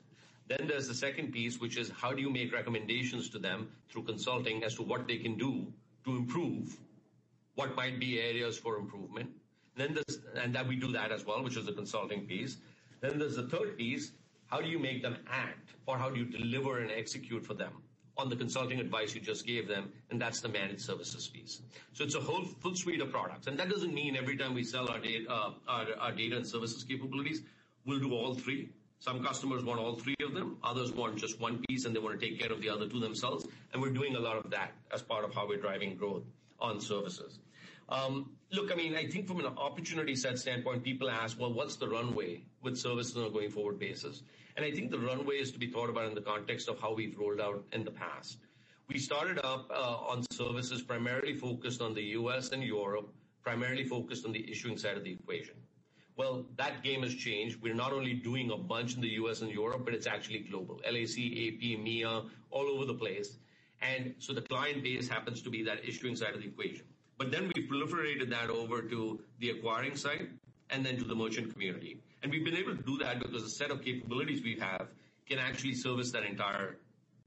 Then 0.48 0.68
there's 0.68 0.88
the 0.88 0.94
second 0.94 1.32
piece, 1.32 1.60
which 1.62 1.78
is 1.78 1.90
how 1.90 2.12
do 2.12 2.22
you 2.22 2.30
make 2.30 2.54
recommendations 2.54 3.30
to 3.30 3.40
them 3.40 3.70
through 3.90 4.04
consulting 4.04 4.64
as 4.64 4.76
to 4.76 4.84
what 4.84 5.08
they 5.08 5.18
can 5.18 5.38
do 5.38 5.72
to 6.04 6.16
improve 6.16 6.78
what 7.56 7.76
might 7.76 8.00
be 8.00 8.20
areas 8.20 8.58
for 8.58 8.78
improvement. 8.78 9.30
And 9.78 10.54
that 10.54 10.68
we 10.68 10.76
do 10.76 10.92
that 10.92 11.12
as 11.12 11.26
well, 11.26 11.44
which 11.44 11.56
is 11.56 11.66
the 11.66 11.72
consulting 11.72 12.26
piece. 12.26 12.58
Then 13.00 13.18
there's 13.18 13.38
the 13.38 13.48
third 13.48 13.78
piece, 13.78 14.12
how 14.48 14.60
do 14.60 14.68
you 14.68 14.78
make 14.78 15.02
them 15.02 15.18
act, 15.28 15.70
or 15.86 15.98
how 15.98 16.10
do 16.10 16.20
you 16.20 16.26
deliver 16.26 16.80
and 16.80 16.92
execute 16.92 17.46
for 17.46 17.54
them 17.54 17.72
on 18.18 18.30
the 18.30 18.36
consulting 18.36 18.80
advice 18.80 19.16
you 19.16 19.22
just 19.22 19.46
gave 19.46 19.68
them, 19.68 19.92
and 20.10 20.22
that's 20.22 20.42
the 20.42 20.50
managed 20.50 20.82
services 20.82 21.28
piece. 21.28 21.62
So 21.94 22.04
it's 22.04 22.16
a 22.16 22.20
whole 22.20 22.46
full 22.46 22.76
suite 22.76 23.02
of 23.02 23.12
products, 23.12 23.48
and 23.48 23.58
that 23.60 23.70
doesn't 23.70 23.94
mean 23.94 24.16
every 24.16 24.38
time 24.38 24.54
we 24.54 24.64
sell 24.64 24.90
our 24.90 25.00
data 25.00 25.26
uh, 25.30 25.52
our 25.68 26.12
data 26.12 26.38
and 26.38 26.48
services 26.48 26.84
capabilities, 26.84 27.42
we'll 27.86 28.00
do 28.00 28.14
all 28.14 28.34
three. 28.34 28.70
Some 29.00 29.24
customers 29.24 29.64
want 29.64 29.80
all 29.80 29.96
three 29.96 30.16
of 30.24 30.36
them, 30.36 30.58
others 30.64 30.92
want 30.92 31.18
just 31.18 31.40
one 31.40 31.64
piece, 31.68 31.86
and 31.86 31.96
they 31.96 32.00
want 32.00 32.20
to 32.20 32.26
take 32.26 32.40
care 32.40 32.52
of 32.52 32.62
the 32.62 32.70
other 32.70 32.88
two 32.88 33.00
themselves, 33.00 33.48
and 33.74 33.82
we're 33.82 33.94
doing 33.94 34.16
a 34.16 34.20
lot 34.20 34.38
of 34.38 34.52
that 34.52 34.72
as 34.94 35.02
part 35.02 35.26
of 35.26 35.34
how 35.34 35.48
we're 35.48 35.58
driving 35.60 35.96
growth 35.96 36.24
on 36.60 36.80
services. 36.80 37.40
Um, 37.92 38.32
look, 38.54 38.72
I 38.72 38.76
mean, 38.76 38.96
I 38.96 39.06
think 39.06 39.28
from 39.28 39.40
an 39.42 39.46
opportunity 39.46 40.16
set 40.16 40.40
standpoint, 40.40 40.82
people 40.82 41.10
ask, 41.10 41.38
"Well, 41.38 41.52
what's 41.54 41.76
the 41.76 41.90
runway 41.90 42.44
with 42.62 42.78
services 42.78 43.18
on 43.18 43.26
a 43.26 43.30
going-forward 43.30 43.78
basis?" 43.78 44.24
And 44.56 44.66
I 44.66 44.72
think 44.72 44.92
the 44.92 45.00
runway 45.00 45.36
is 45.36 45.52
to 45.52 45.60
be 45.60 45.68
thought 45.68 45.90
about 45.90 46.06
in 46.06 46.16
the 46.16 46.22
context 46.22 46.70
of 46.70 46.80
how 46.80 46.94
we've 46.94 47.18
rolled 47.18 47.42
out 47.42 47.66
in 47.74 47.84
the 47.84 47.92
past. 47.92 48.38
We 48.88 48.98
started 48.98 49.40
up 49.40 49.70
uh, 49.70 50.12
on 50.12 50.24
services 50.32 50.82
primarily 50.82 51.34
focused 51.34 51.82
on 51.82 51.94
the 51.94 52.04
U.S. 52.20 52.52
and 52.52 52.64
Europe, 52.64 53.14
primarily 53.44 53.84
focused 53.84 54.26
on 54.26 54.32
the 54.32 54.50
issuing 54.50 54.78
side 54.78 54.98
of 54.98 55.04
the 55.04 55.12
equation. 55.12 55.56
Well, 56.16 56.46
that 56.56 56.84
game 56.84 57.04
has 57.04 57.16
changed. 57.16 57.62
We're 57.62 57.74
not 57.74 57.94
only 57.94 58.14
doing 58.14 58.52
a 58.52 58.58
bunch 58.58 58.96
in 58.96 59.02
the 59.02 59.14
U.S. 59.22 59.42
and 59.42 59.52
Europe, 59.52 59.84
but 59.86 59.94
it's 59.94 60.08
actually 60.08 60.40
global. 60.40 60.82
LAC, 60.86 61.18
AP, 61.44 61.62
EMEA, 61.76 62.30
all 62.52 62.68
over 62.68 62.86
the 62.86 62.94
place. 62.94 63.38
And 63.82 64.14
so 64.20 64.34
the 64.34 64.42
client 64.42 64.84
base 64.84 65.10
happens 65.10 65.42
to 65.42 65.50
be 65.50 65.64
that 65.64 65.84
issuing 65.88 66.16
side 66.16 66.36
of 66.36 66.42
the 66.42 66.48
equation. 66.48 66.86
But 67.22 67.30
then 67.30 67.52
we've 67.54 67.70
proliferated 67.70 68.32
that 68.32 68.50
over 68.50 68.82
to 68.82 69.20
the 69.38 69.52
acquiring 69.52 69.96
side 69.96 70.30
and 70.72 70.84
then 70.84 70.98
to 70.98 71.04
the 71.04 71.14
merchant 71.14 71.54
community. 71.54 72.00
And 72.24 72.32
we've 72.32 72.44
been 72.44 72.56
able 72.56 72.76
to 72.76 72.82
do 72.82 72.98
that 72.98 73.20
because 73.20 73.44
the 73.44 73.50
set 73.50 73.70
of 73.70 73.84
capabilities 73.86 74.42
we 74.42 74.58
have 74.60 74.88
can 75.30 75.38
actually 75.38 75.76
service 75.76 76.10
that 76.14 76.24
entire 76.24 76.78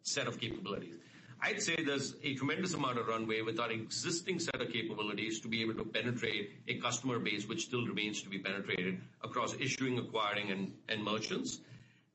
set 0.03 0.27
of 0.27 0.41
capabilities. 0.41 0.97
I'd 1.41 1.63
say 1.63 1.77
there's 1.77 2.17
a 2.25 2.35
tremendous 2.35 2.75
amount 2.75 2.99
of 2.99 3.07
runway 3.07 3.43
with 3.43 3.61
our 3.61 3.71
existing 3.71 4.41
set 4.41 4.61
of 4.61 4.73
capabilities 4.73 5.39
to 5.43 5.47
be 5.47 5.63
able 5.63 5.75
to 5.75 5.85
penetrate 5.85 6.51
a 6.67 6.75
customer 6.81 7.21
base, 7.21 7.47
which 7.47 7.63
still 7.63 7.87
remains 7.87 8.21
to 8.23 8.29
be 8.29 8.41
penetrated 8.41 9.01
across 9.23 9.55
issuing, 9.61 10.01
acquiring, 10.01 10.51
and 10.51 10.73
and 10.89 11.05
merchants. 11.05 11.61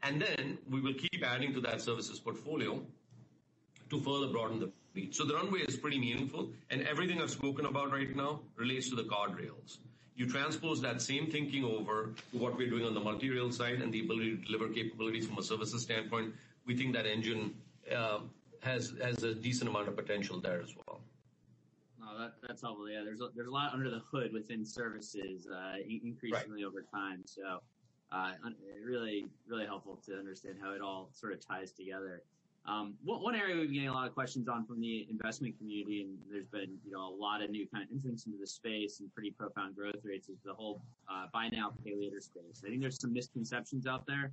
And 0.04 0.22
then 0.22 0.58
we 0.70 0.82
will 0.82 0.96
keep 0.96 1.26
adding 1.26 1.54
to 1.54 1.62
that 1.62 1.80
services 1.80 2.20
portfolio 2.20 2.82
to 3.90 4.02
further 4.02 4.28
broaden 4.28 4.60
the. 4.60 4.70
So 5.12 5.24
the 5.24 5.36
runway 5.36 5.60
is 5.62 5.78
pretty 5.78 6.00
meaningful, 6.00 6.50
and 6.70 6.82
everything 6.82 7.22
I've 7.22 7.30
spoken 7.30 7.66
about 7.66 7.92
right 7.92 8.14
now 8.16 8.42
relates 8.56 8.90
to 8.90 8.96
the 8.96 9.04
card 9.04 9.38
rails. 9.38 9.80
You 10.16 10.28
transpose 10.28 10.82
that 10.82 11.02
same 11.02 11.28
thinking 11.32 11.64
over 11.64 12.10
to 12.32 12.38
what 12.38 12.58
we're 12.58 12.70
doing 12.70 12.86
on 12.86 12.94
the 12.94 13.00
multi-rail 13.00 13.52
side 13.52 13.82
and 13.82 13.94
the 13.94 14.02
ability 14.02 14.36
to 14.36 14.44
deliver 14.44 14.68
capabilities 14.70 15.26
from 15.28 15.38
a 15.38 15.44
services 15.44 15.84
standpoint, 15.84 16.34
we 16.66 16.76
think 16.76 16.94
that 16.96 17.06
engine 17.06 17.56
uh, 17.96 18.20
has 18.62 18.92
a 19.24 19.34
decent 19.34 19.70
amount 19.70 19.88
of 19.88 19.96
potential 19.96 20.40
there 20.42 20.62
as 20.62 20.76
well. 20.76 21.00
No, 22.00 22.30
that's 22.46 22.62
helpful. 22.62 22.90
Yeah, 22.90 23.04
there's 23.06 23.22
a 23.22 23.50
lot 23.50 23.74
under 23.74 23.90
the 23.90 24.00
hood 24.12 24.34
within 24.34 24.66
services, 24.66 25.48
uh, 25.48 25.76
increasingly- 25.88 26.64
Right 26.64 26.68
over 26.68 26.82
time. 26.82 27.24
So, 27.26 27.62
uh, 28.12 28.34
really, 28.84 29.28
really 29.48 29.66
helpful 29.66 29.98
to 30.08 30.18
understand 30.18 30.58
how 30.62 30.74
it 30.74 30.82
all 30.82 31.10
sort 31.14 31.32
of 31.34 31.40
ties 31.40 31.72
together. 31.72 32.24
Um, 32.70 32.94
one 33.04 33.34
area 33.34 33.56
we've 33.56 33.66
been 33.66 33.74
getting 33.74 33.90
a 33.90 33.94
lot 33.94 34.08
of 34.08 34.14
questions 34.14 34.48
on 34.48 34.64
from 34.64 34.80
the 34.80 35.08
investment 35.10 35.58
community, 35.58 36.04
and 36.04 36.20
there's 36.32 36.46
been, 36.46 36.78
you 36.86 36.92
know, 36.92 37.10
a 37.10 37.16
lot 37.16 37.42
of 37.42 37.50
new 37.50 37.66
kind 37.68 37.84
of 37.84 37.90
entrants 37.92 38.28
into 38.28 38.38
the 38.38 38.46
space 38.46 39.00
and 39.00 39.12
pretty 39.16 39.32
profound 39.32 39.76
growth 39.76 39.96
rates, 40.04 40.30
is 40.30 40.38
the 40.46 40.54
whole 40.54 40.80
uh, 41.12 41.26
buy 41.34 41.50
now, 41.52 41.74
pay 41.84 41.96
later 41.96 42.22
space. 42.22 42.62
I 42.64 42.70
think 42.70 42.82
there's 42.82 43.02
some 43.02 43.12
misconceptions 43.12 43.88
out 43.88 44.06
there, 44.06 44.32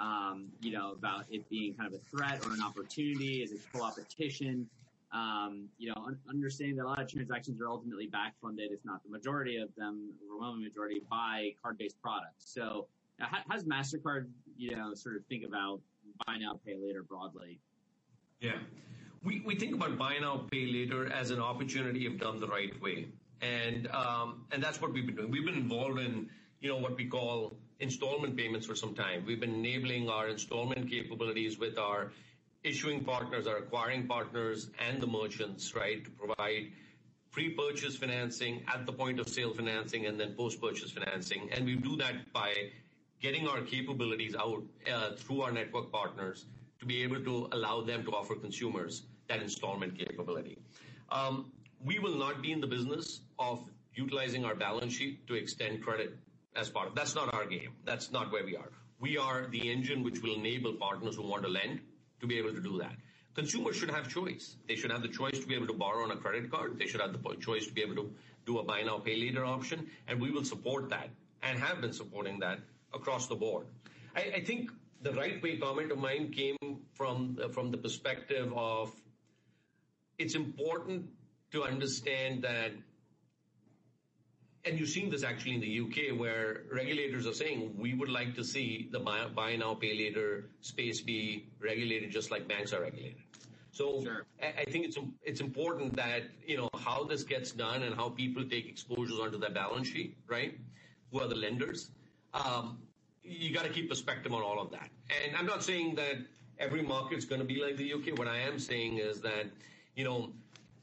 um, 0.00 0.48
you 0.60 0.72
know, 0.72 0.90
about 0.98 1.26
it 1.30 1.48
being 1.48 1.74
kind 1.74 1.86
of 1.86 2.00
a 2.00 2.02
threat 2.10 2.44
or 2.44 2.54
an 2.54 2.60
opportunity. 2.60 3.42
Is 3.44 3.52
it 3.52 3.60
co-opetition? 3.72 4.68
Um, 5.12 5.68
you 5.78 5.90
know, 5.90 6.10
understanding 6.28 6.76
that 6.78 6.86
a 6.86 6.88
lot 6.88 7.00
of 7.00 7.08
transactions 7.08 7.60
are 7.60 7.68
ultimately 7.68 8.08
back-funded, 8.08 8.72
if 8.72 8.80
not 8.84 9.04
the 9.04 9.10
majority 9.10 9.58
of 9.58 9.68
them, 9.76 10.10
overwhelming 10.28 10.64
majority, 10.64 11.02
by 11.08 11.54
card-based 11.62 12.02
products. 12.02 12.52
So 12.52 12.88
how 13.20 13.38
does 13.48 13.62
Mastercard, 13.62 14.26
you 14.58 14.74
know, 14.74 14.92
sort 14.94 15.14
of 15.14 15.24
think 15.26 15.44
about 15.44 15.80
buy 16.26 16.36
now, 16.38 16.58
pay 16.66 16.76
later 16.76 17.04
broadly? 17.04 17.60
Yeah. 18.40 18.58
We 19.24 19.42
we 19.44 19.56
think 19.56 19.74
about 19.74 19.98
buy 19.98 20.18
now, 20.20 20.46
pay 20.50 20.66
later 20.66 21.10
as 21.12 21.30
an 21.30 21.40
opportunity 21.40 22.06
if 22.06 22.18
done 22.20 22.40
the 22.40 22.46
right 22.46 22.80
way. 22.80 23.08
And 23.40 23.88
um 23.88 24.44
and 24.52 24.62
that's 24.62 24.80
what 24.80 24.92
we've 24.92 25.06
been 25.06 25.16
doing. 25.16 25.30
We've 25.30 25.44
been 25.44 25.56
involved 25.56 25.98
in, 25.98 26.28
you 26.60 26.68
know, 26.68 26.76
what 26.76 26.96
we 26.96 27.06
call 27.06 27.56
installment 27.80 28.36
payments 28.36 28.66
for 28.66 28.74
some 28.74 28.94
time. 28.94 29.24
We've 29.26 29.40
been 29.40 29.54
enabling 29.54 30.08
our 30.08 30.28
installment 30.28 30.90
capabilities 30.90 31.58
with 31.58 31.78
our 31.78 32.12
issuing 32.62 33.04
partners, 33.04 33.46
our 33.46 33.58
acquiring 33.58 34.06
partners, 34.06 34.70
and 34.78 35.00
the 35.00 35.06
merchants, 35.06 35.74
right? 35.74 36.04
To 36.04 36.10
provide 36.10 36.72
pre-purchase 37.30 37.96
financing, 37.96 38.62
at 38.66 38.86
the 38.86 38.92
point 38.92 39.20
of 39.20 39.28
sale 39.28 39.52
financing, 39.52 40.06
and 40.06 40.18
then 40.18 40.32
post-purchase 40.34 40.90
financing. 40.90 41.50
And 41.52 41.66
we 41.66 41.76
do 41.76 41.96
that 41.98 42.32
by 42.32 42.70
getting 43.20 43.46
our 43.46 43.60
capabilities 43.60 44.34
out 44.34 44.64
through 45.18 45.42
our 45.42 45.52
network 45.52 45.92
partners 45.92 46.46
be 46.86 47.02
able 47.02 47.22
to 47.24 47.48
allow 47.52 47.82
them 47.82 48.04
to 48.04 48.10
offer 48.12 48.34
consumers 48.34 49.02
that 49.28 49.42
installment 49.42 49.98
capability. 49.98 50.58
Um, 51.10 51.52
we 51.84 51.98
will 51.98 52.16
not 52.16 52.42
be 52.42 52.52
in 52.52 52.60
the 52.60 52.66
business 52.66 53.20
of 53.38 53.60
utilizing 53.94 54.44
our 54.44 54.54
balance 54.54 54.94
sheet 54.94 55.26
to 55.26 55.34
extend 55.34 55.82
credit 55.82 56.16
as 56.54 56.70
part 56.70 56.88
of... 56.88 56.94
That's 56.94 57.14
not 57.14 57.32
our 57.34 57.46
game. 57.46 57.72
That's 57.84 58.10
not 58.10 58.32
where 58.32 58.44
we 58.44 58.56
are. 58.56 58.70
We 59.00 59.18
are 59.18 59.46
the 59.50 59.70
engine 59.70 60.02
which 60.02 60.22
will 60.22 60.34
enable 60.34 60.74
partners 60.74 61.16
who 61.16 61.22
want 61.22 61.42
to 61.42 61.48
lend 61.48 61.80
to 62.20 62.26
be 62.26 62.38
able 62.38 62.54
to 62.54 62.60
do 62.60 62.78
that. 62.78 62.94
Consumers 63.34 63.76
should 63.76 63.90
have 63.90 64.08
choice. 64.08 64.56
They 64.66 64.76
should 64.76 64.90
have 64.90 65.02
the 65.02 65.08
choice 65.08 65.38
to 65.38 65.46
be 65.46 65.54
able 65.54 65.66
to 65.66 65.74
borrow 65.74 66.04
on 66.04 66.10
a 66.10 66.16
credit 66.16 66.50
card. 66.50 66.78
They 66.78 66.86
should 66.86 67.02
have 67.02 67.12
the 67.12 67.36
choice 67.36 67.66
to 67.66 67.72
be 67.72 67.82
able 67.82 67.96
to 67.96 68.10
do 68.46 68.58
a 68.58 68.62
buy 68.62 68.82
now, 68.82 68.98
pay 68.98 69.16
later 69.16 69.44
option, 69.44 69.90
and 70.08 70.20
we 70.20 70.30
will 70.30 70.44
support 70.44 70.88
that 70.90 71.10
and 71.42 71.58
have 71.58 71.82
been 71.82 71.92
supporting 71.92 72.38
that 72.40 72.60
across 72.94 73.26
the 73.26 73.34
board. 73.34 73.66
I 74.14 74.40
think 74.40 74.70
the 75.06 75.12
right 75.12 75.42
way 75.42 75.56
comment 75.56 75.92
of 75.92 75.98
mine 75.98 76.32
came 76.32 76.56
from 76.94 77.38
from 77.52 77.70
the 77.70 77.78
perspective 77.78 78.52
of 78.56 78.92
it's 80.18 80.34
important 80.34 81.06
to 81.52 81.62
understand 81.62 82.42
that, 82.42 82.72
and 84.64 84.78
you're 84.78 84.92
seeing 84.94 85.10
this 85.10 85.22
actually 85.22 85.54
in 85.54 85.60
the 85.60 85.68
U.K., 85.68 86.12
where 86.12 86.62
regulators 86.72 87.26
are 87.26 87.34
saying, 87.34 87.76
"We 87.78 87.94
would 87.94 88.08
like 88.08 88.34
to 88.36 88.44
see 88.44 88.88
the 88.90 88.98
buy 88.98 89.26
buy 89.40 89.50
now, 89.56 89.74
pay 89.74 89.94
later 90.04 90.50
space 90.60 91.00
be 91.12 91.20
regulated 91.60 92.10
just 92.10 92.30
like 92.30 92.48
banks 92.48 92.72
are 92.72 92.82
regulated. 92.82 93.22
Sure. 93.76 94.24
I 94.42 94.64
think 94.64 94.86
it's 95.22 95.40
important 95.42 95.96
that, 95.96 96.22
you 96.46 96.56
know, 96.56 96.70
how 96.78 97.04
this 97.04 97.24
gets 97.24 97.52
done 97.52 97.82
and 97.82 97.94
how 97.94 98.08
people 98.08 98.42
take 98.48 98.66
exposures 98.66 99.18
onto 99.18 99.38
their 99.38 99.50
balance 99.50 99.88
sheet, 99.88 100.16
right? 100.26 100.58
Who 101.12 101.20
are 101.20 101.28
the 101.28 101.34
lenders? 101.34 101.90
Um, 102.32 102.78
You 103.26 103.52
got 103.52 103.64
to 103.64 103.70
keep 103.70 103.88
perspective 103.88 104.32
on 104.32 104.42
all 104.42 104.60
of 104.60 104.70
that. 104.70 104.88
And 105.24 105.36
I'm 105.36 105.46
not 105.46 105.62
saying 105.62 105.96
that 105.96 106.16
every 106.58 106.82
market 106.82 107.18
is 107.18 107.24
gonna 107.24 107.44
be 107.44 107.62
like 107.62 107.76
the 107.76 107.84
U.K. 107.84 108.12
What 108.12 108.28
I 108.28 108.38
am 108.38 108.58
saying 108.58 108.98
is 108.98 109.20
that, 109.20 109.46
you 109.94 110.04
know, 110.04 110.32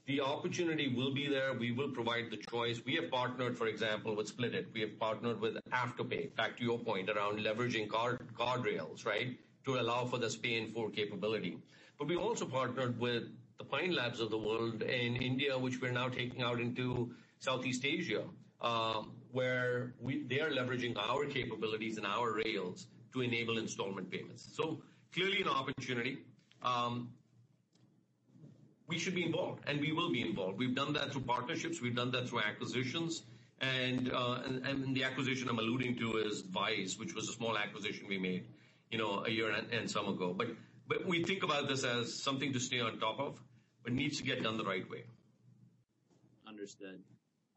the 0.06 0.20
opportunity 0.20 0.94
will 0.94 1.14
be 1.14 1.28
there. 1.28 1.54
We 1.54 1.72
will 1.72 1.90
provide 1.90 2.30
the 2.30 2.38
choice. 2.38 2.82
We 2.86 2.96
have 2.96 3.10
partnered, 3.10 3.58
for 3.58 3.68
example, 3.68 4.16
with 4.16 4.28
Split. 4.28 4.68
We 4.74 4.82
have 4.82 5.00
partnered 5.00 5.40
with 5.40 5.58
Afterpay, 5.72 6.36
back 6.36 6.58
to 6.58 6.64
your 6.64 6.78
point, 6.78 7.10
around 7.10 7.40
leveraging 7.40 7.88
card 7.88 8.66
rails, 8.66 9.06
right? 9.06 9.38
To 9.66 9.80
allow 9.80 10.06
for 10.06 10.18
this 10.18 10.36
Pay 10.36 10.56
in 10.56 10.68
4 10.68 10.90
capability. 10.90 11.58
But 11.98 12.08
we 12.10 12.18
also 12.18 12.46
partnered 12.46 13.00
with 13.00 13.24
the 13.58 13.64
Pine 13.64 13.96
Labs 13.96 14.20
of 14.20 14.30
the 14.30 14.38
world 14.38 14.82
in 14.82 15.16
India, 15.16 15.58
which 15.58 15.80
we're 15.82 15.92
now 15.92 16.10
taking 16.10 16.42
out 16.42 16.60
into 16.60 17.14
Southeast 17.40 17.86
Asia, 17.86 18.24
um, 18.62 19.12
where 19.34 19.94
they 20.30 20.40
are 20.40 20.52
leveraging 20.52 20.96
our 20.98 21.26
capabilities 21.26 21.98
and 21.98 22.06
our 22.06 22.34
rails 22.46 22.88
to 23.12 23.22
enable 23.22 23.58
installment 23.58 24.10
payments. 24.10 24.48
So 24.56 24.82
clearly 25.14 25.42
an 25.42 25.48
opportunity. 25.48 26.20
Um, 26.62 27.10
we 28.88 29.00
should 29.00 29.16
be 29.16 29.26
involved, 29.26 29.64
and 29.66 29.82
we 29.82 29.92
will 29.92 30.12
be 30.12 30.22
involved. 30.22 30.60
We've 30.60 30.76
done 30.76 30.94
that 30.94 31.12
through 31.12 31.22
partnerships, 31.22 31.82
we've 31.82 31.96
done 31.96 32.12
that 32.12 32.30
through 32.30 32.42
acquisitions, 32.42 33.24
and 33.60 34.12
uh, 34.14 34.40
the 34.94 35.04
acquisition 35.04 35.50
I'm 35.50 35.58
alluding 35.58 35.98
to 35.98 36.18
is 36.18 36.44
Vyze, 36.44 37.00
which 37.00 37.16
was 37.16 37.28
a 37.28 37.34
small 37.34 37.58
acquisition 37.58 38.08
we 38.08 38.20
made, 38.20 38.46
you 38.92 38.98
know, 38.98 39.24
a 39.26 39.30
year 39.30 39.52
and 39.52 39.90
some 39.90 40.08
ago. 40.10 40.34
But 40.34 41.08
we 41.08 41.24
think 41.24 41.44
about 41.44 41.68
this 41.68 41.84
as 41.84 42.22
something 42.22 42.54
to 42.54 42.60
stay 42.60 42.82
on 42.82 43.00
top 43.00 43.20
of, 43.20 43.42
but 43.84 43.94
needs 43.94 44.18
to 44.18 44.24
get 44.24 44.44
done 44.44 44.58
the 44.58 44.66
right 44.66 44.88
way. 44.90 45.06
Understood. 46.48 47.02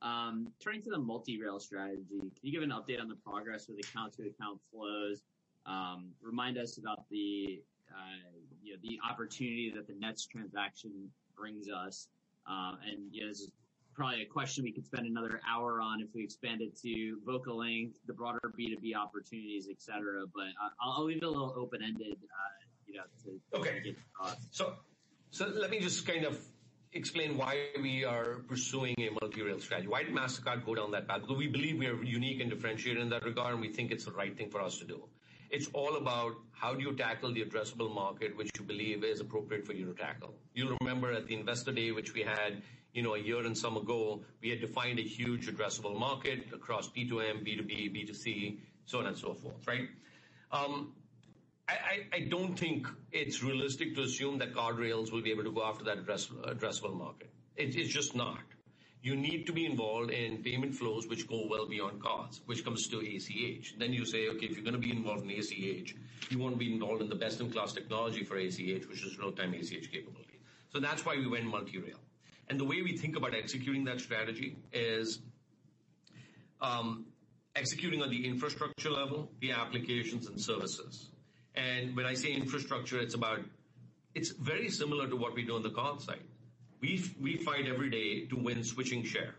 Turning 0.03 0.83
to 0.83 0.91
the 0.91 0.99
multi-rail 0.99 1.59
strategy, 1.59 2.19
can 2.19 2.31
you 2.43 2.53
give 2.53 2.63
an 2.63 2.71
update 2.71 3.01
on 3.01 3.09
the 3.09 3.17
progress 3.17 3.69
with 3.69 3.79
account-to-account 3.79 4.61
flows? 4.71 5.23
Um, 5.67 6.11
remind 6.23 6.59
us 6.59 6.79
about 6.79 7.09
the 7.11 7.63
uh, 7.91 8.31
you 8.63 8.73
know 8.75 8.79
the 8.83 8.99
opportunity 9.09 9.73
that 9.75 9.87
the 9.87 9.95
Nets 9.95 10.27
transaction 10.27 11.11
brings 11.37 11.69
us. 11.69 12.09
uh, 12.49 12.75
and 12.85 13.13
you 13.13 13.23
know, 13.23 13.29
This 13.29 13.41
is 13.41 13.51
probably 13.95 14.23
a 14.23 14.27
question 14.27 14.63
we 14.65 14.73
could 14.73 14.85
spend 14.85 15.07
another 15.07 15.41
hour 15.49 15.81
on 15.81 16.01
if 16.01 16.09
we 16.15 16.23
expand 16.23 16.61
it 16.61 16.77
to 16.83 17.19
VocaLink, 17.27 17.95
the 18.07 18.13
broader 18.13 18.53
B2B 18.59 18.95
opportunities, 18.95 19.69
et 19.71 19.81
cetera. 19.81 20.25
But 20.35 20.49
I'll 20.81 21.05
leave 21.05 21.19
it 21.19 21.23
a 21.25 21.31
little 21.31 21.55
open-ended. 21.57 22.13
Uh, 22.13 22.67
you 22.87 22.95
know, 22.95 23.03
to, 23.25 23.59
okay. 23.59 23.81
To 23.83 24.37
so, 24.51 24.75
so 25.31 25.47
let 25.49 25.71
me 25.71 25.81
just 25.81 26.07
kind 26.07 26.25
of 26.25 26.39
explain 26.97 27.37
why 27.37 27.67
we 27.81 28.05
are 28.05 28.41
pursuing 28.49 28.95
a 28.99 29.11
multi-rail 29.21 29.61
strategy. 29.61 29.89
Why 29.89 30.03
did 30.03 30.15
Mastercard 30.15 30.65
go 30.65 30.75
down 30.75 30.91
that 30.93 31.07
path? 31.07 31.23
We 31.29 31.47
believe 31.47 31.79
we 31.79 31.87
are 31.87 32.03
unique 32.03 32.41
and 32.41 32.51
differentiated 32.51 33.03
in 33.03 33.11
that 33.11 33.25
regard, 33.25 33.53
and 33.53 33.61
we 33.61 33.69
think 33.69 33.93
it's 33.93 34.05
the 34.05 34.13
right 34.13 34.37
thing 34.37 34.51
for 34.51 34.61
us 34.61 34.79
to 34.79 34.85
do. 34.85 35.05
It's 35.51 35.69
all 35.73 35.97
about 35.97 36.35
how 36.53 36.75
do 36.75 36.83
you 36.83 36.95
tackle 36.95 37.33
the 37.33 37.45
addressable 37.45 37.95
market, 37.95 38.37
which 38.37 38.51
you 38.59 38.65
believe 38.65 39.05
is 39.05 39.21
appropriate 39.21 39.65
for 39.65 39.75
you 39.75 39.87
to 39.87 39.95
tackle. 39.95 40.35
You'll 40.55 40.77
remember 40.81 41.13
at 41.13 41.27
the 41.27 41.35
Investor 41.37 41.73
Day, 41.73 41.93
which 41.93 42.15
we 42.15 42.23
had 42.23 42.63
you 42.97 43.03
know, 43.03 43.15
a 43.15 43.19
year 43.19 43.45
and 43.45 43.57
some 43.57 43.77
ago, 43.77 44.23
we 44.41 44.49
had 44.49 44.61
defined 44.61 44.99
a 44.99 45.03
huge 45.03 45.47
addressable 45.49 45.99
market 45.99 46.47
across 46.55 46.89
P2M, 46.89 47.47
B2B, 47.47 47.95
B2C, 47.95 48.57
so 48.87 49.01
on 49.01 49.07
and 49.07 49.19
so 49.19 49.35
forth, 49.35 49.67
right? 49.67 49.87
Um, 50.51 50.95
I 51.69 52.21
don't 52.29 52.59
think 52.59 52.87
it's 53.11 53.43
realistic 53.43 53.95
to 53.97 54.03
assume 54.03 54.39
that 54.39 54.55
card 54.55 54.79
rails 54.79 55.11
will 55.11 55.23
be 55.23 55.31
able 55.31 55.45
to 55.45 55.53
go 55.53 55.65
after 55.65 55.85
that 55.85 55.99
addressable 56.07 56.95
market. 56.97 57.31
It's 57.57 57.93
just 57.93 58.15
not. 58.15 58.39
You 59.03 59.15
need 59.15 59.47
to 59.47 59.53
be 59.53 59.67
involved 59.67 60.11
in 60.11 60.43
payment 60.43 60.75
flows 60.75 61.07
which 61.07 61.29
go 61.29 61.47
well 61.49 61.67
beyond 61.67 62.03
cards, 62.03 62.41
which 62.47 62.65
comes 62.65 62.89
to 62.89 62.99
ACH. 62.99 63.75
Then 63.79 63.93
you 63.93 64.05
say, 64.05 64.29
okay, 64.29 64.47
if 64.47 64.57
you're 64.57 64.65
going 64.65 64.81
to 64.81 64.81
be 64.81 64.91
involved 64.91 65.25
in 65.25 65.31
ACH, 65.31 65.95
you 66.29 66.39
want 66.39 66.55
to 66.55 66.59
be 66.59 66.73
involved 66.73 67.03
in 67.03 67.09
the 67.09 67.15
best-in-class 67.15 67.73
technology 67.73 68.25
for 68.25 68.37
ACH, 68.37 68.87
which 68.89 69.05
is 69.05 69.19
real-time 69.19 69.55
ACH 69.55 69.93
capability. 69.93 70.41
So 70.73 70.81
that's 70.81 71.05
why 71.05 71.17
we 71.17 71.27
went 71.29 71.45
multi-rail. 71.45 72.01
And 72.49 72.59
the 72.59 72.65
way 72.65 72.83
we 72.83 72.97
think 72.97 73.17
about 73.17 73.35
executing 73.35 73.85
that 73.85 74.01
strategy 74.01 74.57
is 74.73 75.21
um, 76.61 77.07
executing 77.55 78.03
on 78.03 78.11
the 78.11 78.27
infrastructure 78.27 78.91
level, 78.91 79.31
the 79.41 79.53
applications 79.53 80.27
and 80.27 80.41
services. 80.41 81.11
And 81.57 81.97
when 81.97 82.07
I 82.07 82.15
say 82.15 82.33
infrastructure, 82.33 83.01
it's 83.01 83.15
about... 83.15 83.41
It's 84.15 84.31
very 84.31 84.71
similar 84.71 85.09
to 85.09 85.17
what 85.17 85.35
we 85.35 85.45
do 85.45 85.57
on 85.57 85.63
the 85.63 85.71
card 85.71 86.01
side. 86.01 86.23
We 86.81 86.97
fight 87.45 87.67
every 87.67 87.91
day 87.91 88.27
to 88.27 88.37
win 88.37 88.63
switching 88.63 89.05
share. 89.05 89.35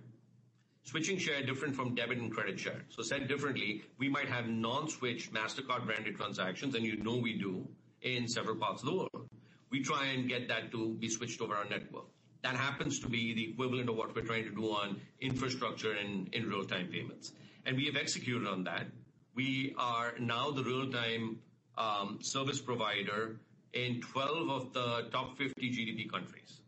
Switching 0.83 1.17
share 1.17 1.43
different 1.43 1.75
from 1.75 1.95
debit 1.95 2.17
and 2.17 2.31
credit 2.31 2.59
share. 2.59 2.81
So 2.89 3.01
said 3.03 3.27
differently, 3.27 3.83
we 3.97 4.07
might 4.07 4.29
have 4.29 4.47
non-switch 4.47 5.31
Mastercard-branded 5.31 6.15
transactions, 6.15 6.75
and 6.75 6.85
you 6.85 6.97
know 6.97 7.15
we 7.15 7.37
do 7.37 7.67
in 8.01 8.27
several 8.27 8.55
parts 8.55 8.83
of 8.83 8.89
the 8.89 8.95
world. 8.95 9.29
We 9.69 9.81
try 9.83 10.05
and 10.07 10.29
get 10.29 10.47
that 10.47 10.71
to 10.71 10.93
be 10.93 11.09
switched 11.09 11.41
over 11.41 11.55
our 11.55 11.65
network. 11.65 12.05
That 12.43 12.55
happens 12.55 12.99
to 12.99 13.09
be 13.09 13.33
the 13.33 13.51
equivalent 13.51 13.89
of 13.89 13.95
what 13.95 14.15
we're 14.15 14.21
trying 14.21 14.45
to 14.45 14.51
do 14.51 14.65
on 14.71 15.01
infrastructure 15.19 15.91
and 15.91 16.33
in 16.33 16.47
real-time 16.47 16.87
payments. 16.87 17.33
And 17.65 17.75
we 17.75 17.85
have 17.87 17.95
executed 17.95 18.47
on 18.47 18.63
that. 18.65 18.87
We 19.35 19.75
are 19.77 20.13
now 20.19 20.51
the 20.51 20.63
real-time 20.63 21.39
Um, 21.77 22.19
service 22.21 22.59
provider 22.59 23.37
in 23.73 24.01
12 24.01 24.49
of 24.49 24.73
the 24.73 25.07
top 25.11 25.37
50 25.37 25.69
GDP 25.69 26.11
countries. 26.11 26.61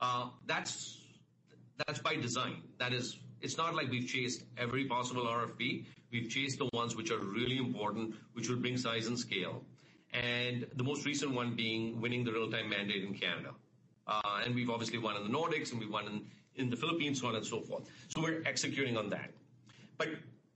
Uh, 0.00 0.30
that's 0.46 0.98
by 2.02 2.16
design. 2.16 2.62
It's 3.42 3.56
not 3.56 3.74
like 3.74 3.90
we've 3.90 4.06
chased 4.06 4.44
every 4.58 4.84
possible 4.84 5.22
RFP. 5.22 5.84
We've 6.12 6.28
chased 6.28 6.58
the 6.58 6.68
ones 6.72 6.96
which 6.96 7.10
are 7.10 7.18
really 7.18 7.58
important, 7.58 8.14
which 8.34 8.48
will 8.48 8.56
bring 8.56 8.76
size 8.76 9.06
and 9.06 9.18
scale. 9.18 9.62
And 10.12 10.66
the 10.74 10.84
most 10.84 11.06
recent 11.06 11.32
one 11.32 11.54
being 11.54 12.00
winning 12.00 12.24
the 12.24 12.32
real-time 12.32 12.68
mandate 12.68 13.04
in 13.04 13.14
Canada. 13.14 13.50
Uh, 14.06 14.42
and 14.44 14.54
we've 14.54 14.68
obviously 14.70 14.98
won 14.98 15.16
in 15.16 15.22
the 15.22 15.30
Nordics, 15.30 15.70
and 15.70 15.80
we've 15.80 15.92
won 15.92 16.26
in 16.56 16.68
the 16.68 16.76
Philippines, 16.76 17.20
so 17.20 17.28
on 17.28 17.36
and 17.36 17.46
so 17.46 17.60
forth. 17.60 17.84
So 18.08 18.20
we're 18.20 18.42
executing 18.44 18.96
on 18.96 19.08
that. 19.10 19.30
But 19.96 20.08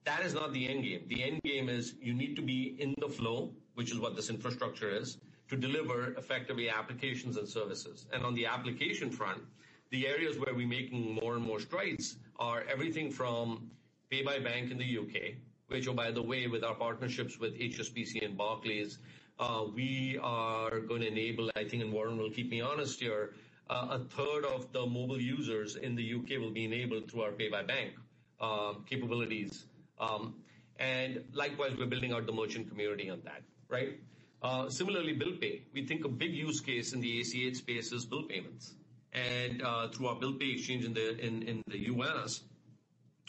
that 0.04 0.22
is 0.22 0.34
not 0.34 0.52
the 0.52 0.68
end 0.68 0.84
game. 0.84 1.04
The 1.08 1.22
end 1.22 1.42
game 1.42 1.68
is 1.68 1.94
you 2.00 2.12
need 2.12 2.36
to 2.36 2.42
be 2.42 2.76
in 2.78 2.94
the 2.98 3.08
flow, 3.08 3.52
which 3.74 3.90
is 3.90 3.98
what 3.98 4.16
this 4.16 4.30
infrastructure 4.30 4.90
is, 4.90 5.18
to 5.48 5.56
deliver 5.56 6.14
effectively 6.14 6.68
applications 6.68 7.36
and 7.36 7.48
services. 7.48 8.06
And 8.12 8.24
on 8.24 8.34
the 8.34 8.46
application 8.46 9.10
front, 9.10 9.42
the 9.90 10.06
areas 10.06 10.38
where 10.38 10.54
we're 10.54 10.66
making 10.66 11.14
more 11.14 11.34
and 11.34 11.44
more 11.44 11.60
strides 11.60 12.16
are 12.38 12.64
everything 12.70 13.10
from 13.10 13.70
Pay 14.10 14.22
by 14.22 14.38
Bank 14.38 14.70
in 14.70 14.78
the 14.78 14.84
U.K., 14.84 15.36
which, 15.68 15.88
oh, 15.88 15.92
by 15.92 16.10
the 16.10 16.22
way, 16.22 16.46
with 16.46 16.62
our 16.64 16.74
partnerships 16.74 17.38
with 17.38 17.58
HSBC 17.58 18.24
and 18.24 18.36
Barclays, 18.36 18.98
uh, 19.38 19.64
we 19.74 20.18
are 20.22 20.80
going 20.80 21.00
to 21.02 21.08
enable, 21.08 21.50
I 21.56 21.64
think, 21.64 21.82
and 21.82 21.92
Warren 21.92 22.16
will 22.16 22.30
keep 22.30 22.50
me 22.50 22.60
honest 22.60 23.00
here, 23.00 23.34
uh, 23.70 23.88
a 23.90 23.98
third 23.98 24.44
of 24.44 24.72
the 24.72 24.84
mobile 24.86 25.20
users 25.20 25.76
in 25.76 25.94
the 25.94 26.02
U.K. 26.02 26.38
will 26.38 26.50
be 26.50 26.64
enabled 26.64 27.10
through 27.10 27.22
our 27.22 27.32
Pay 27.32 27.48
by 27.48 27.62
Bank 27.62 27.92
um, 28.40 28.84
capabilities. 28.88 29.66
Um 29.98 30.34
and 30.78 31.22
likewise, 31.32 31.72
we're 31.78 31.86
building 31.86 32.12
out 32.12 32.26
the 32.26 32.32
merchant 32.32 32.68
community 32.68 33.08
on 33.08 33.20
that, 33.24 33.42
right? 33.74 34.70
Similarly, 34.70 35.14
Bill 35.14 35.32
Pay. 35.40 35.62
We 35.72 35.86
think 35.86 36.04
a 36.04 36.08
big 36.08 36.34
use 36.34 36.60
case 36.60 36.92
in 36.92 37.00
the 37.00 37.20
ACH 37.20 37.56
space 37.56 37.92
is 37.92 38.04
bill 38.04 38.24
payments. 38.24 38.74
And 39.12 39.62
uh 39.62 39.88
through 39.88 40.08
our 40.08 40.16
Bill 40.16 40.34
Pay 40.34 40.50
Exchange 40.56 40.84
in 40.84 40.94
the 40.94 41.06
in 41.26 41.42
in 41.42 41.62
the 41.66 41.78
U.S., 41.94 42.42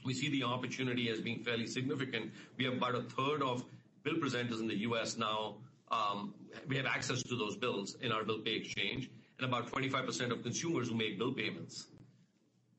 we 0.03 0.13
see 0.13 0.29
the 0.29 0.43
opportunity 0.43 1.09
as 1.09 1.19
being 1.21 1.39
fairly 1.43 1.67
significant. 1.67 2.31
We 2.57 2.65
have 2.65 2.75
about 2.81 2.95
a 2.95 3.03
third 3.17 3.41
of 3.41 3.63
bill 4.03 4.15
presenters 4.15 4.59
in 4.59 4.67
the 4.67 4.79
U.S. 4.89 5.17
now. 5.17 5.55
We 6.67 6.77
have 6.77 6.85
access 6.85 7.21
to 7.23 7.35
those 7.35 7.55
bills 7.55 7.95
in 8.01 8.11
our 8.11 8.23
Bill 8.23 8.39
Pay 8.39 8.55
Exchange, 8.55 9.09
and 9.37 9.47
about 9.47 9.71
25% 9.71 10.31
of 10.31 10.41
consumers 10.43 10.89
who 10.89 10.95
make 10.95 11.17
bill 11.19 11.33
payments, 11.33 11.87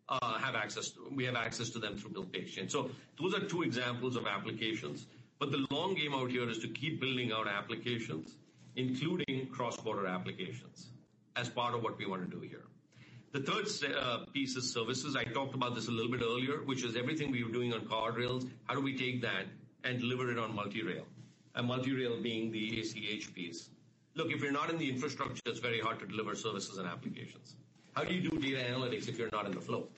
uh 0.08 0.34
have 0.38 0.54
access 0.54 0.92
we 1.20 1.24
have 1.24 1.36
access 1.36 1.70
to 1.70 1.78
them 1.78 1.96
through 1.96 2.12
Bill 2.16 2.28
Pay 2.32 2.40
Exchange. 2.40 2.70
So 2.70 2.90
those 3.20 3.34
are 3.34 3.44
two 3.54 3.62
examples 3.62 4.16
of 4.16 4.26
applications. 4.26 5.06
But 5.38 5.52
the 5.52 5.66
long 5.70 5.94
game 5.94 6.14
out 6.14 6.30
here 6.30 6.48
is 6.48 6.58
to 6.60 6.68
keep 6.68 7.00
building 7.00 7.30
out 7.32 7.46
applications, 7.46 8.36
including 8.76 9.48
cross-border 9.52 10.06
applications, 10.06 10.88
as 11.36 11.48
part 11.48 11.74
of 11.74 11.82
what 11.82 11.98
we 11.98 12.06
want 12.06 12.28
to 12.28 12.36
do 12.36 12.40
here. 12.40 12.64
The 13.32 13.40
third 13.40 13.66
uh, 13.94 14.24
piece 14.32 14.56
is 14.56 14.72
services. 14.72 15.14
I 15.14 15.24
talked 15.24 15.54
about 15.54 15.74
this 15.74 15.88
a 15.88 15.90
little 15.90 16.10
bit 16.10 16.22
earlier, 16.22 16.62
which 16.64 16.84
is 16.84 16.96
everything 16.96 17.30
we 17.30 17.44
were 17.44 17.52
doing 17.52 17.74
on 17.74 17.86
card 17.86 18.16
rails, 18.16 18.46
how 18.64 18.74
do 18.74 18.80
we 18.80 18.96
take 18.96 19.20
that 19.22 19.44
and 19.84 20.00
deliver 20.00 20.30
it 20.30 20.38
on 20.38 20.54
multi-rail? 20.54 21.04
And 21.54 21.66
multi-rail 21.66 22.22
being 22.22 22.50
the 22.50 22.80
ACH 22.80 23.34
piece. 23.34 23.68
Look, 24.14 24.32
if 24.32 24.40
you're 24.40 24.52
not 24.52 24.70
in 24.70 24.78
the 24.78 24.88
infrastructure, 24.88 25.42
it's 25.44 25.60
very 25.60 25.80
hard 25.80 25.98
to 26.00 26.06
deliver 26.06 26.34
services 26.34 26.78
and 26.78 26.88
applications. 26.88 27.56
How 27.92 28.04
do 28.04 28.14
you 28.14 28.30
do 28.30 28.38
data 28.38 28.62
analytics 28.70 29.08
if 29.08 29.18
you're 29.18 29.30
not 29.32 29.44
in 29.44 29.52
the 29.52 29.60
flow? 29.60 29.88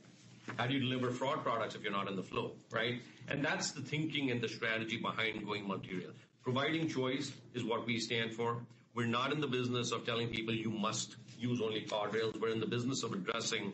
How 0.57 0.67
do 0.67 0.75
you 0.75 0.81
deliver 0.81 1.11
fraud 1.11 1.43
products 1.43 1.75
if 1.75 1.83
you're 1.83 1.93
not 1.93 2.09
in 2.09 2.17
the 2.17 2.23
flow, 2.23 2.53
right? 2.71 3.01
And 3.29 3.45
that's 3.45 3.73
the 3.73 3.81
thinking 3.81 4.31
and 4.31 4.41
the 4.41 4.49
strategy 4.49 4.97
behind 4.97 5.45
going 5.45 5.67
multi-rail. 5.67 6.11
Providing 6.43 6.89
choice 6.89 7.33
is 7.55 7.65
what 7.65 7.87
we 7.87 7.99
stand 7.99 8.33
for. 8.33 8.63
We're 8.95 9.07
not 9.07 9.33
in 9.33 9.41
the 9.41 9.47
business 9.47 9.93
of 9.93 10.05
telling 10.05 10.29
people 10.29 10.55
you 10.55 10.71
must 10.71 11.17
use 11.39 11.61
only 11.61 11.83
card 11.83 12.15
rails. 12.15 12.35
We're 12.41 12.49
in 12.51 12.61
the 12.61 12.67
business 12.67 13.03
of 13.03 13.13
addressing 13.13 13.73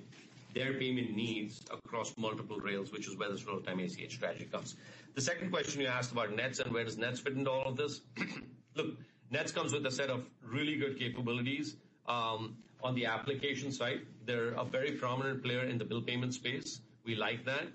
their 0.54 0.74
payment 0.74 1.16
needs 1.16 1.62
across 1.70 2.16
multiple 2.16 2.58
rails, 2.58 2.92
which 2.92 3.08
is 3.08 3.16
where 3.16 3.30
this 3.30 3.46
real-time 3.46 3.80
ACH 3.80 4.12
strategy 4.12 4.44
comes. 4.50 4.76
The 5.14 5.20
second 5.20 5.50
question 5.50 5.80
you 5.80 5.86
asked 5.86 6.12
about 6.12 6.34
Nets 6.34 6.58
and 6.58 6.72
where 6.72 6.84
does 6.84 6.98
Nets 6.98 7.20
fit 7.20 7.34
into 7.34 7.50
all 7.50 7.66
of 7.66 7.76
this? 7.76 8.02
Look, 8.74 8.98
Nets 9.30 9.52
comes 9.52 9.72
with 9.72 9.86
a 9.86 9.90
set 9.90 10.10
of 10.10 10.26
really 10.42 10.76
good 10.76 10.98
capabilities 10.98 11.76
um, 12.06 12.56
on 12.84 12.94
the 12.94 13.06
application 13.06 13.72
side. 13.72 14.02
They're 14.26 14.52
a 14.54 14.64
very 14.64 14.92
prominent 14.92 15.42
player 15.42 15.64
in 15.64 15.78
the 15.78 15.84
bill 15.84 16.02
payment 16.02 16.34
space. 16.34 16.80
We 17.04 17.16
like 17.16 17.44
that. 17.46 17.66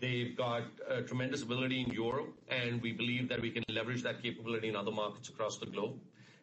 They've 0.00 0.36
got 0.36 0.64
tremendous 1.06 1.42
ability 1.42 1.82
in 1.82 1.92
Europe, 1.92 2.34
and 2.48 2.82
we 2.82 2.92
believe 2.92 3.28
that 3.28 3.40
we 3.40 3.50
can 3.50 3.62
leverage 3.68 4.02
that 4.02 4.22
capability 4.22 4.68
in 4.68 4.76
other 4.76 4.90
markets 4.90 5.28
across 5.28 5.58
the 5.58 5.66
globe. 5.66 5.94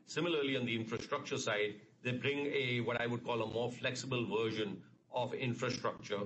Similarly, 0.06 0.58
on 0.58 0.66
the 0.66 0.76
infrastructure 0.76 1.38
side, 1.38 1.76
they 2.04 2.12
bring 2.12 2.48
a, 2.48 2.82
what 2.82 3.00
I 3.00 3.08
would 3.08 3.24
call 3.24 3.42
a 3.42 3.48
more 3.48 3.72
flexible 3.72 4.26
version 4.26 4.82
of 5.14 5.34
infrastructure, 5.34 6.22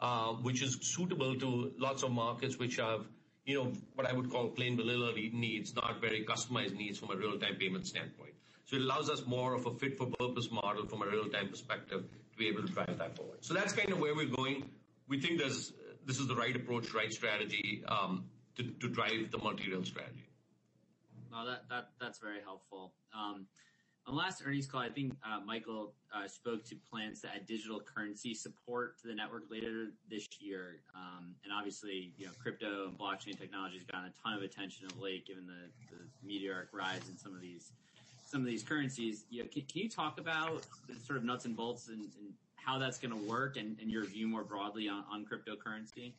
uh, 0.00 0.32
which 0.48 0.62
is 0.62 0.78
suitable 0.82 1.34
to 1.36 1.72
lots 1.78 2.02
of 2.02 2.12
markets 2.12 2.58
which 2.58 2.76
have 2.76 3.06
you 3.46 3.54
know, 3.54 3.72
what 3.94 4.06
I 4.06 4.12
would 4.12 4.30
call 4.30 4.48
plain 4.48 4.76
vanilla 4.76 5.12
needs, 5.14 5.74
not 5.74 6.00
very 6.00 6.24
customized 6.24 6.76
needs 6.76 6.98
from 6.98 7.12
a 7.12 7.16
real-time 7.16 7.54
payment 7.54 7.86
standpoint. 7.86 8.35
So 8.66 8.76
it 8.76 8.82
allows 8.82 9.08
us 9.08 9.24
more 9.26 9.54
of 9.54 9.66
a 9.66 9.74
fit-for-purpose 9.74 10.50
model 10.50 10.86
from 10.86 11.02
a 11.02 11.06
real-time 11.06 11.48
perspective 11.48 12.04
to 12.32 12.36
be 12.36 12.48
able 12.48 12.62
to 12.62 12.72
drive 12.72 12.98
that 12.98 13.16
forward. 13.16 13.38
So 13.40 13.54
that's 13.54 13.72
kind 13.72 13.92
of 13.92 13.98
where 13.98 14.14
we're 14.14 14.26
going. 14.26 14.68
We 15.08 15.20
think 15.20 15.38
this 15.40 15.72
is 16.08 16.26
the 16.26 16.34
right 16.34 16.54
approach, 16.54 16.92
right 16.92 17.12
strategy, 17.12 17.84
um, 17.88 18.24
to 18.56 18.88
drive 18.88 19.30
the 19.30 19.38
multi-rail 19.38 19.84
strategy. 19.84 20.28
No, 21.30 21.56
that's 22.00 22.18
very 22.18 22.40
helpful. 22.42 22.92
Um, 23.14 23.46
on 24.06 24.14
the 24.14 24.20
last 24.20 24.42
earnings 24.46 24.66
call, 24.66 24.80
I 24.80 24.88
think 24.88 25.14
uh, 25.24 25.40
Michael 25.44 25.92
uh, 26.14 26.28
spoke 26.28 26.64
to 26.66 26.76
plans 26.90 27.22
to 27.22 27.28
add 27.28 27.44
digital 27.44 27.80
currency 27.80 28.34
support 28.34 29.00
to 29.02 29.08
the 29.08 29.14
network 29.14 29.44
later 29.50 29.88
this 30.08 30.28
year. 30.40 30.76
Um 30.94 31.34
and 31.42 31.52
obviously, 31.52 32.12
you 32.16 32.26
know, 32.26 32.32
crypto 32.40 32.86
and 32.88 32.98
blockchain 32.98 33.36
technology 33.36 33.78
has 33.78 33.84
gotten 33.84 34.06
a 34.06 34.12
ton 34.22 34.34
of 34.34 34.42
attention 34.42 34.86
of 34.86 34.98
late, 35.00 35.26
given 35.26 35.44
the 35.46 35.70
meteoric 36.24 36.68
rise 36.72 37.02
in 37.10 37.18
some 37.18 37.34
of 37.34 37.40
these 37.40 37.72
currencies. 38.64 39.24
Can 39.30 39.62
you 39.74 39.88
talk 39.88 40.18
about 40.18 40.66
the 40.88 40.98
sort 41.04 41.18
of 41.18 41.24
nuts 41.24 41.44
and 41.44 41.56
bolts 41.56 41.88
and 41.88 42.06
how 42.56 42.78
that's 42.78 42.98
going 42.98 43.12
to 43.12 43.28
work 43.28 43.56
and 43.56 43.76
your 43.80 44.04
view 44.04 44.26
more 44.26 44.44
broadly 44.44 44.88
on 44.88 45.24
cryptocurrency? 45.24 46.12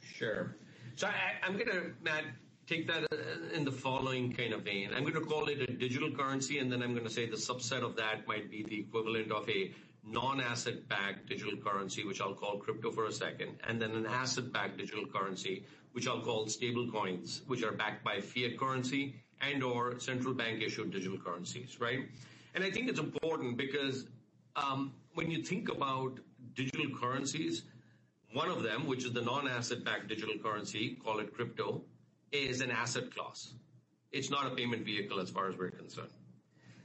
Sure. 0.00 0.56
So 0.96 1.08
I'm 1.42 1.54
going 1.54 1.66
to, 1.66 1.92
Matt, 2.02 2.24
take 2.66 2.86
that 2.86 3.06
in 3.52 3.64
the 3.64 3.72
following 3.72 4.32
kind 4.32 4.52
of 4.52 4.62
vein. 4.62 4.90
I'm 4.94 5.02
going 5.02 5.14
to 5.14 5.20
call 5.20 5.48
it 5.48 5.60
a 5.60 5.66
digital 5.66 6.10
currency, 6.10 6.58
and 6.58 6.70
then 6.70 6.82
I'm 6.82 6.92
going 6.92 7.04
to 7.04 7.12
say 7.12 7.28
the 7.28 7.36
subset 7.36 7.82
of 7.82 7.96
that 7.96 8.26
might 8.28 8.50
be 8.50 8.62
the 8.62 8.80
equivalent 8.80 9.32
of 9.32 9.48
a 9.48 9.72
non-asset-backed 10.06 11.26
digital 11.28 11.56
currency, 11.56 12.04
which 12.04 12.20
I'll 12.20 12.34
call 12.34 12.58
crypto 12.58 12.90
for 12.92 13.06
a 13.06 13.12
second, 13.12 13.56
and 13.66 13.80
then 13.80 13.92
an 13.92 14.06
asset-backed 14.06 14.76
digital 14.76 15.06
currency, 15.06 15.64
which 15.92 16.06
I'll 16.06 16.20
call 16.20 16.46
stablecoins, 16.46 17.40
which 17.46 17.62
are 17.62 17.72
backed 17.72 18.04
by 18.04 18.20
fiat 18.20 18.58
currency 18.58 19.16
and/or 19.48 19.98
central 19.98 20.34
bank-issued 20.34 20.90
digital 20.90 21.18
currencies. 21.18 21.80
Right? 21.80 22.00
And 22.54 22.62
I 22.62 22.70
think 22.70 22.88
it's 22.88 23.00
important 23.00 23.56
because 23.56 24.06
um, 24.56 24.92
when 25.14 25.30
you 25.30 25.42
think 25.42 25.68
about 25.68 26.18
digital 26.54 26.86
currencies, 26.96 27.62
one 28.32 28.48
of 28.48 28.62
them, 28.62 28.86
which 28.86 29.04
is 29.04 29.12
the 29.12 29.22
non-asset-backed 29.22 30.08
digital 30.08 30.36
currency, 30.42 30.96
call 31.04 31.18
it 31.20 31.34
crypto, 31.34 31.82
is 32.32 32.60
an 32.60 32.70
asset 32.70 33.14
class. 33.14 33.54
It's 34.12 34.30
not 34.30 34.46
a 34.46 34.50
payment 34.50 34.84
vehicle 34.84 35.20
as 35.20 35.30
far 35.30 35.48
as 35.48 35.56
we're 35.56 35.70
concerned. 35.70 36.10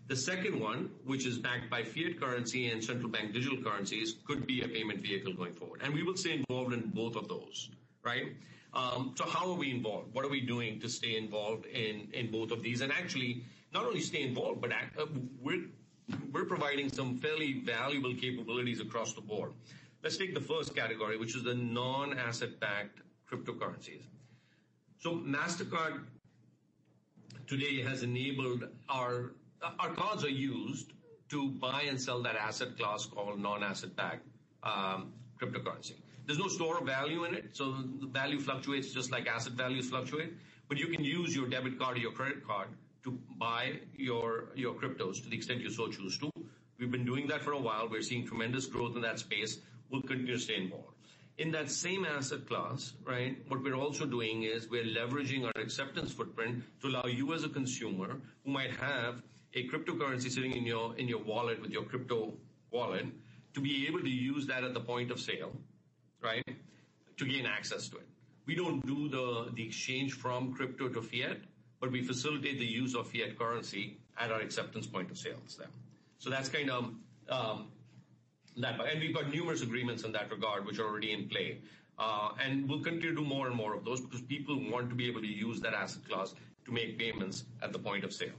The 0.07 0.15
second 0.15 0.59
one, 0.59 0.89
which 1.05 1.27
is 1.27 1.37
backed 1.37 1.69
by 1.69 1.83
fiat 1.83 2.19
currency 2.19 2.71
and 2.71 2.83
central 2.83 3.09
bank 3.09 3.33
digital 3.33 3.61
currencies, 3.61 4.15
could 4.27 4.47
be 4.47 4.63
a 4.63 4.67
payment 4.67 5.01
vehicle 5.01 5.33
going 5.33 5.53
forward. 5.53 5.81
And 5.83 5.93
we 5.93 6.01
will 6.01 6.17
stay 6.17 6.33
involved 6.33 6.73
in 6.73 6.89
both 6.89 7.15
of 7.15 7.27
those. 7.27 7.69
Right? 8.03 8.33
How 8.73 9.51
are 9.51 9.53
we 9.57 9.71
involved? 9.71 10.13
What 10.13 10.25
are 10.25 10.29
we 10.29 10.41
doing 10.41 10.79
to 10.81 10.89
stay 10.89 11.17
involved 11.17 11.65
in 11.65 12.09
in 12.13 12.31
both 12.31 12.51
of 12.51 12.61
these? 12.63 12.81
And 12.81 12.91
actually, 12.91 13.43
not 13.73 13.85
only 13.85 14.01
stay 14.01 14.23
involved, 14.23 14.61
but 14.61 14.71
we're 15.41 15.65
we're 16.31 16.45
providing 16.45 16.89
some 16.91 17.17
fairly 17.17 17.61
valuable 17.61 18.13
capabilities 18.15 18.79
across 18.79 19.13
the 19.13 19.21
board. 19.21 19.53
Let's 20.03 20.17
take 20.17 20.33
the 20.33 20.41
first 20.41 20.75
category, 20.75 21.17
which 21.17 21.35
is 21.35 21.43
the 21.43 21.53
non-asset-backed 21.53 23.01
cryptocurrencies. 23.29 24.03
So 24.99 25.15
MasterCard 25.15 26.05
today 27.47 27.81
has 27.81 28.03
enabled 28.03 28.65
our 28.87 29.33
our 29.61 29.89
cards 29.93 30.23
are 30.23 30.29
used 30.29 30.93
to 31.29 31.49
buy 31.49 31.83
and 31.87 31.99
sell 31.99 32.21
that 32.23 32.35
asset 32.35 32.77
class 32.77 33.05
called 33.05 33.39
non-asset-backed 33.39 34.25
um, 34.63 35.13
cryptocurrency. 35.39 35.95
There's 36.29 36.37
no 36.37 36.47
store 36.47 36.77
of 36.77 36.85
value 36.85 37.23
in 37.23 37.33
it, 37.33 37.57
so 37.57 37.71
the 37.99 38.05
value 38.05 38.39
fluctuates 38.39 38.93
just 38.93 39.11
like 39.11 39.25
asset 39.25 39.53
values 39.53 39.89
fluctuate. 39.89 40.33
But 40.67 40.77
you 40.77 40.85
can 40.85 41.03
use 41.03 41.35
your 41.35 41.47
debit 41.47 41.79
card 41.79 41.97
or 41.97 42.01
your 42.01 42.11
credit 42.11 42.45
card 42.45 42.67
to 43.03 43.17
buy 43.39 43.79
your 43.97 44.51
your 44.53 44.75
cryptos 44.75 45.23
to 45.23 45.29
the 45.29 45.35
extent 45.35 45.61
you 45.61 45.71
so 45.71 45.87
choose 45.87 46.19
to. 46.19 46.29
We've 46.77 46.91
been 46.91 47.03
doing 47.03 47.25
that 47.29 47.41
for 47.41 47.53
a 47.53 47.57
while. 47.57 47.89
We're 47.89 48.03
seeing 48.03 48.27
tremendous 48.27 48.67
growth 48.67 48.95
in 48.95 49.01
that 49.01 49.17
space. 49.17 49.57
We'll 49.89 50.03
continue 50.03 50.33
to 50.33 50.39
stay 50.39 50.57
involved. 50.57 50.93
In 51.39 51.49
that 51.53 51.71
same 51.71 52.05
asset 52.05 52.45
class, 52.47 52.93
right, 53.07 53.35
what 53.47 53.63
we're 53.63 53.81
also 53.87 54.05
doing 54.05 54.43
is 54.43 54.69
we're 54.69 54.83
leveraging 54.83 55.47
our 55.47 55.59
acceptance 55.59 56.11
footprint 56.11 56.61
to 56.81 56.89
allow 56.89 57.05
you 57.05 57.33
as 57.33 57.43
a 57.43 57.49
consumer 57.49 58.21
who 58.45 58.51
might 58.51 58.75
have 58.75 59.23
a 59.55 59.67
cryptocurrency 59.67 60.29
sitting 60.29 60.55
in 60.55 60.67
your, 60.67 60.95
in 60.97 61.07
your 61.07 61.23
wallet 61.23 61.59
with 61.59 61.71
your 61.71 61.85
crypto 61.85 62.33
wallet, 62.69 63.07
to 63.55 63.61
be 63.61 63.87
able 63.87 64.01
to 64.01 64.09
use 64.09 64.45
that 64.45 64.63
at 64.63 64.75
the 64.75 64.79
point 64.79 65.09
of 65.09 65.19
sale 65.19 65.53
to 66.21 67.25
gain 67.25 67.45
access 67.45 67.89
to 67.89 67.97
it. 67.97 68.07
We 68.45 68.55
don't 68.55 68.85
do 68.85 69.09
the 69.09 69.63
exchange 69.63 70.13
from 70.13 70.53
crypto 70.53 70.89
to 70.89 71.01
fiat, 71.01 71.37
but 71.79 71.91
we 71.91 72.01
facilitate 72.01 72.59
the 72.59 72.65
use 72.65 72.95
of 72.95 73.07
fiat 73.07 73.37
currency 73.37 73.97
at 74.17 74.31
our 74.31 74.41
acceptance 74.41 74.87
point 74.87 75.11
of 75.11 75.17
sales 75.17 75.57
then. 75.57 75.69
That's 76.29 76.49
kind 76.49 76.69
of 76.69 76.93
um, 77.29 77.67
that. 78.57 78.79
And 78.79 78.99
we've 78.99 79.13
got 79.13 79.31
numerous 79.31 79.61
agreements 79.61 80.03
in 80.03 80.11
that 80.13 80.31
regard, 80.31 80.65
which 80.65 80.79
are 80.79 80.85
already 80.85 81.11
in 81.11 81.29
play. 81.29 81.59
Uh, 81.97 82.29
and 82.43 82.67
we'll 82.69 82.81
continue 82.81 83.09
to 83.09 83.15
do 83.15 83.25
more 83.25 83.47
and 83.47 83.55
more 83.55 83.75
of 83.75 83.83
those 83.83 84.01
because 84.01 84.21
people 84.21 84.57
want 84.71 84.89
to 84.89 84.95
be 84.95 85.07
able 85.07 85.21
to 85.21 85.27
use 85.27 85.59
that 85.61 85.73
asset 85.73 86.07
class 86.07 86.33
to 86.65 86.71
make 86.71 86.97
payments 86.97 87.43
at 87.61 87.73
the 87.73 87.79
point 87.79 88.03
of 88.03 88.13
sale. 88.13 88.29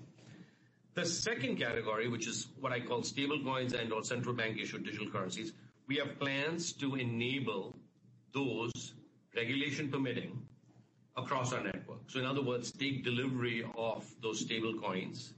The 0.95 1.07
second 1.07 1.57
category, 1.57 2.09
which 2.09 2.27
is 2.27 2.49
what 2.59 2.73
I 2.73 2.81
call 2.81 3.03
stablecoins 3.03 3.75
and/or 3.75 4.03
central 4.03 4.35
bank-issued 4.35 4.85
digital 4.85 5.09
currencies, 5.11 5.53
we 5.91 5.97
have 5.97 6.21
plans 6.21 6.73
to 6.75 6.95
enable 6.95 7.77
those, 8.33 8.95
regulation 9.35 9.91
permitting, 9.91 10.41
across 11.17 11.53
our 11.53 11.65
network. 11.65 11.99
So, 12.07 12.21
in 12.21 12.27
other 12.27 12.43
words, 12.43 12.71
take 12.71 13.03
delivery 13.03 13.65
of 13.77 14.07
those 14.23 14.45
stablecoins 14.47 15.31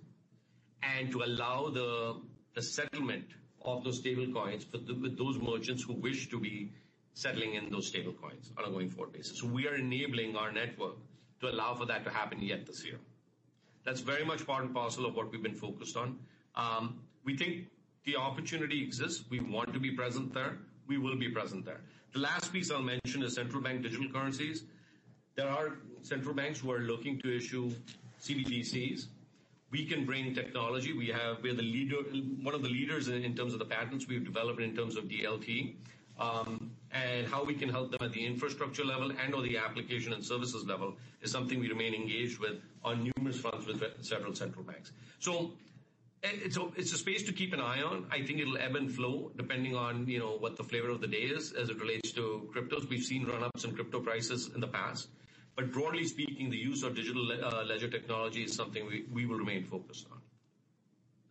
and 0.82 1.10
to 1.10 1.22
allow 1.22 1.70
the 1.70 2.62
settlement 2.62 3.24
of 3.62 3.82
those 3.82 3.98
stable 4.00 4.26
stablecoins 4.26 4.70
with 4.72 5.16
those 5.16 5.38
merchants 5.38 5.82
who 5.84 5.94
wish 5.94 6.28
to 6.28 6.38
be 6.38 6.70
settling 7.14 7.54
in 7.54 7.70
those 7.70 7.90
stablecoins 7.90 8.50
on 8.58 8.66
a 8.66 8.70
going-forward 8.70 9.12
basis. 9.14 9.38
So 9.38 9.46
we 9.46 9.66
are 9.68 9.76
enabling 9.76 10.36
our 10.36 10.52
network 10.52 10.96
to 11.40 11.48
allow 11.48 11.74
for 11.74 11.86
that 11.86 12.04
to 12.04 12.10
happen 12.10 12.42
yet 12.42 12.66
this 12.66 12.84
year. 12.84 12.98
That's 13.84 14.00
very 14.00 14.24
much 14.24 14.46
part 14.46 14.64
and 14.64 14.74
parcel 14.74 15.06
of 15.06 15.14
what 15.14 15.32
we've 15.32 15.42
been 15.42 15.54
focused 15.54 15.96
on. 15.96 16.18
Um, 16.54 17.00
we 17.24 17.38
think 17.38 17.68
the 18.04 18.16
opportunity 18.16 18.82
exists. 18.82 19.24
We 19.30 19.40
want 19.40 19.72
to 19.72 19.80
be 19.80 19.92
present 19.92 20.34
there. 20.34 20.58
We 20.88 20.98
will 20.98 21.16
be 21.16 21.28
present 21.28 21.64
there. 21.64 21.80
The 22.12 22.18
last 22.18 22.52
piece 22.52 22.70
I'll 22.70 22.82
mention 22.82 23.22
is 23.22 23.34
central 23.34 23.62
bank 23.62 23.82
digital 23.82 24.08
currencies. 24.08 24.64
There 25.36 25.48
are 25.48 25.78
central 26.02 26.34
banks 26.34 26.60
who 26.60 26.70
are 26.72 26.80
looking 26.80 27.18
to 27.20 27.34
issue 27.34 27.72
CBDCs. 28.20 29.06
We 29.70 29.86
can 29.86 30.04
bring 30.04 30.34
technology. 30.34 30.92
We're 30.92 31.16
one 31.16 32.54
of 32.54 32.62
the 32.62 32.68
leaders 32.68 33.08
in 33.08 33.34
terms 33.34 33.54
of 33.54 33.58
the 33.58 33.64
patents 33.64 34.06
we've 34.06 34.24
developed 34.24 34.60
in 34.60 34.76
terms 34.76 34.96
of 34.96 35.04
DLT. 35.04 35.76
Um, 36.20 36.72
and 36.92 37.26
how 37.26 37.42
we 37.42 37.54
can 37.54 37.70
help 37.70 37.90
them 37.90 38.00
at 38.02 38.12
the 38.12 38.24
infrastructure 38.24 38.84
level 38.84 39.10
and/or 39.10 39.42
the 39.42 39.56
application 39.56 40.12
and 40.12 40.22
services 40.22 40.66
level 40.66 40.94
is 41.22 41.30
something 41.30 41.58
we 41.58 41.70
remain 41.70 41.94
engaged 41.94 42.38
with 42.38 42.60
on 42.84 43.10
numerous 43.16 43.40
fronts 43.40 43.66
with 43.66 43.82
several 44.02 44.34
central 44.34 44.62
banks. 44.62 44.92
It's 46.22 46.92
a 46.92 46.98
space 46.98 47.24
to 47.24 47.32
keep 47.32 47.52
an 47.52 47.60
eye 47.60 47.82
on. 47.82 48.06
I 48.10 48.22
think 48.22 48.38
it'll 48.38 48.56
ebb 48.56 48.76
and 48.76 48.90
flow 48.90 49.32
depending 49.36 49.74
on 49.74 50.06
you 50.06 50.20
know, 50.20 50.36
what 50.38 50.56
the 50.56 50.62
flavor 50.62 50.90
of 50.90 51.00
the 51.00 51.08
day 51.08 51.18
is 51.18 51.52
as 51.52 51.68
it 51.68 51.80
relates 51.80 52.12
to 52.12 52.48
cryptos. 52.54 52.88
We've 52.88 53.02
seen 53.02 53.26
run-ups 53.26 53.64
in 53.64 53.74
crypto 53.74 54.00
prices 54.00 54.50
in 54.54 54.60
the 54.60 54.68
past. 54.68 55.08
But 55.56 55.72
broadly 55.72 56.06
speaking, 56.06 56.48
the 56.48 56.56
use 56.56 56.82
of 56.82 56.94
digital 56.94 57.30
uh, 57.30 57.64
ledger 57.64 57.88
technology 57.88 58.44
is 58.44 58.54
something 58.54 58.86
we 58.86 59.04
we 59.12 59.26
will 59.26 59.36
remain 59.36 59.64
focused 59.64 60.06
on. 60.10 60.18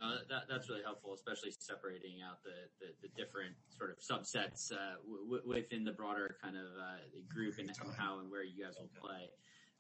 Uh, 0.02 0.18
that's 0.50 0.68
really 0.68 0.84
helpful, 0.84 1.14
especially 1.14 1.52
separating 1.52 2.22
out 2.28 2.44
the 2.44 3.08
different 3.16 3.56
sort 3.78 3.92
of 3.92 3.98
subsets 4.00 4.72
uh, 4.72 4.96
within 5.46 5.84
the 5.84 5.92
broader 5.92 6.38
kind 6.42 6.56
of 6.58 6.66
group 7.30 7.58
and 7.60 7.72
how 7.98 8.20
and 8.20 8.30
where 8.30 8.44
you 8.44 8.64
guys 8.64 8.74
will 8.80 8.89
play. 9.00 9.30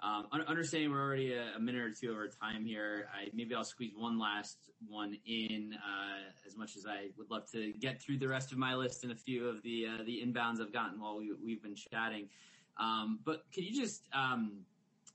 Um, 0.03 0.27
understanding 0.47 0.89
we're 0.89 0.99
already 1.01 1.35
a 1.35 1.59
minute 1.59 1.81
or 1.81 1.91
two 1.91 2.09
over 2.09 2.27
time 2.27 2.65
here, 2.65 3.07
maybe 3.33 3.53
I'll 3.53 3.63
squeeze 3.63 3.93
one 3.95 4.17
last 4.17 4.57
one 4.87 5.15
in, 5.27 5.75
uh, 5.75 6.31
as 6.47 6.57
much 6.57 6.75
as 6.75 6.87
I 6.87 7.09
would 7.17 7.29
love 7.29 7.49
to 7.51 7.71
get 7.73 8.01
through 8.01 8.17
the 8.17 8.27
rest 8.27 8.51
of 8.51 8.57
my 8.57 8.73
list 8.73 9.03
and 9.03 9.11
a 9.11 9.15
few 9.15 9.47
of 9.47 9.61
the 9.61 9.85
uh, 9.87 10.03
the 10.03 10.23
inbounds 10.25 10.59
I've 10.59 10.73
gotten 10.73 10.99
while 10.99 11.19
we've 11.19 11.61
been 11.61 11.75
chatting. 11.75 12.29
Um, 12.77 13.19
but 13.23 13.43
could 13.53 13.63
you 13.63 13.79
just, 13.79 14.07
um, 14.13 14.53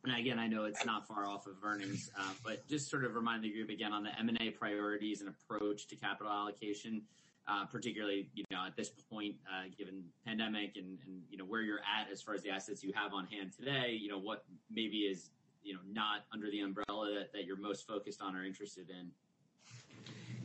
and 0.04 0.16
again, 0.16 0.38
I 0.38 0.46
know 0.46 0.66
it's 0.66 0.84
not 0.84 1.08
far 1.08 1.26
off 1.26 1.48
of 1.48 1.54
earnings, 1.64 2.10
uh, 2.18 2.32
but 2.44 2.68
just 2.68 2.88
sort 2.88 3.04
of 3.04 3.16
remind 3.16 3.42
the 3.42 3.50
group 3.50 3.70
again 3.70 3.92
on 3.92 4.04
the 4.04 4.16
M&A 4.20 4.50
priorities 4.50 5.20
and 5.20 5.28
approach 5.28 5.88
to 5.88 5.96
capital 5.96 6.30
allocation, 6.32 7.02
particularly 7.70 8.28
you 8.34 8.44
know, 8.50 8.64
at 8.66 8.76
this 8.76 8.90
point, 9.10 9.36
given 9.78 10.04
pandemic 10.24 10.76
and 10.76 10.98
and, 11.06 11.22
you 11.30 11.38
know, 11.38 11.44
where 11.44 11.62
you're 11.62 11.80
at 11.80 12.10
as 12.10 12.22
far 12.22 12.34
as 12.34 12.42
the 12.42 12.50
assets 12.50 12.82
you 12.82 12.92
have 12.94 13.12
on 13.12 13.26
hand 13.26 13.52
today, 13.56 13.96
you 14.00 14.08
know, 14.08 14.18
what 14.18 14.44
maybe 14.70 14.98
is 14.98 15.30
you 15.62 15.74
know, 15.74 15.80
not 15.92 16.24
under 16.32 16.48
the 16.50 16.60
umbrella 16.60 17.12
that 17.12 17.32
that 17.32 17.44
you're 17.44 17.56
most 17.56 17.86
focused 17.86 18.22
on 18.22 18.36
or 18.36 18.44
interested 18.44 18.88
in? 18.88 19.10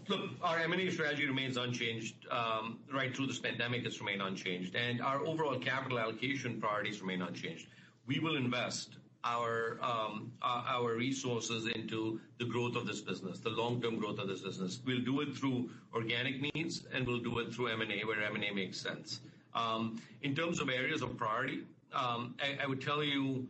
Look, 0.07 0.31
our 0.41 0.57
M&A 0.59 0.89
strategy 0.89 1.27
remains 1.27 1.57
unchanged. 1.57 2.15
Um, 2.31 2.79
Right 2.91 3.15
through 3.15 3.27
this 3.27 3.39
pandemic, 3.39 3.85
it's 3.85 3.99
remained 3.99 4.21
unchanged. 4.21 4.75
And 4.75 4.99
our 5.01 5.25
overall 5.25 5.59
capital 5.59 5.99
allocation 5.99 6.59
priorities 6.59 7.01
remain 7.01 7.21
unchanged. 7.21 7.67
We 8.07 8.19
will 8.19 8.35
invest 8.35 8.97
Um, 9.23 10.31
uh, 10.41 10.63
our 10.67 10.95
resources 10.95 11.67
into 11.67 12.19
the 12.39 12.45
growth 12.45 12.75
of 12.75 12.87
this 12.87 13.01
business, 13.01 13.39
the 13.39 13.51
long-term 13.51 13.99
growth 13.99 14.17
of 14.19 14.27
this 14.27 14.41
business. 14.41 14.79
We'll 14.85 15.01
do 15.01 15.21
it 15.21 15.37
through 15.37 15.69
organic 15.93 16.41
means, 16.55 16.87
and 16.93 17.05
we'll 17.05 17.19
do 17.19 17.37
it 17.39 17.53
through 17.53 17.67
M&A, 17.67 18.03
where 18.05 18.21
M&A 18.23 18.51
makes 18.51 18.79
sense. 18.79 19.19
Um, 19.53 20.01
in 20.23 20.33
terms 20.33 20.59
of 20.59 20.69
areas 20.69 21.01
of 21.01 21.17
priority, 21.17 21.59
um, 21.93 22.35
I 22.61 22.65
would 22.65 22.81
tell 22.81 23.03
you, 23.03 23.47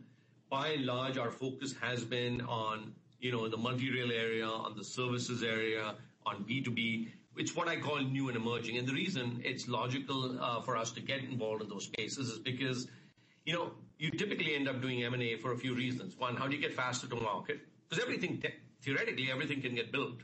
by 0.50 0.68
and 0.68 0.84
large, 0.84 1.16
our 1.16 1.30
focus 1.30 1.74
has 1.80 2.04
been 2.04 2.42
on 2.42 2.92
you 3.22 3.30
know, 3.30 3.48
the 3.48 3.56
multi-rail 3.56 4.10
area, 4.12 4.46
on 4.46 4.76
the 4.76 4.84
services 4.84 5.42
area, 5.42 5.94
on 6.26 6.44
B2B. 6.44 7.08
It's 7.36 7.56
what 7.56 7.68
I 7.68 7.76
call 7.76 8.00
new 8.00 8.28
and 8.28 8.36
emerging. 8.36 8.76
And 8.76 8.86
the 8.86 8.92
reason 8.92 9.40
it's 9.44 9.68
logical 9.68 10.38
uh, 10.42 10.60
for 10.60 10.76
us 10.76 10.90
to 10.92 11.00
get 11.00 11.20
involved 11.20 11.62
in 11.62 11.68
those 11.68 11.84
spaces 11.84 12.28
is 12.28 12.38
because, 12.38 12.88
you 14.02 14.10
typically 14.10 14.56
end 14.56 14.68
up 14.68 14.82
doing 14.82 15.04
M&A 15.04 15.36
for 15.36 15.52
a 15.52 15.56
few 15.56 15.76
reasons. 15.76 16.18
One, 16.18 16.34
how 16.34 16.48
do 16.48 16.56
you 16.56 16.60
get 16.60 16.74
faster 16.74 17.06
to 17.06 17.14
market? 17.14 17.60
Because 17.88 18.02
everything, 18.02 18.42
theoretically, 18.82 19.30
everything 19.30 19.62
can 19.62 19.76
get 19.76 19.92
built 19.92 20.16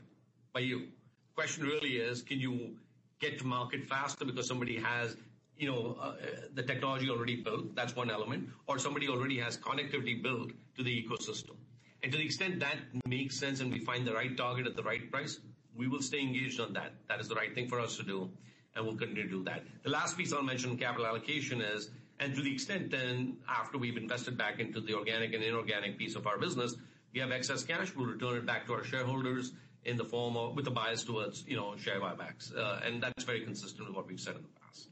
by 0.53 0.59
you. 0.59 0.79
The 0.79 1.35
Question 1.35 1.63
really 1.63 1.95
is, 1.95 2.21
can 2.21 2.41
you 2.41 2.75
get 3.21 3.39
to 3.39 3.45
market 3.45 3.85
faster 3.85 4.25
because 4.25 4.49
somebody 4.49 4.77
has, 4.77 5.15
you 5.55 5.71
know, 5.71 5.97
uh, 5.97 6.03
uh, 6.03 6.15
the 6.53 6.63
technology 6.63 7.09
already 7.09 7.37
built? 7.37 7.73
That's 7.73 7.95
one 7.95 8.11
element. 8.11 8.49
Or 8.67 8.79
somebody 8.79 9.07
already 9.07 9.39
has 9.39 9.57
connectivity 9.57 10.21
built 10.21 10.51
to 10.75 10.83
the 10.83 10.91
ecosystem. 10.91 11.55
And 12.03 12.11
to 12.11 12.17
the 12.17 12.25
extent 12.25 12.59
that 12.59 12.75
makes 13.07 13.39
sense 13.39 13.61
and 13.61 13.71
we 13.71 13.79
find 13.79 14.05
the 14.05 14.13
right 14.13 14.35
target 14.35 14.67
at 14.67 14.75
the 14.75 14.83
right 14.83 15.09
price, 15.09 15.39
we 15.73 15.87
will 15.87 16.01
stay 16.01 16.19
engaged 16.19 16.59
on 16.59 16.73
that. 16.73 16.91
That 17.07 17.21
is 17.21 17.29
the 17.29 17.35
right 17.35 17.55
thing 17.55 17.69
for 17.69 17.79
us 17.79 17.95
to 17.95 18.03
do, 18.03 18.29
and 18.75 18.85
we'll 18.85 18.97
continue 18.97 19.23
to 19.23 19.29
do 19.29 19.43
that. 19.45 19.63
The 19.83 19.89
last 19.89 20.17
piece 20.17 20.33
I'll 20.33 20.43
mention 20.43 20.71
in 20.71 20.77
capital 20.77 21.05
allocation 21.05 21.61
is, 21.61 21.89
and 22.19 22.35
to 22.35 22.41
the 22.41 22.51
extent 22.51 22.91
then, 22.91 23.37
after 23.47 23.77
we've 23.77 23.97
invested 23.97 24.37
back 24.37 24.59
into 24.59 24.81
the 24.81 24.93
organic 24.93 25.33
and 25.33 25.43
inorganic 25.43 25.97
piece 25.97 26.15
of 26.15 26.27
our 26.27 26.37
business, 26.37 26.75
we 27.13 27.21
have 27.21 27.31
excess 27.31 27.63
cash, 27.63 27.95
we'll 27.95 28.07
return 28.07 28.37
it 28.37 28.45
back 28.45 28.65
to 28.67 28.73
our 28.73 28.83
shareholders 28.83 29.53
in 29.85 29.95
the 29.95 30.03
form 30.03 30.35
of, 30.35 30.55
with 30.55 30.67
a 30.67 30.71
bias 30.71 31.03
towards, 31.03 31.45
you 31.47 31.55
know, 31.55 31.75
share 31.77 31.99
buybacks. 31.99 32.55
Uh, 32.55 32.81
and 32.83 33.01
that's 33.01 33.23
very 33.23 33.41
consistent 33.41 33.87
with 33.87 33.95
what 33.95 34.05
we've 34.07 34.19
said 34.19 34.35
in 34.35 34.41
the 34.41 34.59
past. 34.61 34.89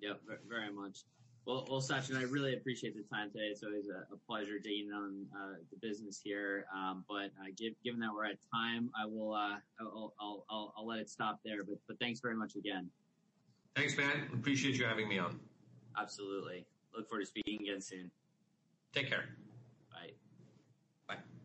Yeah, 0.00 0.14
very 0.48 0.72
much. 0.72 0.98
Well, 1.46 1.82
Sachin, 1.82 2.16
I 2.16 2.22
really 2.22 2.54
appreciate 2.54 2.96
the 2.96 3.02
time 3.14 3.30
today. 3.30 3.44
It's 3.44 3.62
always 3.62 3.86
a 3.88 4.16
pleasure 4.26 4.58
digging 4.58 4.90
on 4.92 5.26
uh, 5.34 5.54
the 5.70 5.76
business 5.76 6.18
here. 6.24 6.64
Um, 6.74 7.04
but 7.06 7.26
uh, 7.38 7.52
given 7.56 8.00
that 8.00 8.14
we're 8.14 8.24
at 8.24 8.38
time, 8.52 8.90
I 8.98 9.04
will, 9.04 9.34
I'll 9.34 10.44
I'll 10.48 10.86
let 10.86 11.00
it 11.00 11.10
stop 11.10 11.40
there. 11.44 11.62
But 11.62 11.76
but 11.86 11.98
thanks 11.98 12.20
very 12.20 12.34
much 12.34 12.56
again. 12.56 12.88
Thanks, 13.76 13.94
Matt. 13.94 14.16
Appreciate 14.32 14.76
you 14.76 14.86
having 14.86 15.06
me 15.06 15.18
on. 15.18 15.38
Absolutely. 15.98 16.66
Look 16.96 17.08
forward 17.08 17.22
to 17.22 17.26
speaking 17.26 17.60
again 17.62 17.80
soon. 17.80 18.10
Take 18.92 19.08
care. 19.08 19.36